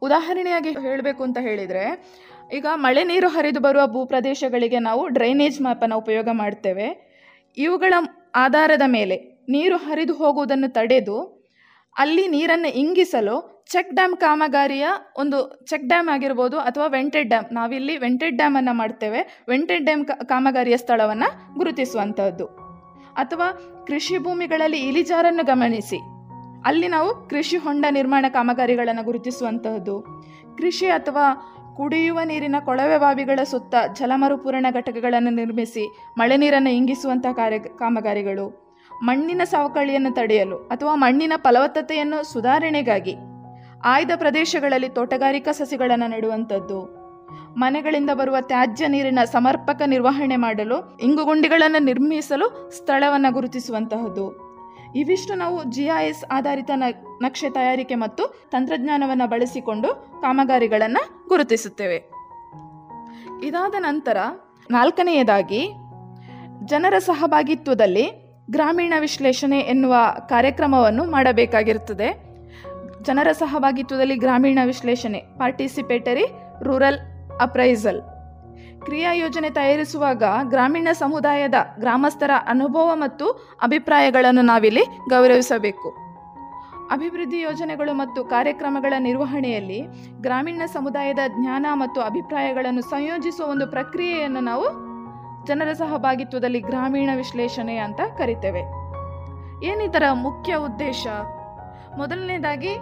[0.03, 1.85] ಉದಾಹರಣೆಯಾಗಿ ಹೇಳಬೇಕು ಅಂತ ಹೇಳಿದರೆ
[2.53, 7.17] ಈಗ ಮಳೆ ನೀರು ಹರಿದು ಬರುವ ಭೂಪ್ರದೇಶಗಳಿಗೆ ನಾವು ಡ್ರೈನೇಜ್ ಮ್ಯಾಪನ್ನು ಉಪಯೋಗ ಮಾಡ್ತೇವೆ.
[7.57, 7.95] ಇವುಗಳ
[8.35, 11.47] ಆಧಾರದ ಮೇಲೆ ನೀರು ಹರಿದು ಹೋಗುವುದನ್ನು ತಡೆದು
[11.99, 14.87] ಅಲ್ಲಿ ನೀರನ್ನು ಇಂಗಿಸಲು ಚೆಕ್ ಡ್ಯಾಮ್ ಕಾಮಗಾರಿಯ
[15.19, 19.45] ಒಂದು ಚೆಕ್ ಡ್ಯಾಮ್ ಆಗಿರ್ಬೋದು ಅಥವಾ ವೆಂಟೆಡ್ ಡ್ಯಾಮ್ ನಾವಿಲ್ಲಿ ವೆಂಟೆಡ್ ಡ್ಯಾಮನ್ನು ಮಾಡ್ತೇವೆ.
[19.49, 22.47] ವೆಂಟೆಡ್ ಡ್ಯಾಮ್ ಕಾಮಗಾರಿಯ ಸ್ಥಳವನ್ನು ಗುರುತಿಸುವಂಥದ್ದು.
[23.15, 23.53] ಅಥವಾ
[23.87, 25.97] ಕೃಷಿ ಭೂಮಿಗಳಲ್ಲಿ ಇಳಿಜಾರನ್ನು ಗಮನಿಸಿ.
[26.65, 30.03] ಅಲ್ಲಿ ನಾವು ಕೃಷಿ ಹೊಂಡ ನಿರ್ಮಾಣ ಕಾಮಗಾರಿಗಳನ್ನು ಗುರುತಿಸುವಂತಹದ್ದು
[30.59, 38.67] ಕೃಷಿ ಅಥವಾ ಕುಡಿಯುವ ನೀರಿನ ಕೊಳವೆ ಬಾವಿಗಳ ಸುತ್ತ ಜಲಮರುಪೂರಣ ಘಟಕಗಳನ್ನು ನಿರ್ಮಿಸಿ ಮಳೆ ನೀರನ್ನು ಇಂಗಿಸುವಂತಹ ಕಾರ್ಯ ಕಾಮಗಾರಿಗಳು.
[39.05, 43.17] ಮಣ್ಣಿನ ಸವಕಳಿಯನ್ನು ತಡೆಯಲು ಅಥವಾ ಮಣ್ಣಿನ ಫಲವತ್ತತೆಯನ್ನು ಸುಧಾರಣೆಗಾಗಿ
[43.85, 47.07] ಆಯ್ದ ಪ್ರದೇಶಗಳಲ್ಲಿ ತೋಟಗಾರಿಕಾ ಸಸಿಗಳನ್ನು ನೆಡುವಂಥದ್ದು.
[47.57, 54.46] ಮನೆಗಳಿಂದ ಬರುವ ತ್ಯಾಜ್ಯ ನೀರಿನ ಸಮರ್ಪಕ ನಿರ್ವಹಣೆ ಮಾಡಲು ಇಂಗುಗುಂಡಿಗಳನ್ನು ನಿರ್ಮಿಸಲು ಸ್ಥಳವನ್ನು ಗುರುತಿಸುವಂತಹದ್ದು.
[54.95, 56.71] ಇವಿಷ್ಟು ನಾವು ಜಿ ಐ ಎಸ್ ಆಧಾರಿತ
[57.23, 59.89] ನಕ್ಷೆ ತಯಾರಿಕೆ ಮತ್ತು ತಂತ್ರಜ್ಞಾನವನ್ನು ಬಳಸಿಕೊಂಡು
[60.21, 62.11] ಕಾಮಗಾರಿಗಳನ್ನು ಗುರುತಿಸುತ್ತೇವೆ.
[63.43, 64.17] ಇದಾದ ನಂತರ
[64.71, 65.69] ನಾಲ್ಕನೆಯದಾಗಿ
[66.65, 69.95] ಜನರ ಸಹಭಾಗಿತ್ವದಲ್ಲಿ ಗ್ರಾಮೀಣ ವಿಶ್ಲೇಷಣೆ ಎನ್ನುವ
[70.29, 72.27] ಕಾರ್ಯಕ್ರಮವನ್ನು ಮಾಡಬೇಕಾಗಿರುತ್ತದೆ.
[73.03, 76.25] ಜನರ ಸಹಭಾಗಿತ್ವದಲ್ಲಿ ಗ್ರಾಮೀಣ ವಿಶ್ಲೇಷಣೆ ಪಾರ್ಟಿಸಿಪೇಟರಿ
[76.63, 76.99] ರೂರಲ್
[77.41, 78.03] ಅಪ್ರೈಸಲ್
[78.87, 83.31] ಕ್ರಿಯಾ ಯೋಜನೆ ತಯಾರಿಸುವಾಗ ಗ್ರಾಮೀಣ ಸಮುದಾಯದ ಗ್ರಾಮಸ್ಥರ ಅನುಭವ ಮತ್ತು
[83.63, 85.89] ಅಭಿಪ್ರಾಯಗಳನ್ನು ನಾವಿಲ್ಲಿ ಗೌರವಿಸಬೇಕು.
[86.91, 89.83] ಅಭಿವೃದ್ಧಿ ಯೋಜನೆಗಳು ಮತ್ತು ಕಾರ್ಯಕ್ರಮಗಳ ನಿರ್ವಹಣೆಯಲ್ಲಿ
[90.21, 94.67] ಗ್ರಾಮೀಣ ಸಮುದಾಯದ ಜ್ಞಾನ ಮತ್ತು ಅಭಿಪ್ರಾಯಗಳನ್ನು ಸಂಯೋಜಿಸುವ ಒಂದು ಪ್ರಕ್ರಿಯೆಯನ್ನು ನಾವು
[95.47, 98.61] ಜನರ ಸಹಭಾಗಿತ್ವದಲ್ಲಿ ಗ್ರಾಮೀಣ ವಿಶ್ಲೇಷಣೆ ಅಂತ ಕರಿತೇವೆ.
[99.65, 101.07] ಏನಿದರ ಮುಖ್ಯ ಉದ್ದೇಶ?
[101.99, 102.77] ಮೊದಲನೇದಾಗಿ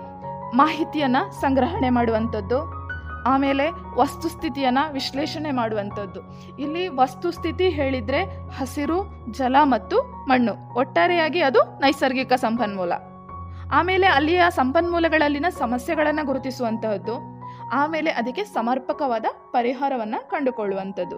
[0.55, 2.84] ಮಾಹಿತಿಯನ್ನು ಸಂಗ್ರಹಣೆ ಮಾಡುವಂಥದ್ದು.
[3.27, 6.21] ಆಮೇಲೆ ವಸ್ತುಸ್ಥಿತಿಯನ್ನು ವಿಶ್ಲೇಷಣೆ ಮಾಡುವಂಥದ್ದು.
[6.59, 10.75] ಇಲ್ಲಿ ವಸ್ತುಸ್ಥಿತಿ ಹೇಳಿದರೆ ಹಸಿರು, ಜಲ ಮತ್ತು ಮಣ್ಣು.
[10.75, 12.93] ಒಟ್ಟಾರೆಯಾಗಿ ಅದು ನೈಸರ್ಗಿಕ ಸಂಪನ್ಮೂಲ.
[13.73, 17.45] ಆಮೇಲೆ ಅಲ್ಲಿಯ ಸಂಪನ್ಮೂಲಗಳಲ್ಲಿನ ಸಮಸ್ಯೆಗಳನ್ನು ಗುರುತಿಸುವಂತಹದ್ದು.
[17.73, 21.17] ಆಮೇಲೆ ಅದಕ್ಕೆ ಸಮರ್ಪಕವಾದ ಪರಿಹಾರವನ್ನು ಕಂಡುಕೊಳ್ಳುವಂಥದ್ದು.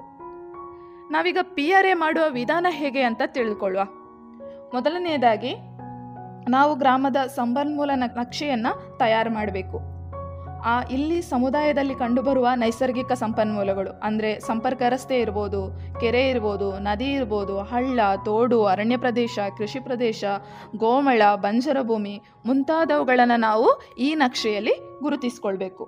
[1.11, 3.83] ನಾವೀಗ ಪಿ ಆರ್ ಎ ಮಾಡುವ ವಿಧಾನ ಹೇಗೆ ಅಂತ ತಿಳ್ಕೊಳ್ಳುವ.
[4.75, 5.55] ಮೊದಲನೆಯದಾಗಿ,
[6.51, 9.96] ನಾವು ಗ್ರಾಮದ ಸಂಪನ್ಮೂಲ ನಕ್ಷೆಯನ್ನು ತಯಾರು ಮಾಡಬೇಕು.
[10.67, 15.61] ಆ ಇಲ್ಲಿ ಸಮುದಾಯದಲ್ಲಿ ಕಂಡುಬರುವ ನೈಸರ್ಗಿಕ ಸಂಪನ್ಮೂಲಗಳು, ಅಂದರೆ ಸಂಪರ್ಕ ರಸ್ತೆ ಇರ್ಬೋದು,
[16.01, 20.25] ಕೆರೆ ಇರ್ಬೋದು, ನದಿ ಇರ್ಬೋದು, ಹಳ್ಳ, ತೋಡು, ಅರಣ್ಯ ಪ್ರದೇಶ, ಕೃಷಿ ಪ್ರದೇಶ,
[20.77, 23.69] ಗೋಮಳ, ಬಂಜರ ಭೂಮಿ ಮುಂತಾದವುಗಳನ್ನು ನಾವು
[23.99, 25.87] ಈ ನಕ್ಷೆಯಲ್ಲಿ ಗುರುತಿಸ್ಕೊಳ್ಬೇಕು.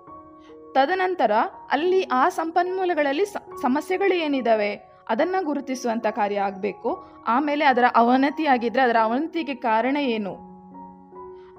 [0.74, 1.32] ತದನಂತರ
[1.70, 3.24] ಅಲ್ಲಿ ಆ ಸಂಪನ್ಮೂಲಗಳಲ್ಲಿ
[3.62, 4.72] ಸಮಸ್ಯೆಗಳು ಏನಿದ್ದಾವೆ
[5.08, 6.90] ಅದನ್ನು ಗುರುತಿಸುವಂಥ ಕಾರ್ಯ ಆಗಬೇಕು.
[7.26, 10.34] ಆಮೇಲೆ ಅದರ ಅವನತಿ ಆಗಿದ್ರೆ ಅದರ ಅವನತಿಗೆ ಕಾರಣ ಏನು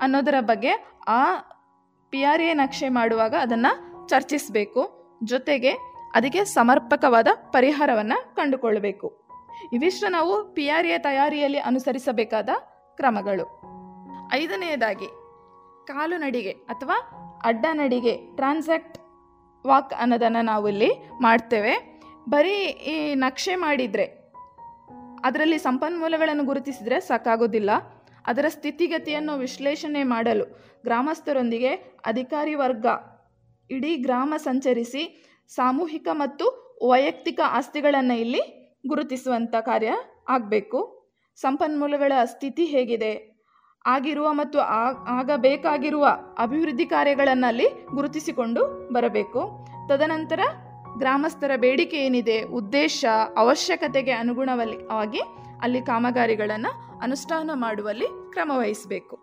[0.01, 0.73] ಅನ್ನೋದರ ಬಗ್ಗೆ
[1.07, 1.23] ಆ
[2.11, 4.81] ಪಿ ಆರ್ ಎ ನಕ್ಷೆ ಮಾಡುವಾಗ ಅದನ್ನು ಚರ್ಚಿಸಬೇಕು.
[5.23, 5.71] ಜೊತೆಗೆ
[6.15, 9.25] ಅದಕ್ಕೆ ಸಮರ್ಪಕವಾದ ಪರಿಹಾರವನ್ನು ಕಂಡುಕೊಳ್ಳಬೇಕು.
[9.73, 12.49] ಇವಿಷ್ಟು ನಾವು ಪಿ ಆರ್ ಎ ತಯಾರಿಯಲ್ಲಿ ಅನುಸರಿಸಬೇಕಾದ
[12.95, 13.61] ಕ್ರಮಗಳು.
[14.33, 15.07] ಐದನೆಯದಾಗಿ,
[15.87, 16.95] ಕಾಲು ನಡಿಗೆ ಅಥವಾ
[17.45, 18.97] ಅಡ್ಡ ನಡಿಗೆ, ಟ್ರಾನ್ಸಾಕ್ಟ್
[19.67, 20.89] ವಾಕ್ ಅನ್ನೋದನ್ನು ನಾವು ಇಲ್ಲಿ
[21.21, 22.01] ಮಾಡ್ತೇವೆ.
[22.29, 24.05] ಬರೀ ಈ ನಕ್ಷೆ ಮಾಡಿದರೆ,
[25.23, 27.69] ಅದರಲ್ಲಿ ಸಂಪನ್ಮೂಲಗಳನ್ನು ಗುರುತಿಸಿದರೆ ಸಾಕಾಗೋದಿಲ್ಲ.
[28.29, 30.45] ಅದರ ಸ್ಥಿತಿಗತಿಯನ್ನು ವಿಶ್ಲೇಷಣೆ ಮಾಡಲು
[30.83, 31.71] ಗ್ರಾಮಸ್ಥರೊಂದಿಗೆ
[32.05, 32.85] ಅಧಿಕಾರಿ ವರ್ಗ,
[33.69, 35.03] ಇಡೀ ಗ್ರಾಮ ಸಂಚರಿಸಿ
[35.49, 36.45] ಸಾಮೂಹಿಕ ಮತ್ತು
[36.89, 38.41] ವೈಯಕ್ತಿಕ ಆಸ್ತಿಗಳನ್ನು ಇಲ್ಲಿ
[38.87, 39.91] ಗುರುತಿಸುವಂಥ ಕಾರ್ಯ
[40.29, 40.79] ಆಗಬೇಕು.
[41.35, 43.11] ಸಂಪನ್ಮೂಲಗಳ ಸ್ಥಿತಿ ಹೇಗಿದೆ?
[43.85, 44.59] ಆಗಿರುವ ಮತ್ತು
[45.19, 46.05] ಆಗಬೇಕಾಗಿರುವ
[46.37, 48.61] ಅಭಿವೃದ್ಧಿ ಕಾರ್ಯಗಳನ್ನು ಅಲ್ಲಿ ಗುರುತಿಸಿಕೊಂಡು
[48.93, 49.41] ಬರಬೇಕು.
[49.89, 50.41] ತದನಂತರ
[50.97, 53.05] ಗ್ರಾಮಸ್ಥರ ಬೇಡಿಕೆ ಏನಿದೆ, ಉದ್ದೇಶ,
[53.37, 55.21] ಅವಶ್ಯಕತೆಗೆ ಅನುಗುಣವಾಗಿ
[55.61, 59.15] ಅಲ್ಲಿ ಕಾಮಗಾರಿಗಳನ್ನು ಅನುಷ್ಠಾನ ಮಾಡುವಲ್ಲಿ ಕ್ರಮ ವಹಿಸಬೇಕು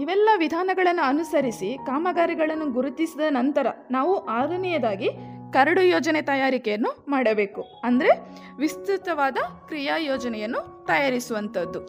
[0.00, 5.08] ಇವೆಲ್ಲ ವಿಧಾನಗಳನ್ನು ಅನುಸರಿಸಿ ಕಾಮಗಾರಿಗಳನ್ನು ಗುರುತಿಸಿದ ನಂತರ ನಾವು ಆರನೆಯದಾಗಿ
[5.52, 7.62] ಕರಡು ಯೋಜನೆ ತಯಾರಿಕೆಯನ್ನು ಮಾಡಬೇಕು.
[7.84, 8.10] ಅಂದರೆ
[8.58, 11.80] ವಿಸ್ತೃತವಾದ ಕ್ರಿಯಾ ಯೋಜನೆಯನ್ನು ತಯಾರಿಸುವಂಥದ್ದು.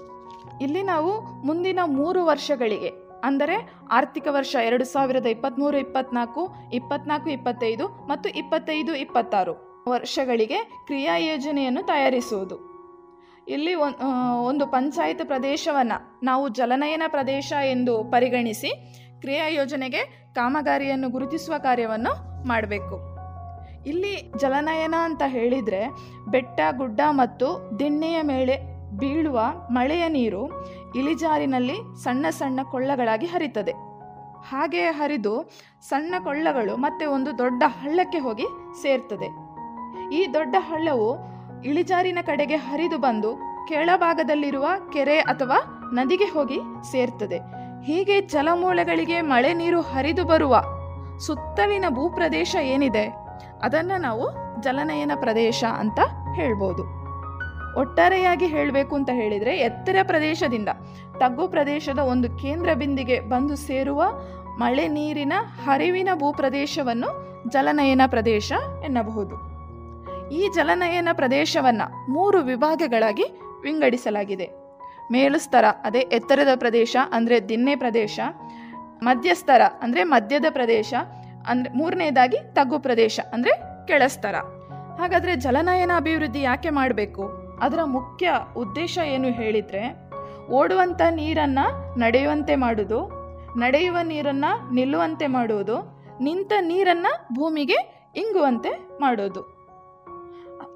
[0.61, 1.11] ಇಲ್ಲಿ ನಾವು
[1.47, 2.91] ಮುಂದಿನ ಮೂರು ವರ್ಷಗಳಿಗೆ,
[3.23, 3.55] ಅಂದರೆ
[3.91, 6.43] ಆರ್ಥಿಕ ವರ್ಷ ಎರಡು ಸಾವಿರದ ಇಪ್ಪತ್ತ್ಮೂರು ಇಪ್ಪತ್ನಾಲ್ಕು
[6.73, 9.55] ಇಪ್ಪತ್ನಾಲ್ಕು, ಇಪ್ಪತ್ತೈದು ಮತ್ತು ಇಪ್ಪತ್ತೈದು, ಇಪ್ಪತ್ತಾರು
[9.87, 12.57] ವರ್ಷಗಳಿಗೆ ಕ್ರಿಯಾ ಯೋಜನೆಯನ್ನು ತಯಾರಿಸುವುದು.
[13.49, 13.73] ಇಲ್ಲಿ
[14.47, 18.71] ಒಂದು ಪಂಚಾಯತ್ ಪ್ರದೇಶವನ್ನು ನಾವು ಜಲನಯನ ಪ್ರದೇಶ ಎಂದು ಪರಿಗಣಿಸಿ
[19.21, 20.01] ಕ್ರಿಯಾ ಯೋಜನೆಗೆ
[20.35, 22.11] ಕಾಮಗಾರಿಯನ್ನು ಗುರುತಿಸುವ ಕಾರ್ಯವನ್ನು
[22.47, 22.95] ಮಾಡಬೇಕು.
[23.87, 25.81] ಇಲ್ಲಿ ಜಲನಯನ ಅಂತ ಹೇಳಿದರೆ
[26.29, 27.47] ಬೆಟ್ಟ, ಗುಡ್ಡ ಮತ್ತು
[27.79, 28.55] ದಿಣ್ಣೆಯ ಮೇಲೆ
[28.97, 29.39] ಬೀಳುವ
[29.69, 30.43] ಮಳೆಯ ನೀರು
[30.95, 33.71] ಇಳಿಜಾರಿನಲ್ಲಿ ಸಣ್ಣ ಸಣ್ಣ ಕೊಳ್ಳಗಳಾಗಿ ಹರಿತದೆ.
[34.49, 35.33] ಹಾಗೆ ಹರಿದು
[35.89, 38.47] ಸಣ್ಣ ಕೊಳ್ಳಗಳು ಮತ್ತೆ ಒಂದು ದೊಡ್ಡ ಹಳ್ಳಕ್ಕೆ ಹೋಗಿ
[38.81, 39.29] ಸೇರ್ತದೆ.
[40.15, 41.09] ಈ ದೊಡ್ಡ ಹಳ್ಳವು
[41.65, 43.35] ಇಳಿಜಾರಿನ ಕಡೆಗೆ ಹರಿದು ಬಂದು
[43.67, 46.59] ಕೆಳಭಾಗದಲ್ಲಿರುವ ಕೆರೆ ಅಥವಾ ನದಿಗೆ ಹೋಗಿ
[46.91, 47.37] ಸೇರ್ತದೆ.
[47.83, 50.63] ಹೀಗೆ ಜಲಮೂಲಗಳಿಗೆ ಮಳೆ ನೀರು ಹರಿದು ಬರುವ
[51.19, 53.13] ಸುತ್ತಲಿನ ಭೂಪ್ರದೇಶ ಏನಿದೆ?
[53.61, 54.29] ಅದನ್ನು ನಾವು
[54.61, 55.99] ಜಲನಯನ ಪ್ರದೇಶ ಅಂತ
[56.35, 56.99] ಹೇಳ್ಬೋದು.
[57.79, 60.69] ಒಟ್ಟಾರೆಯಾಗಿ ಹೇಳಬೇಕು ಅಂತ ಹೇಳಿದರೆ ಎತ್ತರ ಪ್ರದೇಶದಿಂದ
[61.17, 64.03] ತಗ್ಗು ಪ್ರದೇಶದ ಒಂದು ಕೇಂದ್ರ ಬಿಂದಿಗೆ ಬಂದು ಸೇರುವ
[64.57, 65.33] ಮಳೆ ನೀರಿನ
[65.63, 68.51] ಹರಿವಿನ ಭೂಪ್ರದೇಶವನ್ನು ಜಲನಯನ ಪ್ರದೇಶ
[68.85, 69.48] ಎನ್ನಬಹುದು.
[70.37, 73.25] ಈ ಜಲನಯನ ಪ್ರದೇಶವನ್ನು ಮೂರು ವಿಭಾಗಗಳಾಗಿ
[73.65, 74.47] ವಿಂಗಡಿಸಲಾಗಿದೆ.
[75.13, 78.19] ಮೇಲುಸ್ತರ ಅದೇ ಎತ್ತರದ ಪ್ರದೇಶ, ಅಂದರೆ ದಿನ್ನೆ ಪ್ರದೇಶ.
[79.07, 80.93] ಮಧ್ಯಸ್ತರ ಅಂದರೆ ಮಧ್ಯದ ಪ್ರದೇಶ.
[81.49, 83.53] ಅಂದರೆ ಮೂರನೇದಾಗಿ ತಗ್ಗು ಪ್ರದೇಶ, ಅಂದರೆ
[83.89, 84.35] ಕೆಳಸ್ತರ.
[84.99, 87.23] ಹಾಗಾದರೆ ಜಲನಯನ ಅಭಿವೃದ್ಧಿ ಯಾಕೆ ಮಾಡಬೇಕು?
[87.65, 88.31] ಅದರ ಮುಖ್ಯ
[88.63, 89.83] ಉದ್ದೇಶ ಏನು ಹೇಳಿದರೆ
[90.59, 91.65] ಓಡುವಂಥ ನೀರನ್ನು
[91.99, 92.99] ನಡೆಯುವಂತೆ ಮಾಡುವುದು
[93.63, 95.77] ನಡೆಯುವ ನೀರನ್ನು ನಿಲ್ಲುವಂತೆ ಮಾಡುವುದು,
[96.25, 97.79] ನಿಂತ ನೀರನ್ನು ಭೂಮಿಗೆ
[98.21, 99.41] ಇಂಗುವಂತೆ ಮಾಡೋದು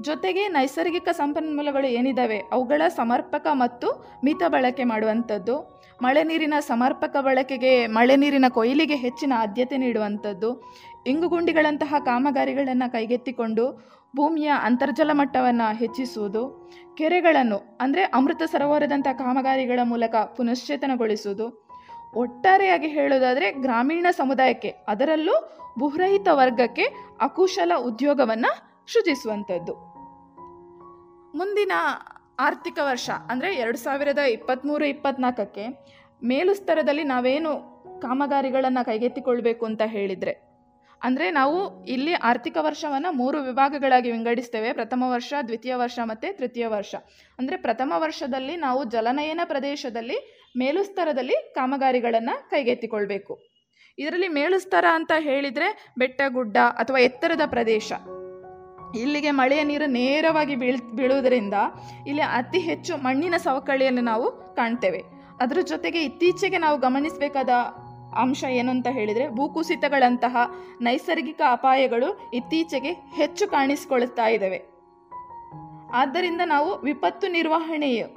[0.02, 3.88] ಜೊತೆಗೆ ನೈಸರ್ಗಿಕ ಸಂಪನ್ಮೂಲಗಳು ಏನಿದ್ದಾವೆ ಅವುಗಳ ಸಮರ್ಪಕ ಮತ್ತು
[4.24, 5.56] ಮಿತ ಬಳಕೆ ಮಾಡುವಂಥದ್ದು.
[6.04, 10.50] ಮಳೆ ನೀರಿನ ಸಮರ್ಪಕ ಬಳಕೆಗೆ ಮಳೆ ನೀರಿನ ಕೊಯ್ಲಿಗೆ ಹೆಚ್ಚಿನ ಆದ್ಯತೆ ನೀಡುವಂಥದ್ದು.
[11.08, 13.66] ಇಂಗುಗುಂಡಿಗಳಂತಹ ಕಾಮಗಾರಿಗಳನ್ನು ಕೈಗೆತ್ತಿಕೊಂಡು
[14.16, 16.44] ಭೂಮಿಯ ಅಂತರ್ಜಲ ಮಟ್ಟವನ್ನು ಹೆಚ್ಚಿಸುವುದು.
[16.98, 21.48] ಕೆರೆಗಳನ್ನು, ಅಂದರೆ ಅಮೃತ ಸರೋವರದಂಥ ಕಾಮಗಾರಿಗಳ ಮೂಲಕ ಪುನಶ್ಚೇತನಗೊಳಿಸುವುದು.
[22.16, 25.36] ಒಟ್ಟಾರೆಯಾಗಿ ಹೇಳೋದಾದರೆ ಗ್ರಾಮೀಣ ಸಮುದಾಯಕ್ಕೆ, ಅದರಲ್ಲೂ
[25.80, 26.86] ಭೂರಹಿತ ವರ್ಗಕ್ಕೆ
[27.20, 29.74] ಅಕುಶಲ ಉದ್ಯೋಗವನ್ನು ಸೃಜಿಸುವಂಥದ್ದು
[31.40, 31.74] ಮುಂದಿನ
[32.48, 35.66] ಆರ್ಥಿಕ ವರ್ಷ, ಅಂದರೆ ಎರಡು ಸಾವಿರದ ಇಪ್ಪತ್ತ್ಮೂರು ಇಪ್ಪತ್ತ್ನಾಲ್ಕಕ್ಕೆ
[36.22, 37.52] ಮೇಲುಸ್ತರದಲ್ಲಿ ನಾವೇನು
[38.02, 40.34] ಕಾಮಗಾರಿಗಳನ್ನು ಕೈಗೆತ್ತಿಕೊಳ್ಬೇಕು ಅಂತ ಹೇಳಿದರೆ,
[41.02, 41.58] ಅಂದರೆ ನಾವು
[41.94, 44.70] ಇಲ್ಲಿ ಆರ್ಥಿಕ ವರ್ಷವನ್ನು ಮೂರು ವಿಭಾಗಗಳಾಗಿ ವಿಂಗಡಿಸ್ತೇವೆ.
[44.74, 46.94] ಪ್ರಥಮ ವರ್ಷ, ದ್ವಿತೀಯ ವರ್ಷ ಮತ್ತು ತೃತೀಯ ವರ್ಷ.
[47.40, 50.18] ಅಂದರೆ ಪ್ರಥಮ ವರ್ಷದಲ್ಲಿ ನಾವು ಜಲನಯನ ಪ್ರದೇಶದಲ್ಲಿ
[50.58, 53.36] ಮೇಲುಸ್ತರದಲ್ಲಿ ಕಾಮಗಾರಿಗಳನ್ನು ಕೈಗೆತ್ತಿಕೊಳ್ಬೇಕು.
[53.98, 57.92] ಇದರಲ್ಲಿ ಮೇಲುಸ್ತರ ಅಂತ ಹೇಳಿದರೆ ಬೆಟ್ಟ, ಗುಡ್ಡ ಅಥವಾ ಎತ್ತರದ ಪ್ರದೇಶ.
[58.96, 61.54] ಇಲ್ಲಿಗೆ ಮಳೆಯ ನೀರು ನೇರವಾಗಿ ಬೀಳ್, ಬೀಳುವುದರಿಂದ
[62.08, 65.04] ಇಲ್ಲಿ ಅತಿ ಹೆಚ್ಚು ಮಣ್ಣಿನ ಸವಕಳಿಯನ್ನು ನಾವು ಕಾಣ್ತೇವೆ.
[65.42, 67.50] ಅದರ ಜೊತೆಗೆ ಇತ್ತೀಚೆಗೆ ನಾವು ಗಮನಿಸಬೇಕಾದ
[68.18, 70.38] ಅಂಶ ಏನು ಅಂತ ಹೇಳಿದರೆ ಭೂಕುಸಿತಗಳಂತಹ
[70.82, 74.62] ನೈಸರ್ಗಿಕ ಅಪಾಯಗಳು ಇತ್ತೀಚೆಗೆ ಹೆಚ್ಚು ಕಾಣಿಸಿಕೊಳ್ಳುತ್ತಾ ಇದ್ದಾವೆ.
[75.94, 78.08] ಆದ್ದರಿಂದ ನಾವು ವಿಪತ್ತು ನಿರ್ವಹಣೆಯು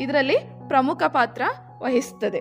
[0.00, 0.36] ಇದರಲ್ಲಿ
[0.68, 1.42] ಪ್ರಮುಖ ಪಾತ್ರ
[1.82, 2.38] ವಹಿಸುತ್ತದೆ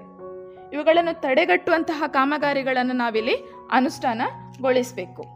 [0.74, 3.36] ಇವುಗಳನ್ನು ತಡೆಗಟ್ಟುವಂತಹ ಕಾಮಗಾರಿಗಳನ್ನು ನಾವಿಲ್ಲಿ
[3.72, 5.35] ಅನುಷ್ಠಾನಗೊಳಿಸಬೇಕು.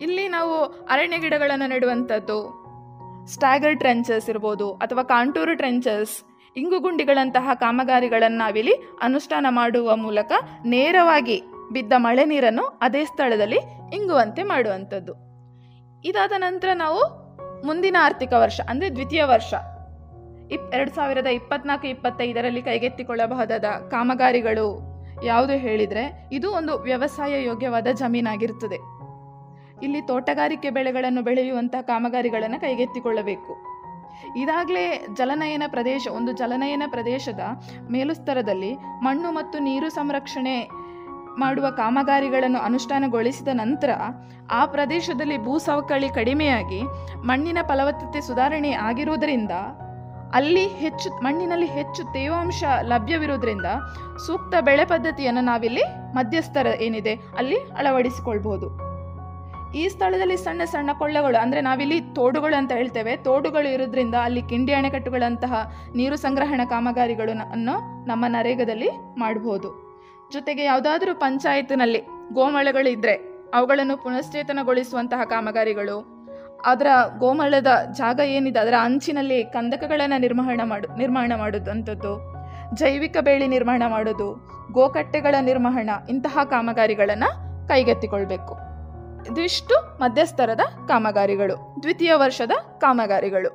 [0.00, 2.36] ಇಲ್ಲಿ ನಾವು ಅರಣ್ಯ ಗಿಡಗಳನ್ನು ನೆಡುವಂಥದ್ದು
[3.26, 6.24] ಸ್ಟ್ಯಾಗರ್ ಟ್ರೆಂಚಸ್ ಇರ್ಬೋದು ಅಥವಾ ಕಾಂಟೂರು ಟ್ರೆಂಚಸ್
[6.56, 10.32] ಇಂಗುಗುಂಡಿಗಳಂತಹ ಕಾಮಗಾರಿಗಳನ್ನು ನಾವಿಲ್ಲಿ ಅನುಷ್ಠಾನ ಮಾಡುವ ಮೂಲಕ
[10.64, 13.58] ನೇರವಾಗಿ ಬಿದ್ದ ಮಳೆ ನೀರನ್ನು ಅದೇ ಸ್ಥಳದಲ್ಲಿ
[13.96, 15.12] ಇಂಗುವಂತೆ ಮಾಡುವಂಥದ್ದು.
[16.04, 17.00] ಇದಾದ ನಂತರ ನಾವು
[17.66, 19.54] ಮುಂದಿನ ಆರ್ಥಿಕ ವರ್ಷ, ಅಂದರೆ ದ್ವಿತೀಯ ವರ್ಷ.
[20.52, 24.66] ಇಪ್, ಎರಡು ಸಾವಿರದ ಇಪ್ಪತ್ನಾಲ್ಕು, ಇಪ್ಪತ್ತೈದರಲ್ಲಿ ಕೈಗೆತ್ತಿಕೊಳ್ಳಬಹುದಾದ ಕಾಮಗಾರಿಗಳು
[25.24, 28.99] ಯಾವುದು ಹೇಳಿದರೆ, ಇದು ಒಂದು ವ್ಯವಸಾಯ ಯೋಗ್ಯವಾದ ಜಮೀನಾಗಿರುತ್ತದೆ
[29.82, 33.52] ಇಲ್ಲಿ ತೋಟಗಾರಿಕೆ ಬೆಳೆಗಳನ್ನು ಬೆಳೆಯುವಂತಹ ಕಾಮಗಾರಿಗಳನ್ನು ಕೈಗೆತ್ತಿಕೊಳ್ಳಬೇಕು.
[34.36, 37.40] ಇದಾಗಲೇ ಜಲನಯನ ಪ್ರದೇಶ, ಒಂದು ಜಲನಯನ ಪ್ರದೇಶದ
[37.90, 40.68] ಮೇಲುಸ್ತರದಲ್ಲಿ ಮಣ್ಣು ಮತ್ತು ನೀರು ಸಂರಕ್ಷಣೆ
[41.38, 43.90] ಮಾಡುವ ಕಾಮಗಾರಿಗಳನ್ನು ಅನುಷ್ಠಾನಗೊಳಿಸಿದ ನಂತರ
[44.50, 46.82] ಆ ಪ್ರದೇಶದಲ್ಲಿ ಭೂ ಸವಕಳಿ ಕಡಿಮೆಯಾಗಿ
[47.26, 49.50] ಮಣ್ಣಿನ ಫಲವತ್ತತೆ ಸುಧಾರಣೆ ಆಗಿರುವುದರಿಂದ,
[50.34, 53.66] ಅಲ್ಲಿ ಹೆಚ್ಚು, ಮಣ್ಣಿನಲ್ಲಿ ಹೆಚ್ಚು ತೇವಾಂಶ ಲಭ್ಯವಿರುವುದರಿಂದ
[54.26, 55.82] ಸೂಕ್ತ ಬೆಳೆ ಪದ್ಧತಿಯನ್ನು ನಾವಿಲ್ಲಿ
[56.12, 58.89] ಮಧ್ಯಸ್ಥರ ಏನಿದೆ, ಅಲ್ಲಿ ಅಳವಡಿಸಿಕೊಳ್ಬಹುದು
[59.78, 63.12] ಈ ಸ್ಥಳದಲ್ಲಿ ಸಣ್ಣ ಸಣ್ಣ ಕೊಳ್ಳೆಗಳು, ಅಂದರೆ ನಾವಿಲ್ಲಿ ತೋಡುಗಳು ಅಂತ ಹೇಳ್ತೇವೆ.
[63.26, 65.52] ತೋಡುಗಳು ಇರೋದ್ರಿಂದ ಅಲ್ಲಿ ಕಿಂಡಿ ಅಣೆಕಟ್ಟುಗಳಂತಹ
[65.98, 67.74] ನೀರು ಸಂಗ್ರಹಣ ಕಾಮಗಾರಿಗಳನ್ನು
[68.10, 68.90] ನಮ್ಮ ನರೇಗದಲ್ಲಿ
[69.22, 69.70] ಮಾಡಬಹುದು
[70.34, 72.00] ಜೊತೆಗೆ ಯಾವುದಾದ್ರೂ ಪಂಚಾಯತ್ನಲ್ಲಿ
[72.38, 73.14] ಗೋಮಳೆಗಳಿದ್ರೆ
[73.58, 75.96] ಅವುಗಳನ್ನು ಪುನಶ್ಚೇತನಗೊಳಿಸುವಂತಹ ಕಾಮಗಾರಿಗಳು,
[76.72, 76.88] ಅದರ
[77.22, 77.70] ಗೋಮಳದ
[78.00, 82.12] ಜಾಗ ಏನಿದೆ, ಅದರ ಅಂಚಿನಲ್ಲಿ ಕಂದಕಗಳನ್ನು ನಿರ್ಮಾಣ ಮಾಡು, ನಿರ್ಮಾಣ ಮಾಡುವಂಥದ್ದು
[82.80, 84.28] ಜೈವಿಕ ಬೆಳೆ ನಿರ್ಮಾಣ ಮಾಡೋದು,
[84.78, 87.30] ಗೋಕಟ್ಟೆಗಳ ನಿರ್ಮಾಣ, ಇಂತಹ ಕಾಮಗಾರಿಗಳನ್ನು
[87.68, 88.54] ಕೈಗೆತ್ತಿಕೊಳ್ಬೇಕು.
[89.28, 93.50] ಇದಿಷ್ಟು ಮಧ್ಯಸ್ಥರದ ಕಾಮಗಾರಿಗಳು, ದ್ವಿತೀಯ ವರ್ಷದ ಕಾಮಗಾರಿಗಳು.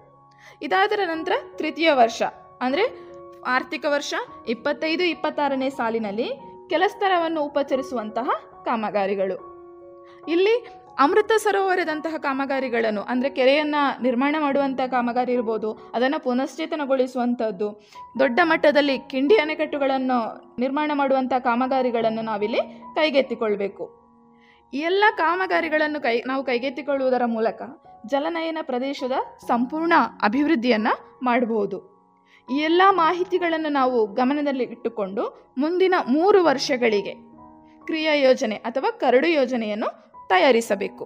[0.65, 2.21] ಇದಾದರ ನಂತರ ತೃತೀಯ ವರ್ಷ,
[2.61, 2.83] ಅಂದರೆ
[3.55, 4.13] ಆರ್ಥಿಕ ವರ್ಷ
[4.53, 6.27] ಇಪ್ಪತ್ತೈದು, ಇಪ್ಪತ್ತಾರನೇ ಸಾಲಿನಲ್ಲಿ
[6.69, 8.29] ಕೆಲಸ್ತರವನ್ನು ಉಪಚರಿಸುವಂತಹ
[8.67, 9.37] ಕಾಮಗಾರಿಗಳು.
[10.27, 10.55] ಇಲ್ಲಿ
[11.03, 17.67] ಅಮೃತ ಸರೋವರದಂತಹ ಕಾಮಗಾರಿಗಳನ್ನು, ಅಂದರೆ ಕೆರೆಯನ್ನು ನಿರ್ಮಾಣ ಮಾಡುವಂಥ ಕಾಮಗಾರಿ ಇರ್ಬೋದು, ಅದನ್ನು ಪುನಶ್ಚೇತನಗೊಳಿಸುವಂಥದ್ದು
[18.19, 20.19] ದೊಡ್ಡ ಮಟ್ಟದಲ್ಲಿ ಕಿಂಡಿ ಅಣೆಕಟ್ಟುಗಳನ್ನು
[20.59, 22.63] ನಿರ್ಮಾಣ ಮಾಡುವಂಥ ಕಾಮಗಾರಿಗಳನ್ನು ನಾವಿಲ್ಲಿ
[22.97, 24.04] ಕೈಗೆತ್ತಿಕೊಳ್ಬೇಕು.
[24.73, 27.61] ಈ ಎಲ್ಲ ಕಾಮಗಾರಿಗಳನ್ನು ಕೈ, ನಾವು ಕೈಗೆತ್ತಿಕೊಳ್ಳುವುದರ ಮೂಲಕ
[28.05, 29.11] ಜಲನಯನ ಪ್ರದೇಶದ
[29.47, 29.93] ಸಂಪೂರ್ಣ
[30.23, 31.77] ಅಭಿವೃದ್ಧಿಯನ್ನು ಮಾಡಬಹುದು
[32.49, 37.13] ಈ ಎಲ್ಲ ಮಾಹಿತಿಗಳನ್ನು ನಾವು ಗಮನದಲ್ಲಿ ಇಟ್ಟುಕೊಂಡು ಮುಂದಿನ ಮೂರು ವರ್ಷಗಳಿಗೆ
[37.85, 39.89] ಕ್ರಿಯಾ ಯೋಜನೆ ಅಥವಾ ಕರಡು ಯೋಜನೆಯನ್ನು
[40.29, 41.05] ತಯಾರಿಸಬೇಕು.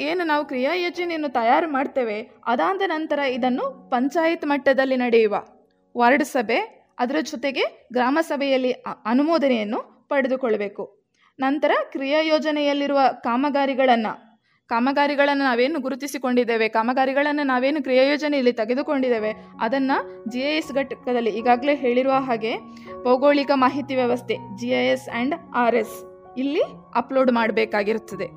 [0.00, 5.34] ಏನು ನಾವು ಕ್ರಿಯಾ ಯೋಜನೆಯನ್ನು ತಯಾರು ಮಾಡ್ತೇವೆ, ಅದಾದ ನಂತರ ಇದನ್ನು ಪಂಚಾಯತ್ ಮಟ್ಟದಲ್ಲಿ ನಡೆಯುವ
[5.96, 6.58] ವಾರ್ಡ್ ಸಭೆ,
[6.98, 8.72] ಅದರ ಜೊತೆಗೆ ಗ್ರಾಮ ಸಭೆಯಲ್ಲಿ
[9.04, 10.99] ಅನುಮೋದನೆಯನ್ನು ಪಡೆದುಕೊಳ್ಳಬೇಕು
[11.44, 14.12] ನಂತರ ಕ್ರಿಯಾ ಯೋಜನೆಯಲ್ಲಿರುವ ಕಾಮಗಾರಿಗಳನ್ನು
[14.70, 19.30] ಕಾಮಗಾರಿಗಳನ್ನು ನಾವೇನು ಗುರುತಿಸಿಕೊಂಡಿದ್ದೇವೆ, ಕಾಮಗಾರಿಗಳನ್ನು ನಾವೇನು ಕ್ರಿಯಾ ಯೋಜನೆಯಲ್ಲಿ ತೆಗೆದುಕೊಂಡಿದ್ದೇವೆ,
[19.64, 19.96] ಅದನ್ನು
[20.32, 22.52] ಜಿ ಐ ಎಸ್ ಘಟಕದಲ್ಲಿ ಈಗಾಗಲೇ ಹೇಳಿರುವ ಹಾಗೆ
[23.04, 25.96] ಭೌಗೋಳಿಕ ಮಾಹಿತಿ ವ್ಯವಸ್ಥೆ G I S and R S
[26.36, 26.62] ಇಲ್ಲಿ
[27.00, 28.28] ಅಪ್ಲೋಡ್ ಮಾಡಬೇಕಾಗಿರುತ್ತದೆ.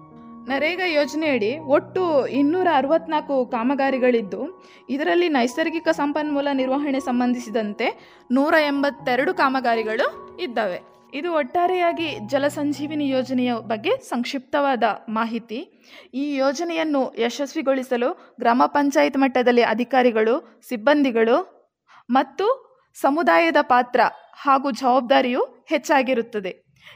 [0.51, 2.01] ನರೇಗಾ ಯೋಜನೆಯಡಿ ಒಟ್ಟು
[2.39, 4.41] ಇನ್ನೂರ ಅರವತ್ನಾಲ್ಕು ಕಾಮಗಾರಿಗಳಿದ್ದು,
[4.89, 7.89] ಇದರಲ್ಲಿ ನೈಸರ್ಗಿಕ ಸಂಪನ್ಮೂಲ ನಿರ್ವಹಣೆ ಸಂಬಂಧಿಸಿದಂತೆ
[8.31, 10.07] ನೂರ ಎಂಬತ್ತೆರಡು ಕಾಮಗಾರಿಗಳು
[10.47, 10.79] ಇದ್ದಾವೆ.
[11.13, 15.59] ಇದು ಒಟ್ಟಾರೆಯಾಗಿ ಜಲಸಂಜೀವಿನಿ ಯೋಜನೆಯ ಬಗ್ಗೆ ಸಂಕ್ಷಿಪ್ತವಾದ ಮಾಹಿತಿ.
[16.13, 21.37] ಈ ಯೋಜನೆಯನ್ನು ಯಶಸ್ವಿಗೊಳಿಸಲು ಗ್ರಾಮ ಪಂಚಾಯತ್ ಮಟ್ಟದಲ್ಲಿ ಅಧಿಕಾರಿಗಳು, ಸಿಬ್ಬಂದಿಗಳು
[22.09, 22.47] ಮತ್ತು
[23.01, 24.01] ಸಮುದಾಯದ ಪಾತ್ರ
[24.33, 26.51] ಹಾಗೂ ಜವಾಬ್ದಾರಿಯು ಹೆಚ್ಚಾಗಿರುತ್ತದೆ.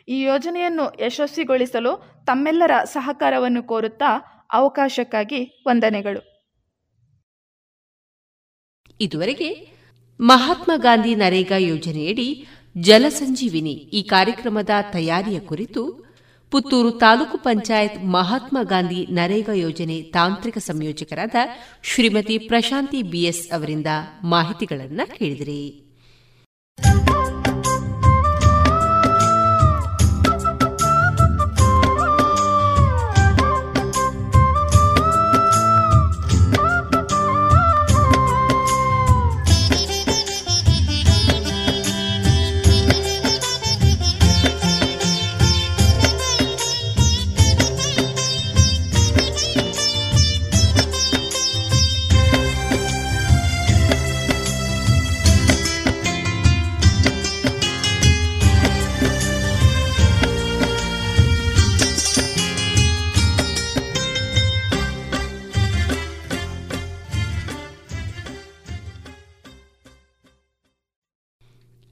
[0.08, 1.92] ಈ ಯೋಜನೆಯನ್ನು ಯಶಸ್ವಿಗೊಳಿಸಲು
[2.26, 4.10] ತಮ್ಮೆಲ್ಲರ ಸಹಕಾರವನ್ನು ಕೋರುತ್ತಾ
[4.54, 6.22] ಅವಕಾಶಕ್ಕಾಗಿ ವಂದನೆಗಳು.
[9.00, 9.50] ಇದುವರೆಗೆ
[10.20, 12.48] ಮಹಾತ್ಮ ಗಾಂಧಿ ನರೇಗಾ ಯೋಜನೆಯಡಿ
[12.82, 15.84] ಜಲಸಂಜೀವಿನಿ ಈ ಕಾರ್ಯಕ್ರಮದ ತಯಾರಿಯ ಕುರಿತು
[16.52, 21.36] ಪುತ್ತೂರು ತಾಲೂಕು ಪಂಚಾಯತ್ ಮಹಾತ್ಮ ಗಾಂಧಿ ನರೇಗಾ ಯೋಜನೆ ತಾಂತ್ರಿಕ ಸಂಯೋಜಕರಾದ
[21.84, 23.88] ಶ್ರೀಮತಿ ಪ್ರಶಾಂತಿ ಬಿಎಸ್ ಅವರಿಂದ
[24.24, 25.62] ಮಾಹಿತಿಗಳನ್ನು ಕೇಳಿದಿರಿ.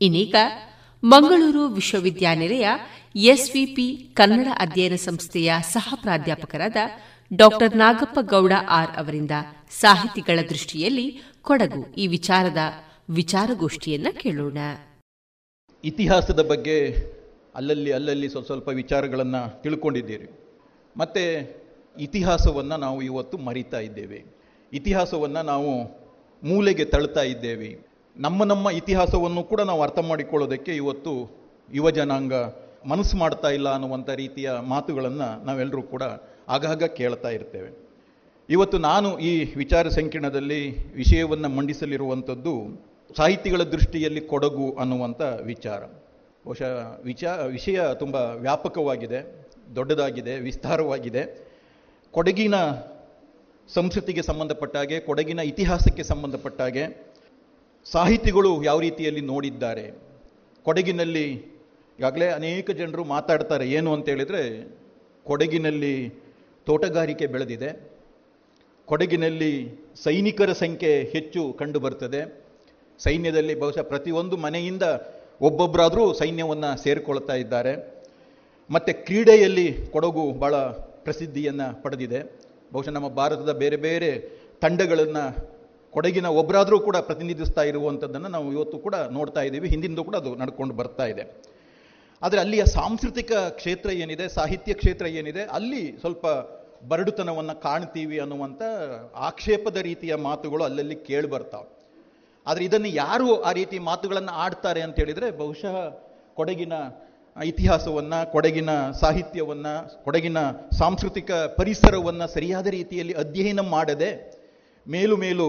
[0.06, 0.36] ಇನ್ನೀಗ
[1.04, 2.68] ಮಂಗಳೂರು ವಿಶ್ವವಿದ್ಯಾನಿಲಯ
[3.16, 6.76] ಎಸ್ವಿಪಿ ಕನ್ನಡ ಅಧ್ಯಯನ ಸಂಸ್ಥೆಯ ಸಹ ಪ್ರಾಧ್ಯಾಪಕರಾದ
[7.34, 9.32] ಡಾಕ್ಟರ್ ನಾಗಪ್ಪ ಗೌಡ ಆರ್ ಅವರಿಂದ
[9.70, 11.08] ಸಾಹಿತಿಗಳ ದೃಷ್ಟಿಯಲ್ಲಿ
[11.42, 12.58] ಕೊಡಗು ಈ ವಿಚಾರದ
[13.10, 14.58] ವಿಚಾರಗೋಷ್ಠಿಯನ್ನು ಕೇಳೋಣ.
[15.84, 16.78] ಇತಿಹಾಸದ ಬಗ್ಗೆ
[17.56, 20.28] ಅಲ್ಲಲ್ಲಿ ಅಲ್ಲಲ್ಲಿ ಸ್ವಲ್ಪ ಸ್ವಲ್ಪ ವಿಚಾರಗಳನ್ನು ತಿಳ್ಕೊಂಡಿದ್ದೀರಿ
[20.98, 21.24] ಮತ್ತು
[22.00, 24.20] ಇತಿಹಾಸವನ್ನು ನಾವು ಇವತ್ತು ಮರಿತಾ ಇದ್ದೇವೆ.
[24.74, 25.72] ಇತಿಹಾಸವನ್ನು ನಾವು
[26.44, 27.95] ಮೂಲೆಗೆ ತಳ್ತಾ ಇದ್ದೇವೆ.
[28.18, 31.32] ನಮ್ಮ ನಮ್ಮ ಇತಿಹಾಸವನ್ನು ಕೂಡ ನಾವು ಅರ್ಥ ಮಾಡಿಕೊಳ್ಳೋದಕ್ಕೆ ಇವತ್ತು
[31.74, 32.34] ಯುವ ಜನಾಂಗ
[32.88, 36.04] ಮನಸ್ಸು ಮಾಡ್ತಾ ಇಲ್ಲ ಅನ್ನುವಂಥ ರೀತಿಯ ಮಾತುಗಳನ್ನು ನಾವೆಲ್ಲರೂ ಕೂಡ
[36.48, 37.86] ಆಗಾಗ ಕೇಳ್ತಾ ಇರ್ತೇವೆ.
[38.50, 42.54] ಇವತ್ತು ನಾನು ಈ ವಿಚಾರ ಸಂಕಿರಣದಲ್ಲಿ ವಿಷಯವನ್ನು ಮಂಡಿಸಲಿರುವಂಥದ್ದು
[43.18, 45.84] ಸಾಹಿತಿಗಳ ದೃಷ್ಟಿಯಲ್ಲಿ ಕೊಡಗು ಅನ್ನುವಂಥ ವಿಚಾರ.
[46.46, 51.52] ಬಹುಶಃ ವಿಚಾ, ವಿಷಯ ತುಂಬ ವ್ಯಾಪಕವಾಗಿದೆ, ದೊಡ್ಡದಾಗಿದೆ, ವಿಸ್ತಾರವಾಗಿದೆ.
[52.12, 52.56] ಕೊಡಗಿನ
[53.74, 57.05] ಸಂಸ್ಕೃತಿಗೆ ಸಂಬಂಧಪಟ್ಟ ಹಾಗೆ ಕೊಡಗಿನ ಇತಿಹಾಸಕ್ಕೆ ಸಂಬಂಧಪಟ್ಟ ಹಾಗೆ
[57.92, 59.92] ಸಾಹಿತಿಗಳು ಯಾವ ರೀತಿಯಲ್ಲಿ ನೋಡಿದ್ದಾರೆ?
[60.64, 61.32] ಕೊಡಗಿನಲ್ಲಿ
[62.00, 64.44] ಈಗಾಗಲೇ ಅನೇಕ ಜನರು ಮಾತಾಡ್ತಾರೆ, ಏನು ಅಂತ ಹೇಳಿದ್ರೆ,
[65.26, 66.14] ಕೊಡಗಿನಲ್ಲಿ
[66.66, 67.70] ತೋಟಗಾರಿಕೆ ಬೆಳೆದಿದೆ.
[68.86, 69.52] ಕೊಡಗಿನಲ್ಲಿ
[70.04, 72.44] ಸೈನಿಕರ ಸಂಖ್ಯೆ ಹೆಚ್ಚು ಕಂಡು ಬರ್ತದೆ
[73.00, 74.84] ಸೈನ್ಯದಲ್ಲಿ ಬಹುಶಃ ಪ್ರತಿಯೊಂದು ಮನೆಯಿಂದ
[75.42, 77.74] ಒಬ್ಬೊಬ್ಬರಾದರೂ ಸೈನ್ಯವನ್ನು ಸೇರಿಕೊಳ್ತಾ ಇದ್ದಾರೆ.
[78.70, 80.56] ಮತ್ತು ಕ್ರೀಡೆಯಲ್ಲಿ ಕೊಡಗು ಭಾಳ
[81.06, 82.20] ಪ್ರಸಿದ್ಧಿಯನ್ನು ಪಡೆದಿದೆ.
[82.74, 84.12] ಬಹುಶಃ ನಮ್ಮ ಭಾರತದ ಬೇರೆ ಬೇರೆ
[84.62, 85.55] ತಂಡಗಳನ್ನು
[85.96, 89.68] ಕೊಡಗಿನ ಒಬ್ಬರಾದರೂ ಕೂಡ ಪ್ರತಿನಿಧಿಸ್ತಾ ಇರುವಂಥದ್ದನ್ನು ನಾವು ಇವತ್ತು ಕೂಡ ನೋಡ್ತಾ ಇದ್ದೀವಿ.
[89.74, 91.24] ಹಿಂದಿಂದೂ ಕೂಡ ಅದು ನಡ್ಕೊಂಡು ಬರ್ತಾ ಇದೆ.
[92.22, 96.26] ಆದರೆ ಅಲ್ಲಿಯ ಸಾಂಸ್ಕೃತಿಕ ಕ್ಷೇತ್ರ ಏನಿದೆ, ಸಾಹಿತ್ಯ ಕ್ಷೇತ್ರ ಏನಿದೆ, ಅಲ್ಲಿ ಸ್ವಲ್ಪ
[96.92, 98.62] ಬರಡುತನವನ್ನು ಕಾಣ್ತೀವಿ ಅನ್ನುವಂಥ
[99.30, 101.70] ಆಕ್ಷೇಪದ ರೀತಿಯ ಮಾತುಗಳು ಅಲ್ಲಲ್ಲಿ ಕೇಳಿ ಬರ್ತಾವೆ.
[102.48, 105.76] ಆದರೆ ಇದನ್ನು ಯಾರು ಆ ರೀತಿ ಮಾತುಗಳನ್ನು ಆಡ್ತಾರೆ ಅಂತ ಹೇಳಿದರೆ ಬಹುಶಃ
[106.40, 106.74] ಕೊಡಗಿನ
[107.36, 109.74] ಇತಿಹಾಸವನ್ನು, ಕೊಡಗಿನ ಸಾಹಿತ್ಯವನ್ನು,
[110.04, 110.40] ಕೊಡಗಿನ
[110.80, 114.10] ಸಾಂಸ್ಕೃತಿಕ ಪರಿಸರವನ್ನು ಸರಿಯಾದ ರೀತಿಯಲ್ಲಿ ಅಧ್ಯಯನ ಮಾಡದೆ
[114.88, 115.48] ಮೇಲು ಮೇಲು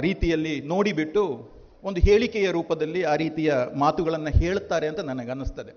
[0.00, 1.22] ರೀತಿಯಲ್ಲಿ ನೋಡಿಬಿಟ್ಟು
[1.84, 5.72] ಒಂದು ಹೇಳಿಕೆಯ ರೂಪದಲ್ಲಿ ಆ ರೀತಿಯ ಮಾತುಗಳನ್ನು ಹೇಳ್ತಾರೆ ಅಂತ ನನಗನ್ನಿಸ್ತದೆ.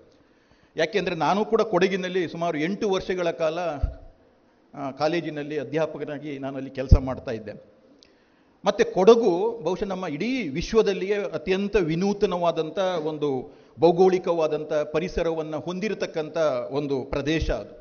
[0.76, 3.58] ಯಾಕೆಂದರೆ ನಾನು ಕೂಡ ಕೊಡಗಿನಲ್ಲಿ ಸುಮಾರು ಎಂಟು ವರ್ಷಗಳ ಕಾಲ
[4.98, 7.52] ಕಾಲೇಜಿನಲ್ಲಿ ಅಧ್ಯಾಪಕನಾಗಿ ನಾನು ಅಲ್ಲಿ ಕೆಲಸ ಮಾಡ್ತಾ ಇದ್ದೆ.
[8.64, 9.32] ಮತ್ತು ಕೊಡಗು
[9.64, 13.28] ಬಹುಶಃ ನಮ್ಮ ಇಡೀ ವಿಶ್ವದಲ್ಲಿಯೇ ಅತ್ಯಂತ ವಿನೂತನವಾದಂಥ ಒಂದು
[13.80, 16.36] ಭೌಗೋಳಿಕವಾದಂಥ ಪರಿಸರವನ್ನು ಹೊಂದಿರತಕ್ಕಂಥ
[16.70, 17.74] ಒಂದು ಪ್ರದೇಶ ಅದು.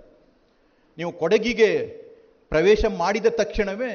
[0.98, 1.70] ನೀವು ಕೊಡಗಿಗೆ
[2.50, 3.94] ಪ್ರವೇಶ ಮಾಡಿದ ತಕ್ಷಣವೇ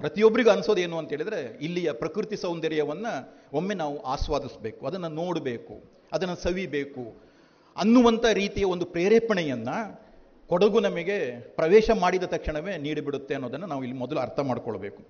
[0.00, 3.12] ಪ್ರತಿಯೊಬ್ಬರಿಗೂ ಅನ್ಸೋದು ಏನು ಅಂತ ಹೇಳಿದ್ರೆ, ಇಲ್ಲಿಯ ಪ್ರಕೃತಿ ಸೌಂದರ್ಯವನ್ನು
[3.58, 5.74] ಒಮ್ಮೆ ನಾವು ಆಸ್ವಾದಿಸಬೇಕು, ಅದನ್ನು ನೋಡಬೇಕು,
[6.14, 7.04] ಅದನ್ನು ಸವಿಬೇಕು
[7.76, 9.76] ಅನ್ನುವಂಥ ರೀತಿಯ ಒಂದು ಪ್ರೇರೇಪಣೆಯನ್ನು
[10.50, 11.18] ಕೊಡಗು ನಮಗೆ
[11.58, 15.00] ಪ್ರವೇಶ ಮಾಡಿದ ತಕ್ಷಣವೇ ನೀಡಿಬಿಡುತ್ತೆ ಅನ್ನೋದನ್ನು ನಾವು ಇಲ್ಲಿ ಮೊದಲು ಅರ್ಥ ಮಾಡ್ಕೊಳ್ಬೇಕು.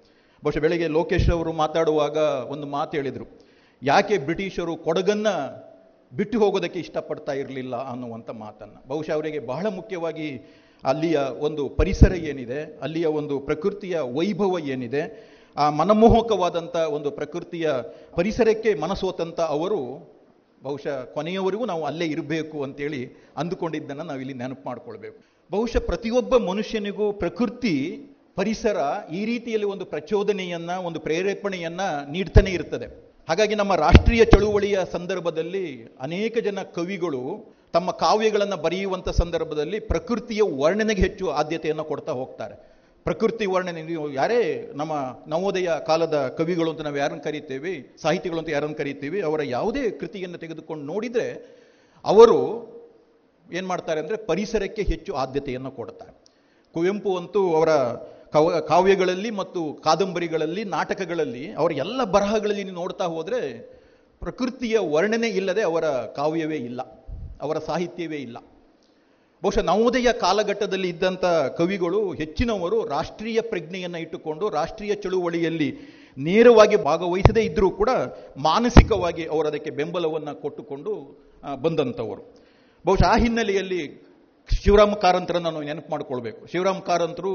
[0.42, 2.16] ಬಹುಶಃ ಬೆಳಗ್ಗೆ ಲೋಕೇಶ್ ಅವರು ಮಾತಾಡುವಾಗ
[2.54, 3.26] ಒಂದು ಮಾತು ಹೇಳಿದರು,
[3.82, 5.34] ಯಾಕೆ ಬ್ರಿಟಿಷರು ಕೊಡಗನ್ನು
[6.12, 8.78] ಬಿಟ್ಟು ಹೋಗೋದಕ್ಕೆ ಇಷ್ಟಪಡ್ತಾ ಇರಲಿಲ್ಲ ಅನ್ನುವಂಥ ಮಾತನ್ನು.
[8.90, 10.28] ಬಹುಶಃ ಅವರಿಗೆ ಬಹಳ ಮುಖ್ಯವಾಗಿ
[10.84, 17.68] ಅಲ್ಲಿಯ ಒಂದು ಪರಿಸರ ಏನಿದೆ, ಅಲ್ಲಿಯ ಒಂದು ಪ್ರಕೃತಿಯ ವೈಭವ ಏನಿದೆ, ಆ ಮನಮೋಹಕವಾದಂಥ ಒಂದು ಪ್ರಕೃತಿಯ
[18.16, 19.80] ಪರಿಸರಕ್ಕೆ ಮನಸೋತಂಥ ಅವರು
[20.62, 25.18] ಬಹುಶಃ ಕೊನೆಯವರೆಗೂ ನಾವು ಅಲ್ಲೇ ಇರಬೇಕು ಅಂತೇಳಿ ಅಂದುಕೊಂಡಿದ್ದನ್ನು ನಾವು ಇಲ್ಲಿ ನೆನಪು ಮಾಡಿಕೊಳ್ಬೇಕು.
[25.50, 27.74] ಬಹುಶಃ ಪ್ರತಿಯೊಬ್ಬ ಮನುಷ್ಯನಿಗೂ ಪ್ರಕೃತಿ,
[28.36, 28.76] ಪರಿಸರ
[29.12, 32.86] ಈ ರೀತಿಯಲ್ಲಿ ಒಂದು ಪ್ರಚೋದನೆಯನ್ನು, ಒಂದು ಪ್ರೇರೇಪಣೆಯನ್ನು ನೀಡ್ತಾನೆ ಇರ್ತದೆ.
[33.28, 35.66] ಹಾಗಾಗಿ ನಮ್ಮ ರಾಷ್ಟ್ರೀಯ ಚಳುವಳಿಯ ಸಂದರ್ಭದಲ್ಲಿ
[36.00, 42.54] ಅನೇಕ ಜನ ಕವಿಗಳು ತಮ್ಮ ಕಾವ್ಯಗಳನ್ನು ಬರೆಯುವಂಥ ಸಂದರ್ಭದಲ್ಲಿ ಪ್ರಕೃತಿಯ ವರ್ಣನೆಗೆ ಹೆಚ್ಚು ಆದ್ಯತೆಯನ್ನು ಕೊಡ್ತಾ ಹೋಗ್ತಾರೆ.
[43.06, 44.40] ಪ್ರಕೃತಿ ವರ್ಣನೆ, ನೀವು ಯಾರೇ
[44.80, 44.92] ನಮ್ಮ
[45.32, 47.72] ನವೋದಯ ಕಾಲದ ಕವಿಗಳು ಅಂತ ನಾವು ಯಾರನ್ನು ಕರೀತೇವೆ,
[48.02, 51.28] ಸಾಹಿತಿಗಳು ಅಂತ ಯಾರನ್ನು ಕರಿತೀವಿ, ಅವರ ಯಾವುದೇ ಕೃತಿಯನ್ನು ತೆಗೆದುಕೊಂಡು ನೋಡಿದರೆ
[52.04, 52.38] ಅವರು
[53.46, 56.12] ಏನು ಮಾಡ್ತಾರೆ ಅಂದರೆ ಪರಿಸರಕ್ಕೆ ಹೆಚ್ಚು ಆದ್ಯತೆಯನ್ನು ಕೊಡ್ತಾರೆ.
[56.74, 57.72] ಕುವೆಂಪು ಅಂತೂ ಅವರ
[58.34, 63.40] ಕವ, ಕಾವ್ಯಗಳಲ್ಲಿ ಮತ್ತು ಕಾದಂಬರಿಗಳಲ್ಲಿ, ನಾಟಕಗಳಲ್ಲಿ ಅವರ ಎಲ್ಲ ಬರಹಗಳಲ್ಲಿ ನೋಡ್ತಾ ಹೋದರೆ
[64.22, 65.86] ಪ್ರಕೃತಿಯ ವರ್ಣನೆ ಇಲ್ಲದೆ ಅವರ
[66.18, 66.80] ಕಾವ್ಯವೇ ಇಲ್ಲ.
[67.40, 68.36] ಅವರ ಸಾಹಿತ್ಯವೇ ಇಲ್ಲ.
[69.42, 71.24] ಬಹುಶಃ ನವೋದಯ ಕಾಲಘಟ್ಟದಲ್ಲಿ ಇದ್ದಂಥ
[71.56, 75.78] ಕವಿಗಳು ಹೆಚ್ಚಿನವರು ರಾಷ್ಟ್ರೀಯ ಪ್ರಜ್ಞೆಯನ್ನು ಇಟ್ಟುಕೊಂಡು ರಾಷ್ಟ್ರೀಯ ಚಳುವಳಿಯಲ್ಲಿ
[76.18, 77.90] ನೇರವಾಗಿ ಭಾಗವಹಿಸದೇ ಇದ್ದರೂ ಕೂಡ
[78.36, 81.22] ಮಾನಸಿಕವಾಗಿ ಅವರು ಅದಕ್ಕೆ ಬೆಂಬಲವನ್ನು ಕೊಟ್ಟುಕೊಂಡು
[81.62, 82.34] ಬಂದಂಥವರು
[82.86, 84.04] ಬಹುಶಃ ಆ ಹಿನ್ನೆಲೆಯಲ್ಲಿ
[84.62, 86.46] ಶಿವರಾಮ ಕಾರಂತರನ್ನು ನಾವು ನೆನಪು ಮಾಡಿಕೊಳ್ಬೇಕು.
[86.46, 87.32] ಶಿವರಾಮ ಕಾರಂತರು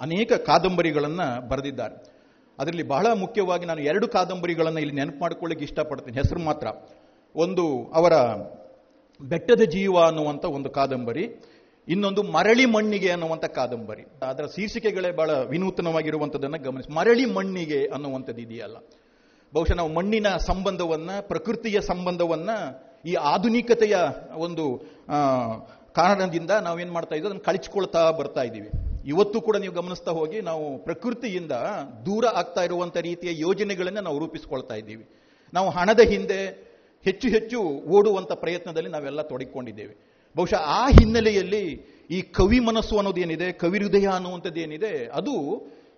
[0.00, 2.12] ಅನೇಕ ಕಾದಂಬರಿಗಳನ್ನು ಬರೆದಿದ್ದಾರೆ.
[2.58, 6.16] ಅದರಲ್ಲಿ ಬಹಳ ಮುಖ್ಯವಾಗಿ ನಾನು ಎರಡು ಕಾದಂಬರಿಗಳನ್ನು ಇಲ್ಲಿ ನೆನಪು ಮಾಡ್ಕೊಳ್ಳಿಕ್ಕೆ ಇಷ್ಟಪಡ್ತೀನಿ.
[6.16, 6.66] ಹೆಸರು ಮಾತ್ರ.
[7.36, 8.12] ಒಂದು ಅವರ
[9.20, 11.24] ಬೆಟ್ಟದ ಜೀವ ಅನ್ನುವಂಥ ಒಂದು ಕಾದಂಬರಿ,
[11.88, 14.02] ಇನ್ನೊಂದು ಮರಳಿ ಮಣ್ಣಿಗೆ ಅನ್ನುವಂಥ ಕಾದಂಬರಿ.
[14.22, 16.92] ಅದರ ಶೀರ್ಷಿಕೆಗಳೇ ಬಹಳ ವಿನೂತನವಾಗಿರುವಂಥದ್ದನ್ನು ಗಮನಿಸಿ.
[16.92, 18.76] ಮರಳಿ ಮಣ್ಣಿಗೆ ಅನ್ನುವಂಥದ್ದು ಇದೆಯಲ್ಲ.
[19.54, 22.50] ಬಹುಶಃ ನಾವು ಮಣ್ಣಿನ ಸಂಬಂಧವನ್ನ, ಪ್ರಕೃತಿಯ ಸಂಬಂಧವನ್ನ,
[23.04, 23.96] ಈ ಆಧುನಿಕತೆಯ
[24.34, 24.78] ಒಂದು
[25.94, 28.70] ಕಾರಣದಿಂದ ನಾವೇನ್ ಮಾಡ್ತಾ ಇದ್ದೀವಿ ಅದನ್ನು ಕಳಿಸ್ಕೊಳ್ತಾ ಬರ್ತಾ ಇದ್ದೀವಿ.
[29.06, 31.52] ಇವತ್ತು ಕೂಡ ನೀವು ಗಮನಿಸ್ತಾ ಹೋಗಿ, ನಾವು ಪ್ರಕೃತಿಯಿಂದ
[32.06, 35.08] ದೂರ ಆಗ್ತಾ ಇರುವಂಥ ರೀತಿಯ ಯೋಜನೆಗಳನ್ನು ನಾವು ರೂಪಿಸ್ಕೊಳ್ತಾ ಇದ್ದೀವಿ.
[35.54, 36.65] ನಾವು ಹಣದ ಹಿಂದೆ
[37.06, 37.58] ಹೆಚ್ಚು ಹೆಚ್ಚು
[37.96, 39.94] ಓಡುವಂಥ ಪ್ರಯತ್ನದಲ್ಲಿ ನಾವೆಲ್ಲ ತೊಡಗಿಕೊಂಡಿದ್ದೇವೆ.
[40.36, 41.64] ಬಹುಶಃ ಆ ಹಿನ್ನೆಲೆಯಲ್ಲಿ
[42.10, 45.34] ಈ ಕವಿ ಮನಸ್ಸು ಅನ್ನೋದೇನಿದೆ ಕವಿ ಹೃದಯ ಅನ್ನುವಂಥದ್ದೇನಿದೆ, ಅದು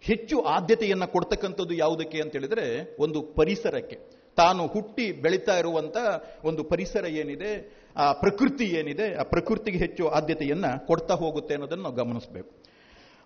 [0.02, 3.96] ಹೆಚ್ಚು ಆದ್ಯತೆಯನ್ನು ಕೊಡ್ತಕ್ಕಂಥದ್ದು ಯಾವುದಕ್ಕೆ ಅಂತ ಹೇಳಿದ್ರೆ ಒಂದು ಪರಿಸರಕ್ಕೆ.
[4.36, 5.96] ತಾನು ಹುಟ್ಟಿ ಬೆಳೀತಾ ಇರುವಂಥ
[6.44, 7.52] ಒಂದು ಪರಿಸರ ಏನಿದೆ,
[7.96, 12.50] ಆ ಪ್ರಕೃತಿ ಏನಿದೆ, ಆ ಪ್ರಕೃತಿಗೆ ಹೆಚ್ಚು ಆದ್ಯತೆಯನ್ನು ಕೊಡ್ತಾ ಹೋಗುತ್ತೆ ಅನ್ನೋದನ್ನು ನಾವು ಗಮನಿಸಬೇಕು.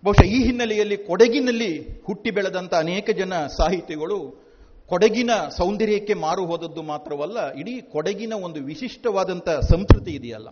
[0.03, 1.71] ಬಹುಶಃ ಈ ಹಿನ್ನೆಲೆಯಲ್ಲಿ ಕೊಡಗಿನಲ್ಲಿ
[2.03, 4.42] ಹುಟ್ಟಿ ಬೆಳೆದಂಥ ಅನೇಕ ಜನ ಸಾಹಿತಿಗಳು
[4.89, 10.49] ಕೊಡಗಿನ ಸೌಂದರ್ಯಕ್ಕೆ ಮಾರು ಹೋದದ್ದು ಮಾತ್ರವಲ್ಲ, ಇಡೀ ಕೊಡಗಿನ ಒಂದು ವಿಶಿಷ್ಟವಾದಂಥ ಸಂಸ್ಕೃತಿ ಇದೆಯಲ್ಲ.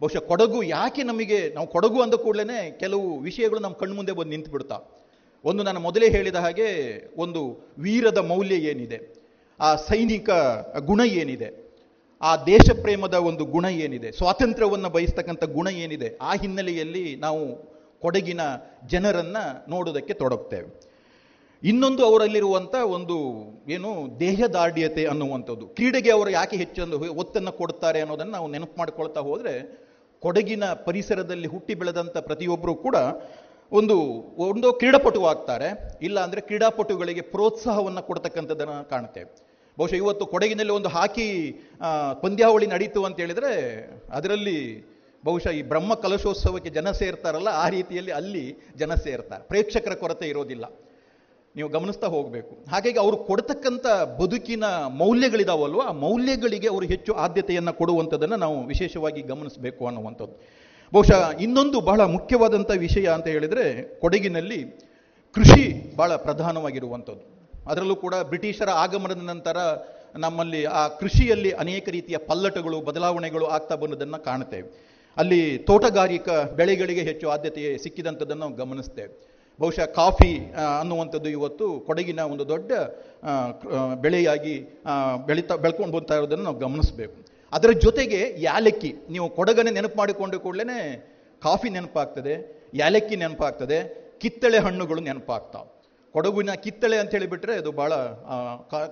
[0.00, 4.78] ಬಹುಶಃ ಕೊಡಗು ಯಾಕೆ ನಮಗೆ, ನಾವು ಕೊಡಗು ಅಂದ ಕೂಡಲೇ ಕೆಲವು ವಿಷಯಗಳು ನಮ್ಮ ಕಣ್ಮುಂದೆ ಬಂದು ನಿಂತು ಬಿಡ್ತಾ
[5.44, 6.68] ಒಂದು ನಾನು ಮೊದಲೇ ಹೇಳಿದ ಹಾಗೆ
[7.16, 7.40] ಒಂದು
[7.78, 8.98] ವೀರದ ಮೌಲ್ಯ ಏನಿದೆ,
[9.60, 10.30] ಆ ಸೈನಿಕ
[10.90, 11.48] ಗುಣ ಏನಿದೆ,
[12.22, 17.42] ಆ ದೇಶ ಪ್ರೇಮದ ಒಂದು ಗುಣ ಏನಿದೆ, ಸ್ವಾತಂತ್ರ್ಯವನ್ನು ಬಯಸ್ತಕ್ಕಂಥ ಗುಣ ಏನಿದೆ, ಆ ಹಿನ್ನೆಲೆಯಲ್ಲಿ ನಾವು
[18.00, 18.40] ಕೊಡಗಿನ
[18.90, 20.68] ಜನರನ್ನು ನೋಡೋದಕ್ಕೆ ತೊಡಗ್ತೇವೆ.
[21.68, 23.16] ಇನ್ನೊಂದು ಅವರಲ್ಲಿರುವಂಥ ಒಂದು
[23.74, 23.90] ಏನು
[24.22, 25.64] ದೇಹದಾರ್ಢ್ಯತೆ ಅನ್ನುವಂಥದ್ದು.
[25.76, 29.54] ಕ್ರೀಡೆಗೆ ಅವರು ಯಾಕೆ ಹೆಚ್ಚೊಂದು ಒತ್ತನ್ನು ಕೊಡ್ತಾರೆ ಅನ್ನೋದನ್ನು ನಾವು ನೆನಪು ಮಾಡ್ಕೊಳ್ತಾ ಹೋದರೆ,
[30.22, 32.96] ಕೊಡಗಿನ ಪರಿಸರದಲ್ಲಿ ಹುಟ್ಟಿ ಬೆಳೆದಂಥ ಪ್ರತಿಯೊಬ್ಬರೂ ಕೂಡ
[33.72, 33.96] ಒಂದು
[34.48, 35.68] ಒಂದು ಕ್ರೀಡಾಪಟು ಆಗ್ತಾರೆ
[36.06, 39.22] ಇಲ್ಲ ಅಂದರೆ ಕ್ರೀಡಾಪಟುಗಳಿಗೆ ಪ್ರೋತ್ಸಾಹವನ್ನು ಕೊಡ್ತಕ್ಕಂಥದ್ದನ್ನು ಕಾಣುತ್ತೆ.
[39.78, 41.26] ಬಹುಶಃ ಇವತ್ತು ಕೊಡಗಿನಲ್ಲಿ ಒಂದು ಹಾಕಿ
[42.24, 43.52] ಪಂದ್ಯಾವಳಿ ನಡೀತು ಅಂತ ಹೇಳಿದರೆ
[44.18, 44.58] ಅದರಲ್ಲಿ
[45.24, 48.44] ಬಹುಶಃ ಈ ಬ್ರಹ್ಮ ಕಲಶೋತ್ಸವಕ್ಕೆ ಜನ ಸೇರ್ತಾರಲ್ಲ, ಆ ರೀತಿಯಲ್ಲಿ ಅಲ್ಲಿ
[48.82, 49.42] ಜನ ಸೇರ್ತಾರೆ.
[49.50, 50.66] ಪ್ರೇಕ್ಷಕರ ಕೊರತೆ ಇರೋದಿಲ್ಲ.
[51.56, 52.70] ನೀವು ಗಮನಿಸ್ತಾ ಹೋಗಬೇಕು.
[52.70, 53.86] ಹಾಗಾಗಿ ಅವರು ಕೊಡ್ತಕ್ಕಂಥ
[54.20, 55.80] ಬದುಕಿನ ಮೌಲ್ಯಗಳಿದಾವಲ್ವ?
[55.80, 60.40] ಆ ಮೌಲ್ಯಗಳಿಗೆ ಅವರು ಹೆಚ್ಚು ಆದ್ಯತೆಯನ್ನು ಕೊಡುವಂಥದ್ದನ್ನು ನಾವು ವಿಶೇಷವಾಗಿ ಗಮನಿಸಬೇಕು ಅನ್ನುವಂಥದ್ದು.
[60.92, 64.64] ಬಹುಶಃ ಇನ್ನೊಂದು ಬಹಳ ಮುಖ್ಯವಾದಂಥ ವಿಷಯ ಅಂತ ಹೇಳಿದರೆ ಕೊಡಗಿನಲ್ಲಿ
[65.34, 67.40] ಕೃಷಿ ಬಹಳ ಪ್ರಧಾನವಾಗಿರುವಂಥದ್ದು.
[67.66, 69.56] ಅದರಲ್ಲೂ ಕೂಡ ಬ್ರಿಟಿಷರ ಆಗಮನದ ನಂತರ
[70.16, 74.90] ನಮ್ಮಲ್ಲಿ ಆ ಕೃಷಿಯಲ್ಲಿ ಅನೇಕ ರೀತಿಯ ಪಲ್ಲಟಗಳು, ಬದಲಾವಣೆಗಳು ಆಗ್ತಾ ಬಂದದನ್ನು ಕಾಣುತ್ತೇವೆ.
[75.16, 79.29] ಅಲ್ಲಿ ತೋಟಗಾರಿಕಾ ಬೆಳೆಗಳಿಗೆ ಹೆಚ್ಚು ಆದ್ಯತೆ ಸಿಕ್ಕಿದಂಥದ್ದನ್ನು ಗಮನಿಸ್ತೇವೆ.
[79.60, 80.32] ಬಹುಶಃ ಕಾಫಿ
[80.80, 82.72] ಅನ್ನುವಂಥದ್ದು ಇವತ್ತು ಕೊಡಗಿನ ಒಂದು ದೊಡ್ಡ
[84.04, 84.54] ಬೆಳೆಯಾಗಿ
[85.28, 87.16] ಬೆಳೀತಾ, ಬೆಳ್ಕೊಂಡು ಬರ್ತಾ ಇರೋದನ್ನು ನಾವು ಗಮನಿಸಬೇಕು.
[87.52, 90.78] ಅದರ ಜೊತೆಗೆ ಯಾಲಕ್ಕಿ, ನೀವು ಕೊಡಗನೆ ನೆನಪು ಮಾಡಿಕೊಂಡು ಕೂಡಲೇ
[91.42, 92.34] ಕಾಫಿ ನೆನಪಾಗ್ತದೆ,
[92.74, 93.78] ಯಾಲಕ್ಕಿ ನೆನಪಾಗ್ತದೆ,
[94.22, 95.68] ಕಿತ್ತಳೆ ಹಣ್ಣುಗಳು ನೆನಪಾಗ್ತಾವೆ.
[96.14, 97.92] ಕೊಡಗಿನ ಕಿತ್ತಳೆ ಅಂತ ಹೇಳಿಬಿಟ್ರೆ ಅದು ಭಾಳ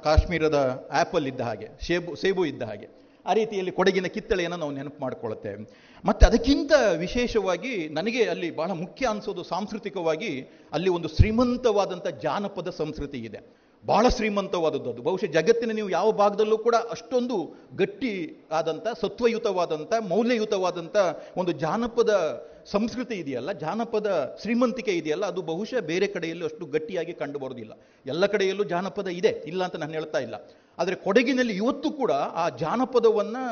[0.07, 0.59] ಕಾಶ್ಮೀರದ
[0.93, 2.89] ಆ್ಯಪಲ್ ಇದ್ದ ಹಾಗೆ, ಸೇಬು ಸೇಬು ಇದ್ದ ಹಾಗೆ.
[3.29, 5.53] ಆ ರೀತಿಯಲ್ಲಿ ಕೊಡಗಿನ ಕಿತ್ತಳೆಯನ್ನು ನಾವು ನೆನಪು ಮಾಡಿಕೊಳ್ಳುತ್ತೆ
[6.05, 6.73] ಮತ್ತು ಅದಕ್ಕಿಂತ
[7.05, 10.33] ವಿಶೇಷವಾಗಿ ನನಗೆ ಅಲ್ಲಿ ಬಹಳ ಮುಖ್ಯ ಅನಿಸೋದು ಸಾಂಸ್ಕೃತಿಕವಾಗಿ
[10.77, 13.41] ಅಲ್ಲಿ ಒಂದು ಶ್ರೀಮಂತವಾದಂಥ ಜಾನಪದ ಸಂಸ್ಕೃತಿ ಇದೆ.
[13.85, 15.03] ಬಹಳ ಶ್ರೀಮಂತವಾದದ್ದು ಅದು.
[15.03, 17.37] ಬಹುಶಃ ಜಗತ್ತಿನ ನೀವು ಯಾವ ಭಾಗದಲ್ಲೂ ಕೂಡ ಅಷ್ಟೊಂದು
[17.81, 18.13] ಗಟ್ಟಿ
[18.53, 20.97] ಆದಂಥ, ಸತ್ವಯುತವಾದಂಥ, ಮೌಲ್ಯಯುತವಾದಂಥ
[21.37, 22.15] ಒಂದು ಜಾನಪದ
[22.73, 24.09] ಸಂಸ್ಕೃತಿ ಇದೆಯಲ್ಲ, ಜಾನಪದ
[24.43, 27.73] ಶ್ರೀಮಂತಿಕೆ ಇದೆಯಲ್ಲ, ಅದು ಬಹುಶಃ ಬೇರೆ ಕಡೆಯಲ್ಲೂ ಅಷ್ಟು ಗಟ್ಟಿಯಾಗಿ ಕಂಡು ಬರೋದಿಲ್ಲ
[28.07, 30.35] ಎಲ್ಲ ಕಡೆಯಲ್ಲೂ ಜಾನಪದ ಇದೆ, ಇಲ್ಲ ಅಂತ ನಾನು ಹೇಳ್ತಾ ಇಲ್ಲ.
[30.79, 33.45] ಆದರೆ ಕೊಡಗಿನಲ್ಲಿ ಇವತ್ತು ಕೂಡ ಆ ಜಾನಪದವನ್ನು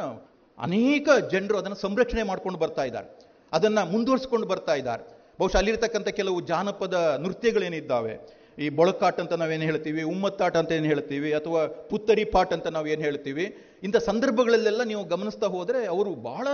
[0.58, 3.08] ಅನೇಕ ಜನರು ಅದನ್ನು ಸಂರಕ್ಷಣೆ ಮಾಡ್ಕೊಂಡು ಬರ್ತಾ ಇದ್ದಾರೆ.
[3.52, 5.04] ಅದನ್ನು ಮುಂದುವರಿಸ್ಕೊಂಡು ಬರ್ತಾ ಇದ್ದಾರೆ.
[5.40, 8.14] ಬಹುಶಃ ಅಲ್ಲಿರ್ತಕ್ಕಂಥ ಕೆಲವು ಜಾನಪದ ನೃತ್ಯಗಳೇನಿದ್ದಾವೆ?
[8.58, 13.02] ಈ ಬೊಳಕಾಟ್ ಅಂತ ನಾವೇನು ಹೇಳ್ತೀವಿ, ಉಮ್ಮತ್ತಾಟ ಅಂತ ಏನು ಹೇಳ್ತೀವಿ, ಅಥವಾ ಪುತ್ತರಿ ಪಾಟ್ ಅಂತ ನಾವು ಏನು
[13.02, 13.44] ಹೇಳ್ತೀವಿ,
[13.86, 16.46] ಇಂಥ ಸಂದರ್ಭಗಳಲ್ಲೆಲ್ಲ ನೀವು ಗಮನಿಸ್ತಾ ಹೋದರೆ ಅವರು ಬಹಳ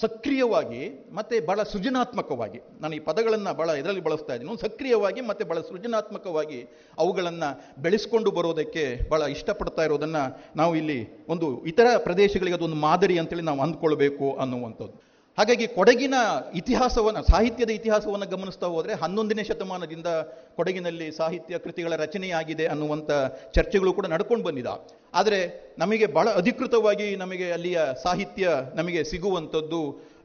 [0.00, 0.82] ಸಕ್ರಿಯವಾಗಿ
[1.14, 2.60] ಮತ್ತು ಬಹಳ ಸೃಜನಾತ್ಮಕವಾಗಿ.
[2.80, 4.60] ನಾನು ಈ ಪದಗಳನ್ನು ಬಹಳ ಇದರಲ್ಲಿ ಬಳಸ್ತಾ ಇದ್ದೀನಿ.
[4.60, 6.60] ಸಕ್ರಿಯವಾಗಿ ಮತ್ತು ಬಹಳ ಸೃಜನಾತ್ಮಕವಾಗಿ
[6.98, 7.50] ಅವುಗಳನ್ನು
[7.82, 10.24] ಬೆಳೆಸ್ಕೊಂಡು ಬರೋದಕ್ಕೆ ಬಹಳ ಇಷ್ಟಪಡ್ತಾ ಇರೋದನ್ನು
[10.56, 15.09] ನಾವು ಇಲ್ಲಿ ಒಂದು ಇತರ ಪ್ರದೇಶಗಳಿಗೆ ಅದೊಂದು ಮಾದರಿ ಅಂತೇಳಿ ನಾವು ಅಂದ್ಕೊಳ್ಬೇಕು ಅನ್ನುವಂಥದ್ದು.
[15.40, 16.16] ಹಾಗಾಗಿ ಕೊಡಗಿನ
[16.60, 20.08] ಇತಿಹಾಸವನ್ನು, ಸಾಹಿತ್ಯದ ಇತಿಹಾಸವನ್ನು ಗಮನಿಸ್ತಾ ಹೋದರೆ ಹನ್ನೊಂದನೇ ಶತಮಾನದಿಂದ
[20.58, 23.10] ಕೊಡಗಿನಲ್ಲಿ ಸಾಹಿತ್ಯ ಕೃತಿಗಳ ರಚನೆಯಾಗಿದೆ ಅನ್ನುವಂಥ
[23.56, 24.74] ಚರ್ಚೆಗಳು ಕೂಡ ನಡ್ಕೊಂಡು ಬಂದಿದೆ.
[25.20, 25.38] ಆದರೆ
[25.82, 28.48] ನಮಗೆ ಬಹಳ ಅಧಿಕೃತವಾಗಿ ನಮಗೆ ಅಲ್ಲಿಯ ಸಾಹಿತ್ಯ
[28.80, 29.80] ನಮಗೆ ಸಿಗುವಂಥದ್ದು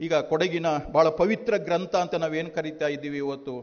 [0.07, 0.67] ಈಗ ಕೊಡಗಿನ
[0.97, 3.55] ಬಹಳ ಪವಿತ್ರ ಗ್ರಂಥ ಅಂತ ನಾವೇನು ಕರೀತಾ ಇದ್ದೀವಿ ಇವತ್ತು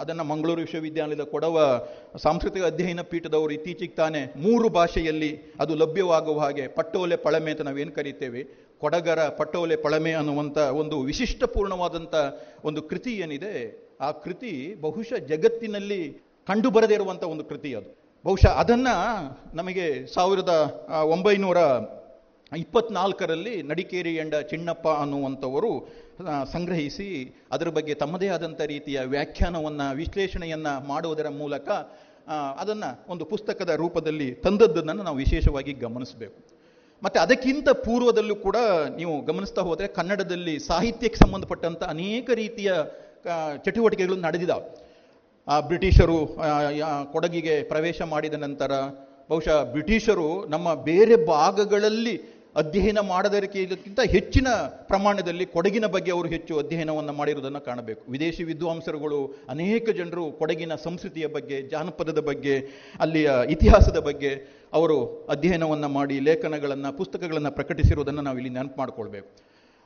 [0.00, 1.56] ಅದನ್ನು ಮಂಗಳೂರು ವಿಶ್ವವಿದ್ಯಾಲಯದ ಕೊಡವ
[2.24, 5.30] ಸಾಂಸ್ಕೃತಿಕ ಅಧ್ಯಯನ ಪೀಠದವರು ಇತ್ತೀಚೆಗೆ ತಾನೇ ಮೂರು ಭಾಷೆಯಲ್ಲಿ
[5.62, 8.42] ಅದು ಲಭ್ಯವಾಗುವ ಹಾಗೆ ಪಟ್ಟೋಲೆ ಪಳಮೆ ಅಂತ ನಾವೇನು ಕರಿತೇವೆ.
[8.82, 12.14] ಕೊಡಗರ ಪಟೋಲೆ ಪಳಮೆ ಅನ್ನುವಂಥ ಒಂದು ವಿಶಿಷ್ಟಪೂರ್ಣವಾದಂಥ
[12.68, 13.54] ಒಂದು ಕೃತಿ ಏನಿದೆ,
[14.06, 14.52] ಆ ಕೃತಿ
[14.84, 16.02] ಬಹುಶಃ ಜಗತ್ತಿನಲ್ಲಿ
[16.48, 17.90] ಕಂಡು ಬರದೇ ಇರುವಂಥ ಒಂದು ಕೃತಿ ಅದು.
[18.24, 18.94] ಬಹುಶಃ ಅದನ್ನು
[19.56, 20.52] ನಮಗೆ ಸಾವಿರದ
[21.14, 21.58] ಒಂಬೈನೂರ
[22.52, 25.70] ಇಪ್ಪತ್ನಾಲ್ಕರಲ್ಲಿ ನಡಿಕೇರಿ ಎಂಡ ಚಿಣ್ಣಪ್ಪ ಅನ್ನುವಂಥವರು
[26.52, 27.08] ಸಂಗ್ರಹಿಸಿ
[27.52, 31.68] ಅದರ ಬಗ್ಗೆ ತಮ್ಮದೇ ಆದಂಥ ರೀತಿಯ ವ್ಯಾಖ್ಯಾನವನ್ನು, ವಿಶ್ಲೇಷಣೆಯನ್ನು ಮಾಡುವುದರ ಮೂಲಕ
[32.62, 36.40] ಅದನ್ನು ಒಂದು ಪುಸ್ತಕದ ರೂಪದಲ್ಲಿ ತಂದದ್ದನ್ನು ನಾವು ವಿಶೇಷವಾಗಿ ಗಮನಿಸಬೇಕು.
[37.02, 38.58] ಮತ್ತು ಅದಕ್ಕಿಂತ ಪೂರ್ವದಲ್ಲೂ ಕೂಡ
[38.96, 42.70] ನೀವು ಗಮನಿಸ್ತಾ ಹೋದರೆ ಕನ್ನಡದಲ್ಲಿ ಸಾಹಿತ್ಯಕ್ಕೆ ಸಂಬಂಧಪಟ್ಟಂಥ ಅನೇಕ ರೀತಿಯ
[43.64, 44.66] ಚಟುವಟಿಕೆಗಳು ನಡೆದಿದ್ದಾವೆ
[45.48, 46.16] ಆ, ಬ್ರಿಟಿಷರು
[47.12, 48.72] ಕೊಡಗಿಗೆ ಪ್ರವೇಶ ಮಾಡಿದ ನಂತರ
[49.30, 52.14] ಬಹುಶಃ ಬ್ರಿಟಿಷರು ನಮ್ಮ ಬೇರೆ ಭಾಗಗಳಲ್ಲಿ
[52.56, 54.48] ಅಧ್ಯಯನ ಮಾಡದಕ್ಕಿಂತ ಹೆಚ್ಚಿನ
[54.88, 58.12] ಪ್ರಮಾಣದಲ್ಲಿ ಕೊಡಗಿನ ಬಗ್ಗೆ ಅವರು ಹೆಚ್ಚು ಅಧ್ಯಯನವನ್ನು ಮಾಡಿರುವುದನ್ನು ಕಾಣಬೇಕು.
[58.12, 62.68] ವಿದೇಶಿ ವಿದ್ವಾಂಸರುಗಳು ಅನೇಕ ಜನರು ಕೊಡಗಿನ ಸಂಸ್ಕೃತಿಯ ಬಗ್ಗೆ, ಜಾನಪದದ ಬಗ್ಗೆ,
[63.00, 64.32] ಅಲ್ಲಿಯ ಇತಿಹಾಸದ ಬಗ್ಗೆ
[64.72, 69.28] ಅವರು ಅಧ್ಯಯನವನ್ನು ಮಾಡಿ, ಲೇಖನಗಳನ್ನು, ಪುಸ್ತಕಗಳನ್ನು ಪ್ರಕಟಿಸಿರುವುದನ್ನು ನಾವು ಇಲ್ಲಿ ನೆನಪು ಮಾಡಿಕೊಳ್ಬೇಕು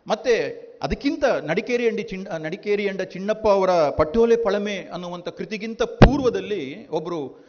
[0.06, 0.34] ಮತ್ತೆ
[0.82, 7.48] ಅದಕ್ಕಿಂತ ನಡಿಕೇರಿ ಅಂಡಿ ಚಿಣ್ಣ ನಡಿಕೇರಿ ಅಂಡ ಚಿಣ್ಣಪ್ಪ ಅವರ ಪಟ್ಟೋಲೆ ಪಳಮೆ ಅನ್ನುವಂಥ ಕೃತಿಗಿಂತ ಪೂರ್ವದಲ್ಲಿ ಒಬ್ಬರು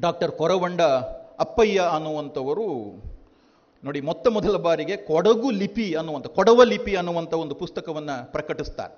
[0.00, 0.80] ಡಾಕ್ಟರ್ ಕೊರವಂಡ
[1.38, 2.66] ಅಪ್ಪಯ್ಯ ಅನ್ನುವಂಥವರು
[3.86, 8.94] ನೋಡಿ, ಮೊತ್ತ ಮೊದಲ ಬಾರಿಗೆ ಕೊಡಗು ಲಿಪಿ ಅನ್ನುವಂಥ, ಕೊಡವ ಲಿಪಿ ಅನ್ನುವಂಥ ಒಂದು ಪುಸ್ತಕವನ್ನು ಪ್ರಕಟಿಸ್ತಾರೆ.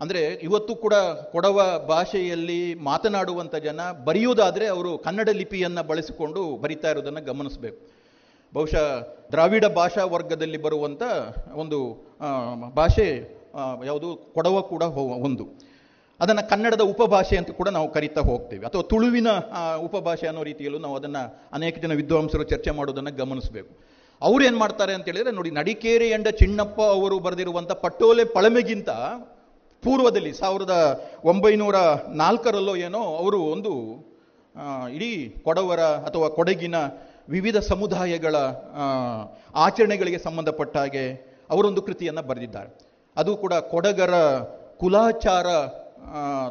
[0.00, 0.94] ಅಂದರೆ ಇವತ್ತು ಕೂಡ
[1.34, 7.78] ಕೊಡವ ಭಾಷೆಯಲ್ಲಿ ಮಾತನಾಡುವಂಥ ಜನ ಬರೆಯುವುದಾದರೆ ಅವರು ಕನ್ನಡ ಲಿಪಿಯನ್ನು ಬಳಸಿಕೊಂಡು ಬರಿತಾ ಇರೋದನ್ನು ಗಮನಿಸಬೇಕು.
[8.52, 8.86] ಬಹುಶಃ
[9.32, 11.02] ದ್ರಾವಿಡ ಭಾಷಾ ವರ್ಗದಲ್ಲಿ ಬರುವಂಥ
[11.62, 11.78] ಒಂದು
[12.80, 13.06] ಭಾಷೆ
[13.90, 14.82] ಯಾವುದು ಕೊಡವ ಕೂಡ
[15.28, 15.44] ಒಂದು.
[16.20, 18.64] ಅದನ್ನು ಕನ್ನಡದ ಉಪಭಾಷೆ ಅಂತ ಕೂಡ ನಾವು ಕರಿತಾ ಹೋಗ್ತೇವೆ.
[18.66, 19.28] ಅಥವಾ ತುಳುವಿನ
[19.86, 21.22] ಉಪಭಾಷೆ ಅನ್ನೋ ರೀತಿಯಲ್ಲೂ ನಾವು ಅದನ್ನು
[21.58, 23.72] ಅನೇಕ ಜನ ವಿದ್ವಾಂಸರು ಚರ್ಚೆ ಮಾಡೋದನ್ನು ಗಮನಿಸಬೇಕು.
[24.28, 28.90] ಅವ್ರು ಏನು ಮಾಡ್ತಾರೆ ಅಂತ ಹೇಳಿದ್ರೆ, ನೋಡಿ, ನಡಿಕೇರಿ ಎಂಡ ಚಿಣ್ಣಪ್ಪ ಅವರು ಬರೆದಿರುವಂಥ ಪಟ್ಟೋಲೆ ಪಳಮೆಗಿಂತ
[29.84, 30.74] ಪೂರ್ವದಲ್ಲಿ ಸಾವಿರದ
[31.24, 31.76] ಒಂಬೈನೂರ
[32.22, 33.72] ನಾಲ್ಕರಲ್ಲೋ ಏನೋ ಅವರು ಒಂದು
[34.96, 36.76] ಇಡೀ ಕೊಡವರ ಅಥವಾ ಕೊಡಗಿನ
[37.28, 38.36] ವಿವಿಧ ಸಮುದಾಯಗಳ
[39.54, 41.04] ಆಚರಣೆಗಳಿಗೆ ಸಂಬಂಧಪಟ್ಟ ಹಾಗೆ
[41.50, 42.70] ಅವರೊಂದು ಕೃತಿಯನ್ನು ಬರೆದಿದ್ದಾರೆ.
[43.16, 44.14] ಅದು ಕೂಡ ಕೊಡಗರ
[44.80, 45.46] ಕುಲಾಚಾರ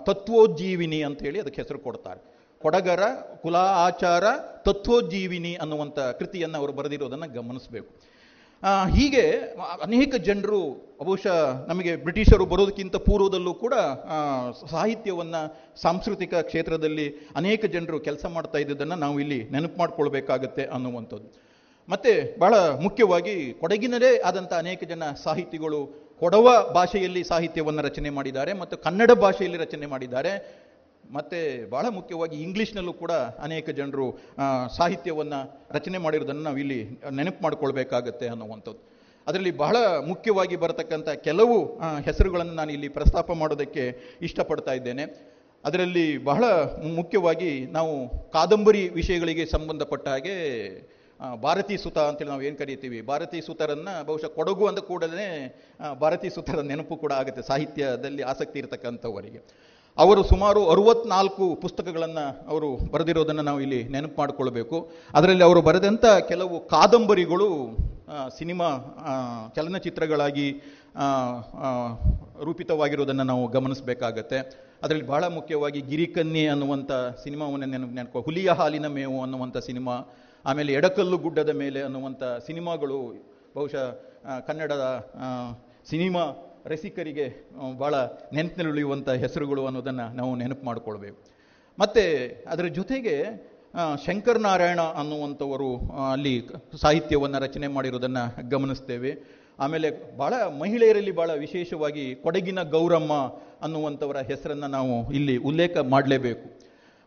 [0.07, 2.19] ತತ್ವೋಜ್ಜೀವಿನಿ ಅಂತ ಹೇಳಿ ಅದಕ್ಕೆ ಹೆಸರು ಕೊಡ್ತಾರೆ.
[2.64, 3.04] ಕೊಡಗರ
[3.44, 4.24] ಕುಲ ಆಚಾರ
[4.66, 7.92] ತತ್ವೋಜ್ಜೀವಿನಿ ಅನ್ನುವಂಥ ಕೃತಿಯನ್ನು ಅವರು ಬರೆದಿರೋದನ್ನು ಗಮನಿಸಬೇಕು.
[8.96, 9.24] ಹೀಗೆ
[9.82, 10.60] ಅನೇಕ ಜನರು,
[11.00, 11.38] ಬಹುಶಃ
[11.70, 13.76] ನಮಗೆ ಬ್ರಿಟಿಷರು ಬರೋದಕ್ಕಿಂತ ಪೂರ್ವದಲ್ಲೂ ಕೂಡ
[14.72, 15.42] ಸಾಹಿತ್ಯವನ್ನು
[15.82, 21.30] ಸಾಂಸ್ಕೃತಿಕ ಕ್ಷೇತ್ರದಲ್ಲಿ ಅನೇಕ ಜನರು ಕೆಲಸ ಮಾಡ್ತಾ ಇದ್ದದನ್ನು ನಾವು ಇಲ್ಲಿ ನೆನಪು ಮಾಡ್ಕೊಳ್ಬೇಕಾಗತ್ತೆ ಅನ್ನುವಂಥದ್ದು.
[21.90, 25.80] ಮತ್ತು ಬಹಳ ಮುಖ್ಯವಾಗಿ ಕೊಡಗಿನದೇ ಆದಂಥ ಅನೇಕ ಜನ ಸಾಹಿತಿಗಳು
[26.20, 30.32] ಕೊಡವ ಭಾಷೆಯಲ್ಲಿ ಸಾಹಿತ್ಯವನ್ನು ರಚನೆ ಮಾಡಿದ್ದಾರೆ ಮತ್ತು ಕನ್ನಡ ಭಾಷೆಯಲ್ಲಿ ರಚನೆ ಮಾಡಿದ್ದಾರೆ.
[31.15, 31.40] ಮತ್ತೆ
[31.73, 33.14] ಬಹಳ ಮುಖ್ಯವಾಗಿ ಇಂಗ್ಲಿಷ್ನಲ್ಲೂ ಕೂಡ
[33.48, 34.06] ಅನೇಕ ಜನರು
[34.78, 35.40] ಸಾಹಿತ್ಯವನ್ನು
[35.78, 36.80] ರಚನೆ ಮಾಡಿರೋದನ್ನು ನಾವು ಇಲ್ಲಿ
[37.18, 38.82] ನೆನಪು ಮಾಡಿಕೊಳ್ಬೇಕಾಗತ್ತೆ ಅನ್ನುವಂಥದ್ದು.
[39.28, 39.78] ಅದರಲ್ಲಿ ಬಹಳ
[40.11, 41.57] ಮುಖ್ಯವಾಗಿ ಬರತಕ್ಕಂಥ ಕೆಲವು
[42.07, 43.84] ಹೆಸರುಗಳನ್ನು ನಾನು ಇಲ್ಲಿ ಪ್ರಸ್ತಾಪ ಮಾಡೋದಕ್ಕೆ
[44.28, 45.06] ಇಷ್ಟಪಡ್ತಾ ಇದ್ದೇನೆ.
[45.64, 46.44] ಅದರಲ್ಲಿ ಬಹಳ
[46.99, 47.94] ಮುಖ್ಯವಾಗಿ ನಾವು
[48.36, 50.36] ಕಾದಂಬರಿ ವಿಷಯಗಳಿಗೆ ಸಂಬಂಧಪಟ್ಟ ಹಾಗೆ
[51.44, 52.99] ಭಾರತೀ ಸುತ ಅಂತೇಳಿ ನಾವು ಏನು ಕರಿತೀವಿ?
[53.10, 55.28] ಭಾರತೀ ಸುತರನ್ನು ಬಹುಶಃ ಕೊಡಗು ಅಂದ ಕೂಡಲೇ
[56.03, 59.41] ಭಾರತೀ ಸುತರ ನೆನಪು ಕೂಡ ಆಗುತ್ತೆ, ಸಾಹಿತ್ಯದಲ್ಲಿ ಆಸಕ್ತಿ ಇರತಕ್ಕಂಥವರಿಗೆ.
[59.97, 64.77] ಅವರು ಸುಮಾರು ಅರುವತ್ನಾಲ್ಕು ಪುಸ್ತಕಗಳನ್ನು ಅವರು ಬರೆದಿರೋದನ್ನು ನಾವು ಇಲ್ಲಿ ನೆನಪು ಮಾಡಿಕೊಳ್ಬೇಕು.
[65.15, 67.49] ಅದರಲ್ಲಿ ಅವರು ಬರೆದಂಥ ಕೆಲವು ಕಾದಂಬರಿಗಳು
[68.38, 68.69] ಸಿನಿಮಾ
[69.55, 70.47] ಚಲನಚಿತ್ರಗಳಾಗಿ
[72.43, 74.39] ರೂಪಿತವಾಗಿರೋದನ್ನು ನಾವು ಗಮನಿಸಬೇಕಾಗತ್ತೆ.
[74.84, 76.91] ಅದರಲ್ಲಿ ಬಹಳ ಮುಖ್ಯವಾಗಿ ಗಿರಿಕನ್ನಿ ಅನ್ನುವಂಥ
[77.23, 79.95] ಸಿನಿಮಾವನ್ನು ನೆನಪು ನೆನಪು ಹುಲಿಯ ಹಾಲಿನ ಮೇವು ಅನ್ನುವಂಥ ಸಿನಿಮಾ,
[80.45, 82.99] ಆಮೇಲೆ ಎಡಕಲ್ಲು ಗುಡ್ಡದ ಮೇಲೆ ಅನ್ನುವಂಥ ಸಿನಿಮಾಗಳು,
[83.55, 83.85] ಬಹುಶಃ
[84.47, 84.85] ಕನ್ನಡದ
[85.89, 86.23] ಸಿನಿಮಾ
[86.66, 91.18] ರಸಿಕರಿಗೆ ಭಾಳ ನೆನಪಿನಲ್ಲಿ ನೆನಪಿನಲ್ಲಿಯುವಂಥ ಹೆಸರುಗಳು ಅನ್ನೋದನ್ನು ನಾವು ನೆನಪು ಮಾಡಿಕೊಳ್ಬೇಕು.
[91.80, 92.04] ಮತ್ತು
[92.50, 93.16] ಅದರ ಜೊತೆಗೆ
[93.74, 96.48] ಶಂಕರನಾರಾಯಣ ಶಂಕರ್ ನಾರಾಯಣ ಅನ್ನುವಂಥವರು ಅಲ್ಲಿ
[96.82, 99.42] ಸಾಹಿತ್ಯವನ್ನು ರಚನೆ ಮಾಡಿರೋದನ್ನು ಗಮನಿಸ್ತೇವೆ.
[99.60, 103.14] ಆಮೇಲೆ ಭಾಳ ಮಹಿಳೆಯರಲ್ಲಿ ಭಾಳ ವಿಶೇಷವಾಗಿ ಕೊಡಗಿನ ಗೌರಮ್ಮ
[103.62, 106.60] ಅನ್ನುವಂಥವರ ಹೆಸರನ್ನು ನಾವು ಇಲ್ಲಿ ಉಲ್ಲೇಖ ಮಾಡಲೇಬೇಕು.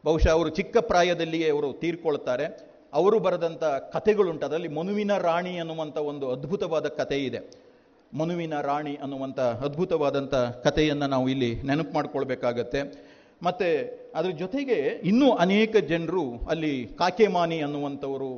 [0.04, 2.74] ಬಹುಶಃ ಅವರು ಚಿಕ್ಕ ಪ್ರಾಯದಲ್ಲಿಯೇ ಅವರು ತೀರ್ಕೊಳ್ತಾರೆ.
[2.92, 7.63] ಅವರು ಬರೆದಂಥ ಕಥೆಗಳುಂಟು, ಅದರಲ್ಲಿ ಮನುವಿನ ರಾಣಿ ಅನ್ನುವಂಥ ಒಂದು ಅದ್ಭುತವಾದ ಕಥೆ ಇದೆ.
[8.18, 10.34] ಮನುವಿನ ರಾಣಿ ಅನ್ನುವಂಥ ಅದ್ಭುತವಾದಂಥ
[10.66, 12.80] ಕಥೆಯನ್ನು ನಾವು ಇಲ್ಲಿ ನೆನಪು ಮಾಡ್ಕೊಳ್ಬೇಕಾಗತ್ತೆ.
[13.46, 13.68] ಮತ್ತು
[14.18, 14.76] ಅದ್ರ ಜೊತೆಗೆ
[15.10, 18.32] ಇನ್ನೂ ಅನೇಕ ಜನರು ಅಲ್ಲಿ ಕಾಕೆಮಾನಿ ಅನ್ನುವಂಥವರು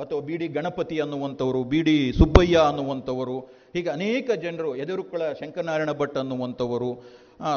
[0.00, 3.38] ಅಥವಾ ಬಿ ಡಿ ಗಣಪತಿ ಅನ್ನುವಂಥವರು ಬಿ ಡಿ ಸುಬ್ಬಯ್ಯ ಅನ್ನುವಂಥವರು,
[3.74, 6.90] ಹೀಗೆ ಅನೇಕ ಜನರು ಎದುರುಕುಳ ಶಂಕರನಾರಾಯಣ ಭಟ್ ಅನ್ನುವಂಥವರು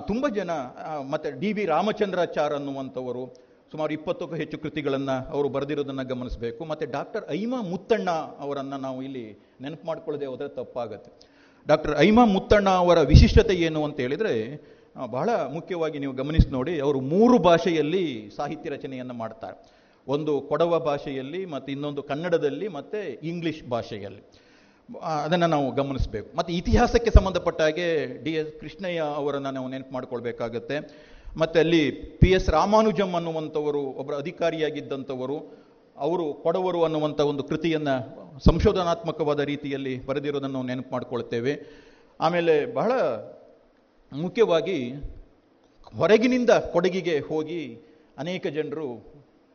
[0.09, 0.51] ತುಂಬ ಜನ
[1.11, 3.23] ಮತ್ತೆ ಡಿ ವಿ ರಾಮಚಂದ್ರಾಚಾರ್ ಅನ್ನುವಂಥವರು,
[3.71, 6.61] ಸುಮಾರು ಇಪ್ಪತ್ತಕ್ಕೂ ಹೆಚ್ಚು ಕೃತಿಗಳನ್ನು ಅವರು ಬರೆದಿರೋದನ್ನು ಗಮನಿಸಬೇಕು.
[6.71, 8.09] ಮತ್ತು ಡಾಕ್ಟರ್ ಐಮಾ ಮುತ್ತಣ್ಣ
[8.45, 9.25] ಅವರನ್ನು ನಾವು ಇಲ್ಲಿ
[9.63, 11.11] ನೆನಪು ಮಾಡ್ಕೊಳ್ಳದೆ ಹೋದರೆ ತಪ್ಪಾಗತ್ತೆ.
[11.67, 14.33] ಡಾಕ್ಟರ್ ಐಮಾ ಮುತ್ತಣ್ಣ ಅವರ ವಿಶಿಷ್ಟತೆ ಏನು ಅಂತ ಹೇಳಿದರೆ
[15.11, 19.73] ಬಹಳ ಮುಖ್ಯವಾಗಿ ನೀವು ಗಮನಿಸಿ ನೋಡಿ, ಅವರು ಮೂರು ಭಾಷೆಯಲ್ಲಿ ಸಾಹಿತ್ಯ ರಚನೆಯನ್ನು ಮಾಡ್ತಾರೆ.
[20.07, 24.21] ಒಂದು ಕೊಡವ ಭಾಷೆಯಲ್ಲಿ ಮತ್ತು ಇನ್ನೊಂದು ಕನ್ನಡದಲ್ಲಿ ಮತ್ತು ಇಂಗ್ಲಿಷ್ ಭಾಷೆಯಲ್ಲಿ.
[25.03, 26.37] ಅದನ್ನು ನಾವು ಗಮನಿಸಬೇಕು.
[26.37, 30.79] ಮತ್ತು ಇತಿಹಾಸಕ್ಕೆ ಸಂಬಂಧಪಟ್ಟ ಹಾಗೆ ಡಿ ಎಸ್ ಕೃಷ್ಣಯ್ಯ ಅವರನ್ನು ನಾವು ನೆನಪು ಮಾಡ್ಕೊಳ್ಬೇಕಾಗತ್ತೆ.
[31.37, 35.64] ಮತ್ತು ಅಲ್ಲಿ ಪಿ ಎಸ್ ರಾಮಾನುಜಂ ಅನ್ನುವಂಥವರು ಒಬ್ಬರ ಅಧಿಕಾರಿಯಾಗಿದ್ದಂಥವರು
[35.97, 37.95] ಅವರು ಕೊಡವರು ಅನ್ನುವಂಥ ಒಂದು ಕೃತಿಯನ್ನು
[38.45, 41.53] ಸಂಶೋಧನಾತ್ಮಕವಾದ ರೀತಿಯಲ್ಲಿ ಬರೆದಿರೋದನ್ನು ನೆನಪು ಮಾಡಿಕೊಳ್ತೇವೆ.
[42.19, 42.91] ಆಮೇಲೆ ಬಹಳ
[44.11, 44.77] ಮುಖ್ಯವಾಗಿ
[45.97, 47.61] ಹೊರಗಿನಿಂದ ಕೊಡಗಿಗೆ ಹೋಗಿ
[48.17, 48.87] ಅನೇಕ ಜನರು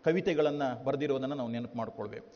[0.04, 2.26] ಕವಿತೆಗಳನ್ನು ಬರೆದಿರೋದನ್ನು ನಾವು ನೆನಪು ಮಾಡಿಕೊಳ್ಬೇಕು.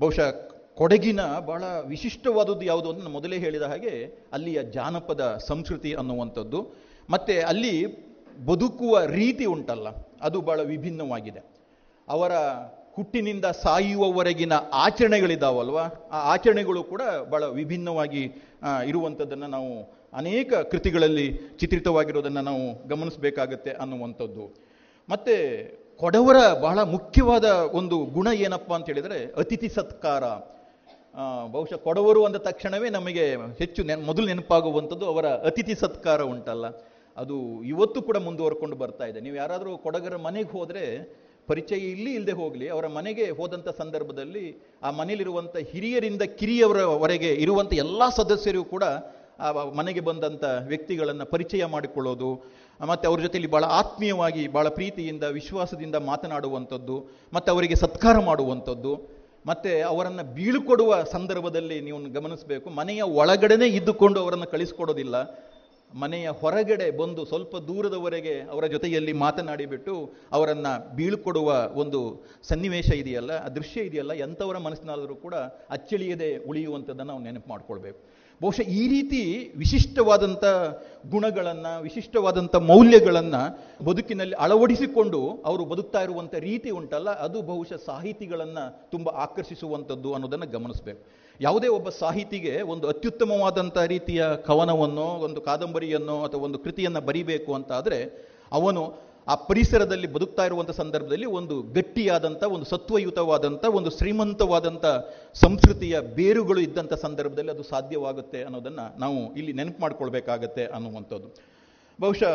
[0.00, 0.30] ಬಹುಶಃ
[0.74, 3.94] ಕೊಡಗಿನ ಬಹಳ ವಿಶಿಷ್ಟವಾದದ್ದು ಯಾವುದು ಅಂತ ನಾನು ಮೊದಲೇ ಹೇಳಿದ ಹಾಗೆ
[4.32, 6.60] ಅಲ್ಲಿಯ ಜಾನಪದ ಸಂಸ್ಕೃತಿ ಅನ್ನುವಂಥದ್ದು.
[7.10, 7.74] ಮತ್ತು ಅಲ್ಲಿ
[8.46, 9.88] ಬದುಕುವ ರೀತಿ ಉಂಟಲ್ಲ,
[10.20, 11.42] ಅದು ಬಹಳ ವಿಭಿನ್ನವಾಗಿದೆ.
[12.08, 12.32] ಅವರ
[13.00, 14.54] ಹುಟ್ಟಿನಿಂದ ಸಾಯುವವರೆಗಿನ
[14.84, 15.78] ಆಚರಣೆಗಳಿದ್ದಾವಲ್ವ
[16.12, 17.02] ಆ ಆಚರಣೆಗಳು ಕೂಡ
[17.32, 18.22] ಬಹಳ ವಿಭಿನ್ನವಾಗಿ
[18.86, 19.72] ಇರುವಂಥದ್ದನ್ನು ನಾವು
[20.20, 21.26] ಅನೇಕ ಕೃತಿಗಳಲ್ಲಿ
[21.60, 24.46] ಚಿತ್ರಿತವಾಗಿರೋದನ್ನು ನಾವು ಗಮನಿಸಬೇಕಾಗತ್ತೆ ಅನ್ನುವಂಥದ್ದು.
[25.08, 25.34] ಮತ್ತು
[26.02, 27.46] ಕೊಡವರ ಬಹಳ ಮುಖ್ಯವಾದ
[27.78, 30.24] ಒಂದು ಗುಣ ಏನಪ್ಪ ಅಂತ ಹೇಳಿದರೆ ಅತಿಥಿ ಸತ್ಕಾರ.
[31.54, 33.24] ಬಹುಶಃ ಕೊಡವರು ಅಂದ ತಕ್ಷಣವೇ ನಮಗೆ
[33.58, 36.66] ಹೆಚ್ಚು ನೆನ್, ಮೊದಲು ನೆನಪಾಗುವಂಥದ್ದು ಅವರ ಅತಿಥಿ ಸತ್ಕಾರ ಉಂಟಲ್ಲ.
[37.16, 37.36] ಅದು
[37.72, 39.20] ಇವತ್ತು ಕೂಡ ಮುಂದುವರ್ಕೊಂಡು ಬರ್ತಾ ಇದೆ.
[39.20, 40.84] ನೀವು ಯಾರಾದರೂ ಕೊಡಗರ ಮನೆಗೆ ಹೋದರೆ
[41.52, 44.44] ಪರಿಚಯ ಇಲ್ಲಿ ಇಲ್ಲದೆ ಹೋಗಲಿ, ಅವರ ಮನೆಗೆ ಹೋದಂಥ ಸಂದರ್ಭದಲ್ಲಿ
[44.86, 48.84] ಆ ಮನೆಯಲ್ಲಿರುವಂಥ ಹಿರಿಯರಿಂದ ಕಿರಿಯವರವರೆಗೆ ಇರುವಂಥ ಎಲ್ಲ ಸದಸ್ಯರು ಕೂಡ
[49.46, 52.30] ಆ ಮನೆಗೆ ಬಂದಂಥ ವ್ಯಕ್ತಿಗಳನ್ನು ಪರಿಚಯ ಮಾಡಿಕೊಳ್ಳೋದು,
[52.80, 56.96] ಮತ್ತು ಅವ್ರ ಜೊತೆಯಲ್ಲಿ ಭಾಳ ಆತ್ಮೀಯವಾಗಿ ಭಾಳ ಪ್ರೀತಿಯಿಂದ, ವಿಶ್ವಾಸದಿಂದ ಮಾತನಾಡುವಂಥದ್ದು,
[57.36, 58.92] ಮತ್ತು ಅವರಿಗೆ ಸತ್ಕಾರ ಮಾಡುವಂಥದ್ದು,
[59.48, 65.16] ಮತ್ತು ಅವರನ್ನು ಬೀಳ್ಕೊಡುವ ಸಂದರ್ಭದಲ್ಲಿ ನೀವು ಗಮನಿಸಬೇಕು, ಮನೆಯ ಒಳಗಡೆನೇ ಇದ್ದುಕೊಂಡು ಅವರನ್ನು ಕಳಿಸ್ಕೊಡೋದಿಲ್ಲ.
[65.94, 69.94] ಮನೆಯ ಹೊರಗಡೆ ಬಂದು ಸ್ವಲ್ಪ ದೂರದವರೆಗೆ ಅವರ ಜೊತೆಯಲ್ಲಿ ಮಾತನಾಡಿಬಿಟ್ಟು
[70.36, 71.50] ಅವರನ್ನು ಬೀಳ್ಕೊಡುವ
[71.82, 72.00] ಒಂದು
[72.50, 75.34] ಸನ್ನಿವೇಶ ಇದೆಯಲ್ಲ ಆ ದೃಶ್ಯ ಇದೆಯಲ್ಲ, ಎಂಥವರ ಮನಸ್ಸಿನಾದರೂ ಕೂಡ
[75.76, 78.00] ಅಚ್ಚಳಿಯದೆ ಉಳಿಯುವಂಥದ್ದನ್ನು ನಾವು ನೆನಪು ಮಾಡ್ಕೊಳ್ಬೇಕು.
[78.40, 79.22] ಬಹುಶಃ ಈ ರೀತಿ
[79.62, 80.44] ವಿಶಿಷ್ಟವಾದಂಥ
[81.14, 83.42] ಗುಣಗಳನ್ನು, ವಿಶಿಷ್ಟವಾದಂಥ ಮೌಲ್ಯಗಳನ್ನು
[83.88, 88.64] ಬದುಕಿನಲ್ಲಿ ಅಳವಡಿಸಿಕೊಂಡು ಅವರು ಬದುಕ್ತಾ ಇರುವಂಥ ರೀತಿ ಉಂಟಲ್ಲ, ಅದು ಬಹುಶಃ ಸಾಹಿತಿಗಳನ್ನು
[88.94, 91.02] ತುಂಬ ಆಕರ್ಷಿಸುವಂಥದ್ದು ಅನ್ನೋದನ್ನು ಗಮನಿಸಬೇಕು.
[91.40, 98.00] ಯಾವುದೇ ಒಬ್ಬ ಸಾಹಿತಿಗೆ ಒಂದು ಅತ್ಯುತ್ತಮವಾದಂಥ ರೀತಿಯ ಕವನವನ್ನು, ಒಂದು ಕಾದಂಬರಿಯನ್ನು ಅಥವಾ ಒಂದು ಕೃತಿಯನ್ನು ಬರಿಬೇಕು ಅಂತ ಆದರೆ
[98.52, 98.82] ಅವನು
[99.28, 104.86] ಆ ಪರಿಸರದಲ್ಲಿ ಬದುಕ್ತಾ ಇರುವಂಥ ಸಂದರ್ಭದಲ್ಲಿ ಒಂದು ಗಟ್ಟಿಯಾದಂಥ ಒಂದು ಸತ್ವಯುತವಾದಂಥ ಒಂದು ಶ್ರೀಮಂತವಾದಂಥ
[105.34, 111.28] ಸಂಸ್ಕೃತಿಯ ಬೇರುಗಳು ಇದ್ದಂಥ ಸಂದರ್ಭದಲ್ಲಿ ಅದು ಸಾಧ್ಯವಾಗುತ್ತೆ ಅನ್ನೋದನ್ನು ನಾವು ಇಲ್ಲಿ ನೆನಪು ಮಾಡ್ಕೊಳ್ಬೇಕಾಗತ್ತೆ ಅನ್ನುವಂಥದ್ದು.
[112.00, 112.34] ಬಹುಶಃ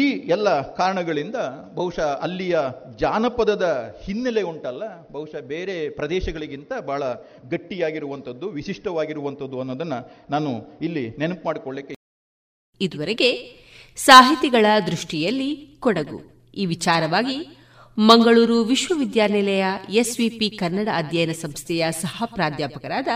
[0.00, 1.38] ಈ ಎಲ್ಲ ಕಾರಣಗಳಿಂದ
[1.74, 2.58] ಬಹುಶಃ ಅಲ್ಲಿಯ
[2.98, 3.66] ಜಾನಪದದ
[4.04, 4.82] ಹಿನ್ನೆಲೆ ಉಂಟಲ್ಲ,
[5.12, 7.02] ಬಹುಶಃ ಬೇರೆ ಪ್ರದೇಶಗಳಿಗಿಂತ ಬಹಳ
[7.50, 9.98] ಗಟ್ಟಿಯಾಗಿರುವಂಥದ್ದು, ವಿಶಿಷ್ಟವಾಗಿರುವಂಥದ್ದು ಅನ್ನೋದನ್ನು
[10.30, 10.52] ನಾನು
[10.82, 11.94] ಇಲ್ಲಿ ನೆನಪು ಮಾಡಿಕೊಳ್ಳಕ್ಕೆ
[12.80, 13.30] ಇದುವರೆಗೆ
[13.96, 16.20] ಸಾಹಿತಿಗಳ ದೃಷ್ಟಿಯಲ್ಲಿ ಕೊಡಗು.
[16.54, 17.36] ಈ ವಿಚಾರವಾಗಿ
[17.98, 23.08] ಮಂಗಳೂರು ವಿಶ್ವವಿದ್ಯಾನಿಲಯ ಎಸ್ವಿಪಿ ಕನ್ನಡ ಅಧ್ಯಯನ ಸಂಸ್ಥೆಯ ಸಹ ಪ್ರಾಧ್ಯಾಪಕರಾದ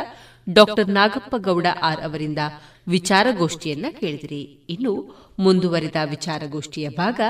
[0.52, 2.39] ಡಾಕ್ಟರ್ ನಾಗಪ್ಪ ಗೌಡ ಆರ್ ಅವರಿಂದ
[2.89, 4.43] ವಿಚಾರಗೋಷ್ಠಿಯನ್ನ ಕೇಳಿದಿರಿ.
[4.68, 7.20] ಇನ್ನು ಮುಂದುವರಿದ ವಿಚಾರಗೋಷ್ಠಿಯ ಭಾಗ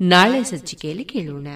[0.00, 1.46] ನಾಳೆ ಸಂಚಿಕೆಯಲ್ಲಿ ಕೇಳೋಣ.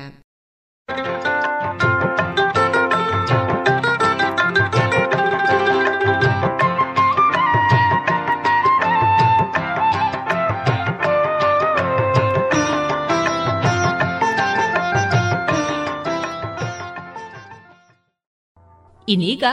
[19.09, 19.45] ಇನ್ನೀಗ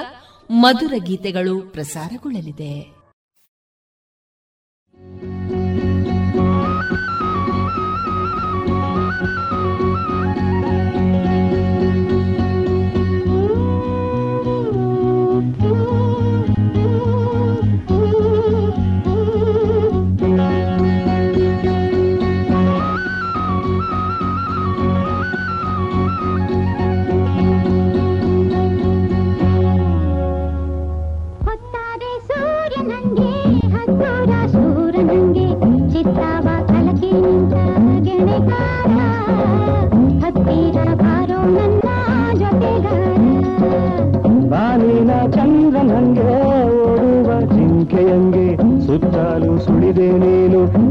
[0.50, 3.03] ಮಧುರ ಗೀತೆಗಳು ಪ್ರಸಾರಗೊಳ್ಳಲಿದೆ.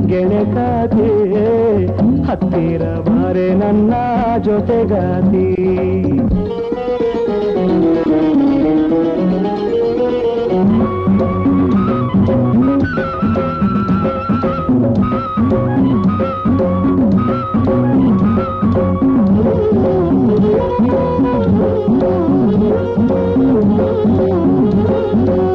[0.06, 1.08] ಗೆಳೆಗಾತಿ
[2.28, 3.92] ಹತ್ತಿರ ಬಾರೆ ನನ್ನ
[4.40, 5.46] ಜೊತೆಗಾತಿ
[25.14, 25.51] Thank you.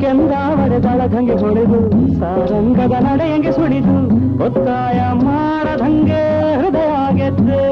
[0.00, 1.78] ಕೆಂದಾವಡೆದಳದಂಗೆ ಹೊಡೆದು
[2.18, 3.96] ಸಾರಂಗದ ನಡೆಯಂಗೆ ಸುಳಿದು
[4.44, 6.22] ಒತ್ತಾಯ ಮಾಡದಂಗೆ
[6.60, 7.64] ಹೃದಯ ಗೆದ್ದೆ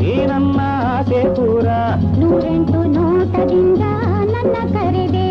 [0.00, 0.60] ನೀ ನನ್ನ
[0.96, 1.66] ಆಸೆ ಪೂರ.
[2.18, 3.82] ನೂರೆಂಟು ನೋಟದಿಂದ
[4.24, 5.28] ನನ್ನ ಕರೆದೆ.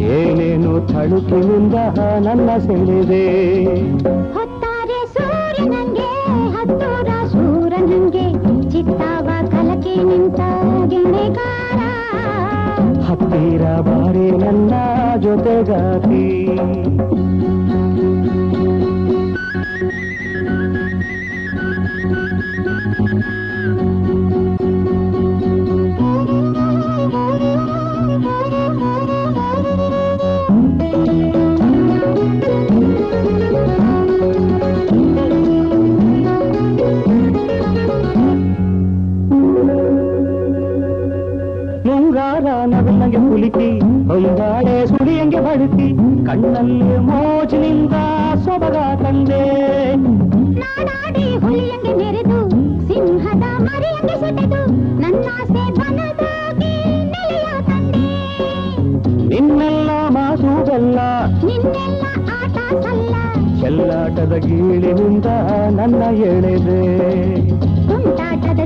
[0.00, 3.24] ಏನೇನು ತಳುಕಿನಿಂದ ನನ್ನ ಸೆಳೆದೆ.
[8.92, 10.40] ತಾವ ಕಲಕೆ ನಿಂತ
[10.86, 11.80] ಗೆಣೆಗಾರ?
[13.02, 14.72] ಹತ್ತಿರ ಬಾರಿ ನನ್ನ
[15.16, 16.24] ಜೊತೆಗಾತಿ.
[43.48, 43.68] ಹುಡುಕಿ
[44.08, 45.86] ಹೊಯ್ದಾಡೆ ಸುಳಿಯಂಗೆ ಬಳುಕಿ
[46.26, 47.94] ಕಣ್ಣಲ್ಲಿ ಮೋಜಿನಿಂದ
[48.44, 49.40] ಸೊಬಗ ತಂದೆ.
[50.60, 52.40] ನಾನಾಡಿ ಹುಲಿಯಂಗೆ ಮೆರೆದು
[52.88, 54.60] ಸಿಂಹದ ಮರಿಯಂಗೆ ಸೆಟೆದು
[55.02, 56.74] ನನ್ನಾಸೆ ಬನದಾಗಿ
[57.12, 58.12] ನೆಲೆಯ ತಂದೆ.
[59.32, 60.52] ನಿನ್ನೆಲ್ಲ ಮಾತು
[61.46, 62.04] ನಿನ್ನೆಲ್ಲ
[62.38, 63.14] ಆಟ ಸಲ್ಲ.
[63.62, 65.26] ಚೆಲ್ಲಾಟದ ಗೀಳಿನಿಂದ
[65.78, 66.02] ನನ್ನ
[66.32, 66.82] ಎಳೆದೆ.
[67.88, 68.60] ತುಂಟಾಟದ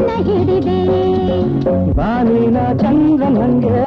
[0.00, 0.76] ಕಣ್ಣ ಹಿಡಿದೆ.
[1.98, 3.80] ಬಾಲಿನ ಚಂದ್ರನಂಗೆ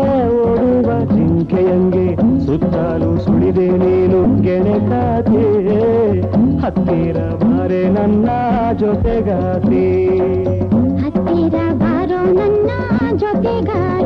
[0.44, 2.06] ಓಡುವ ಜಿಂಕೆಯಂಗೆ
[2.46, 5.44] ಸುತ್ತಲೂ ಸುಳಿದೆ ನೀನು ಗೆಣೆ ಕಾತೆ
[6.64, 8.28] ಹತ್ತಿರ ಬಾರೆ ನನ್ನ
[8.82, 9.86] ಜೊತೆಗಾತೆ
[11.04, 12.70] ಹತ್ತಿರ ಬಾರೋ ನನ್ನ
[13.16, 14.06] ಜೊತೆಗಾರ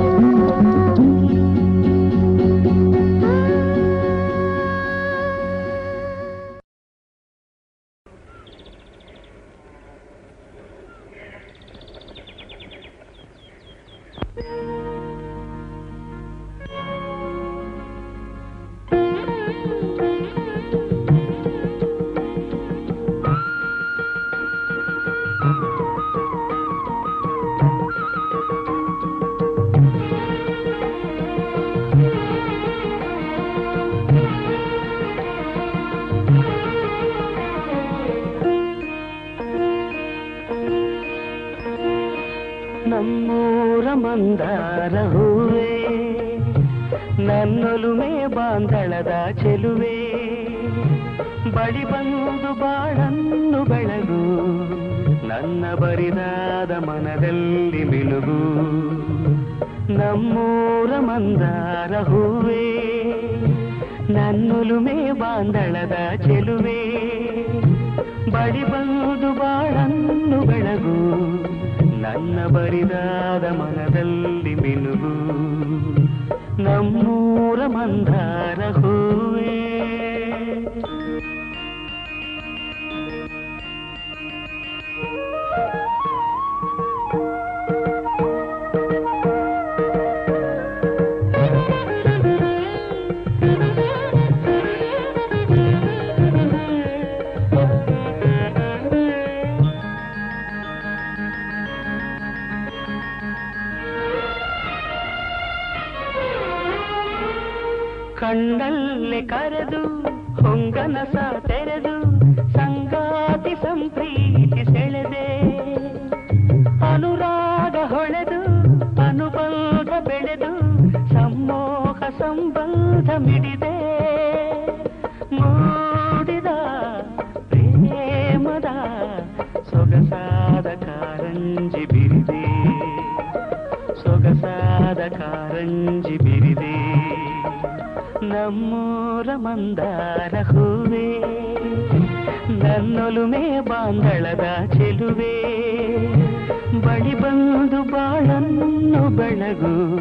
[147.37, 149.99] ಬಂದು ಬಾಳನ್ನು ಬೆಳಗು.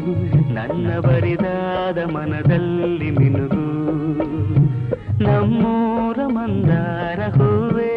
[0.53, 3.67] ನನ್ನ ಬರಿದಾದ ಮನದಲ್ಲಿ ಮಿನುಗು.
[5.23, 7.96] ನಮ್ಮೂರ ಮಂದಾರ ಹೂವೇ.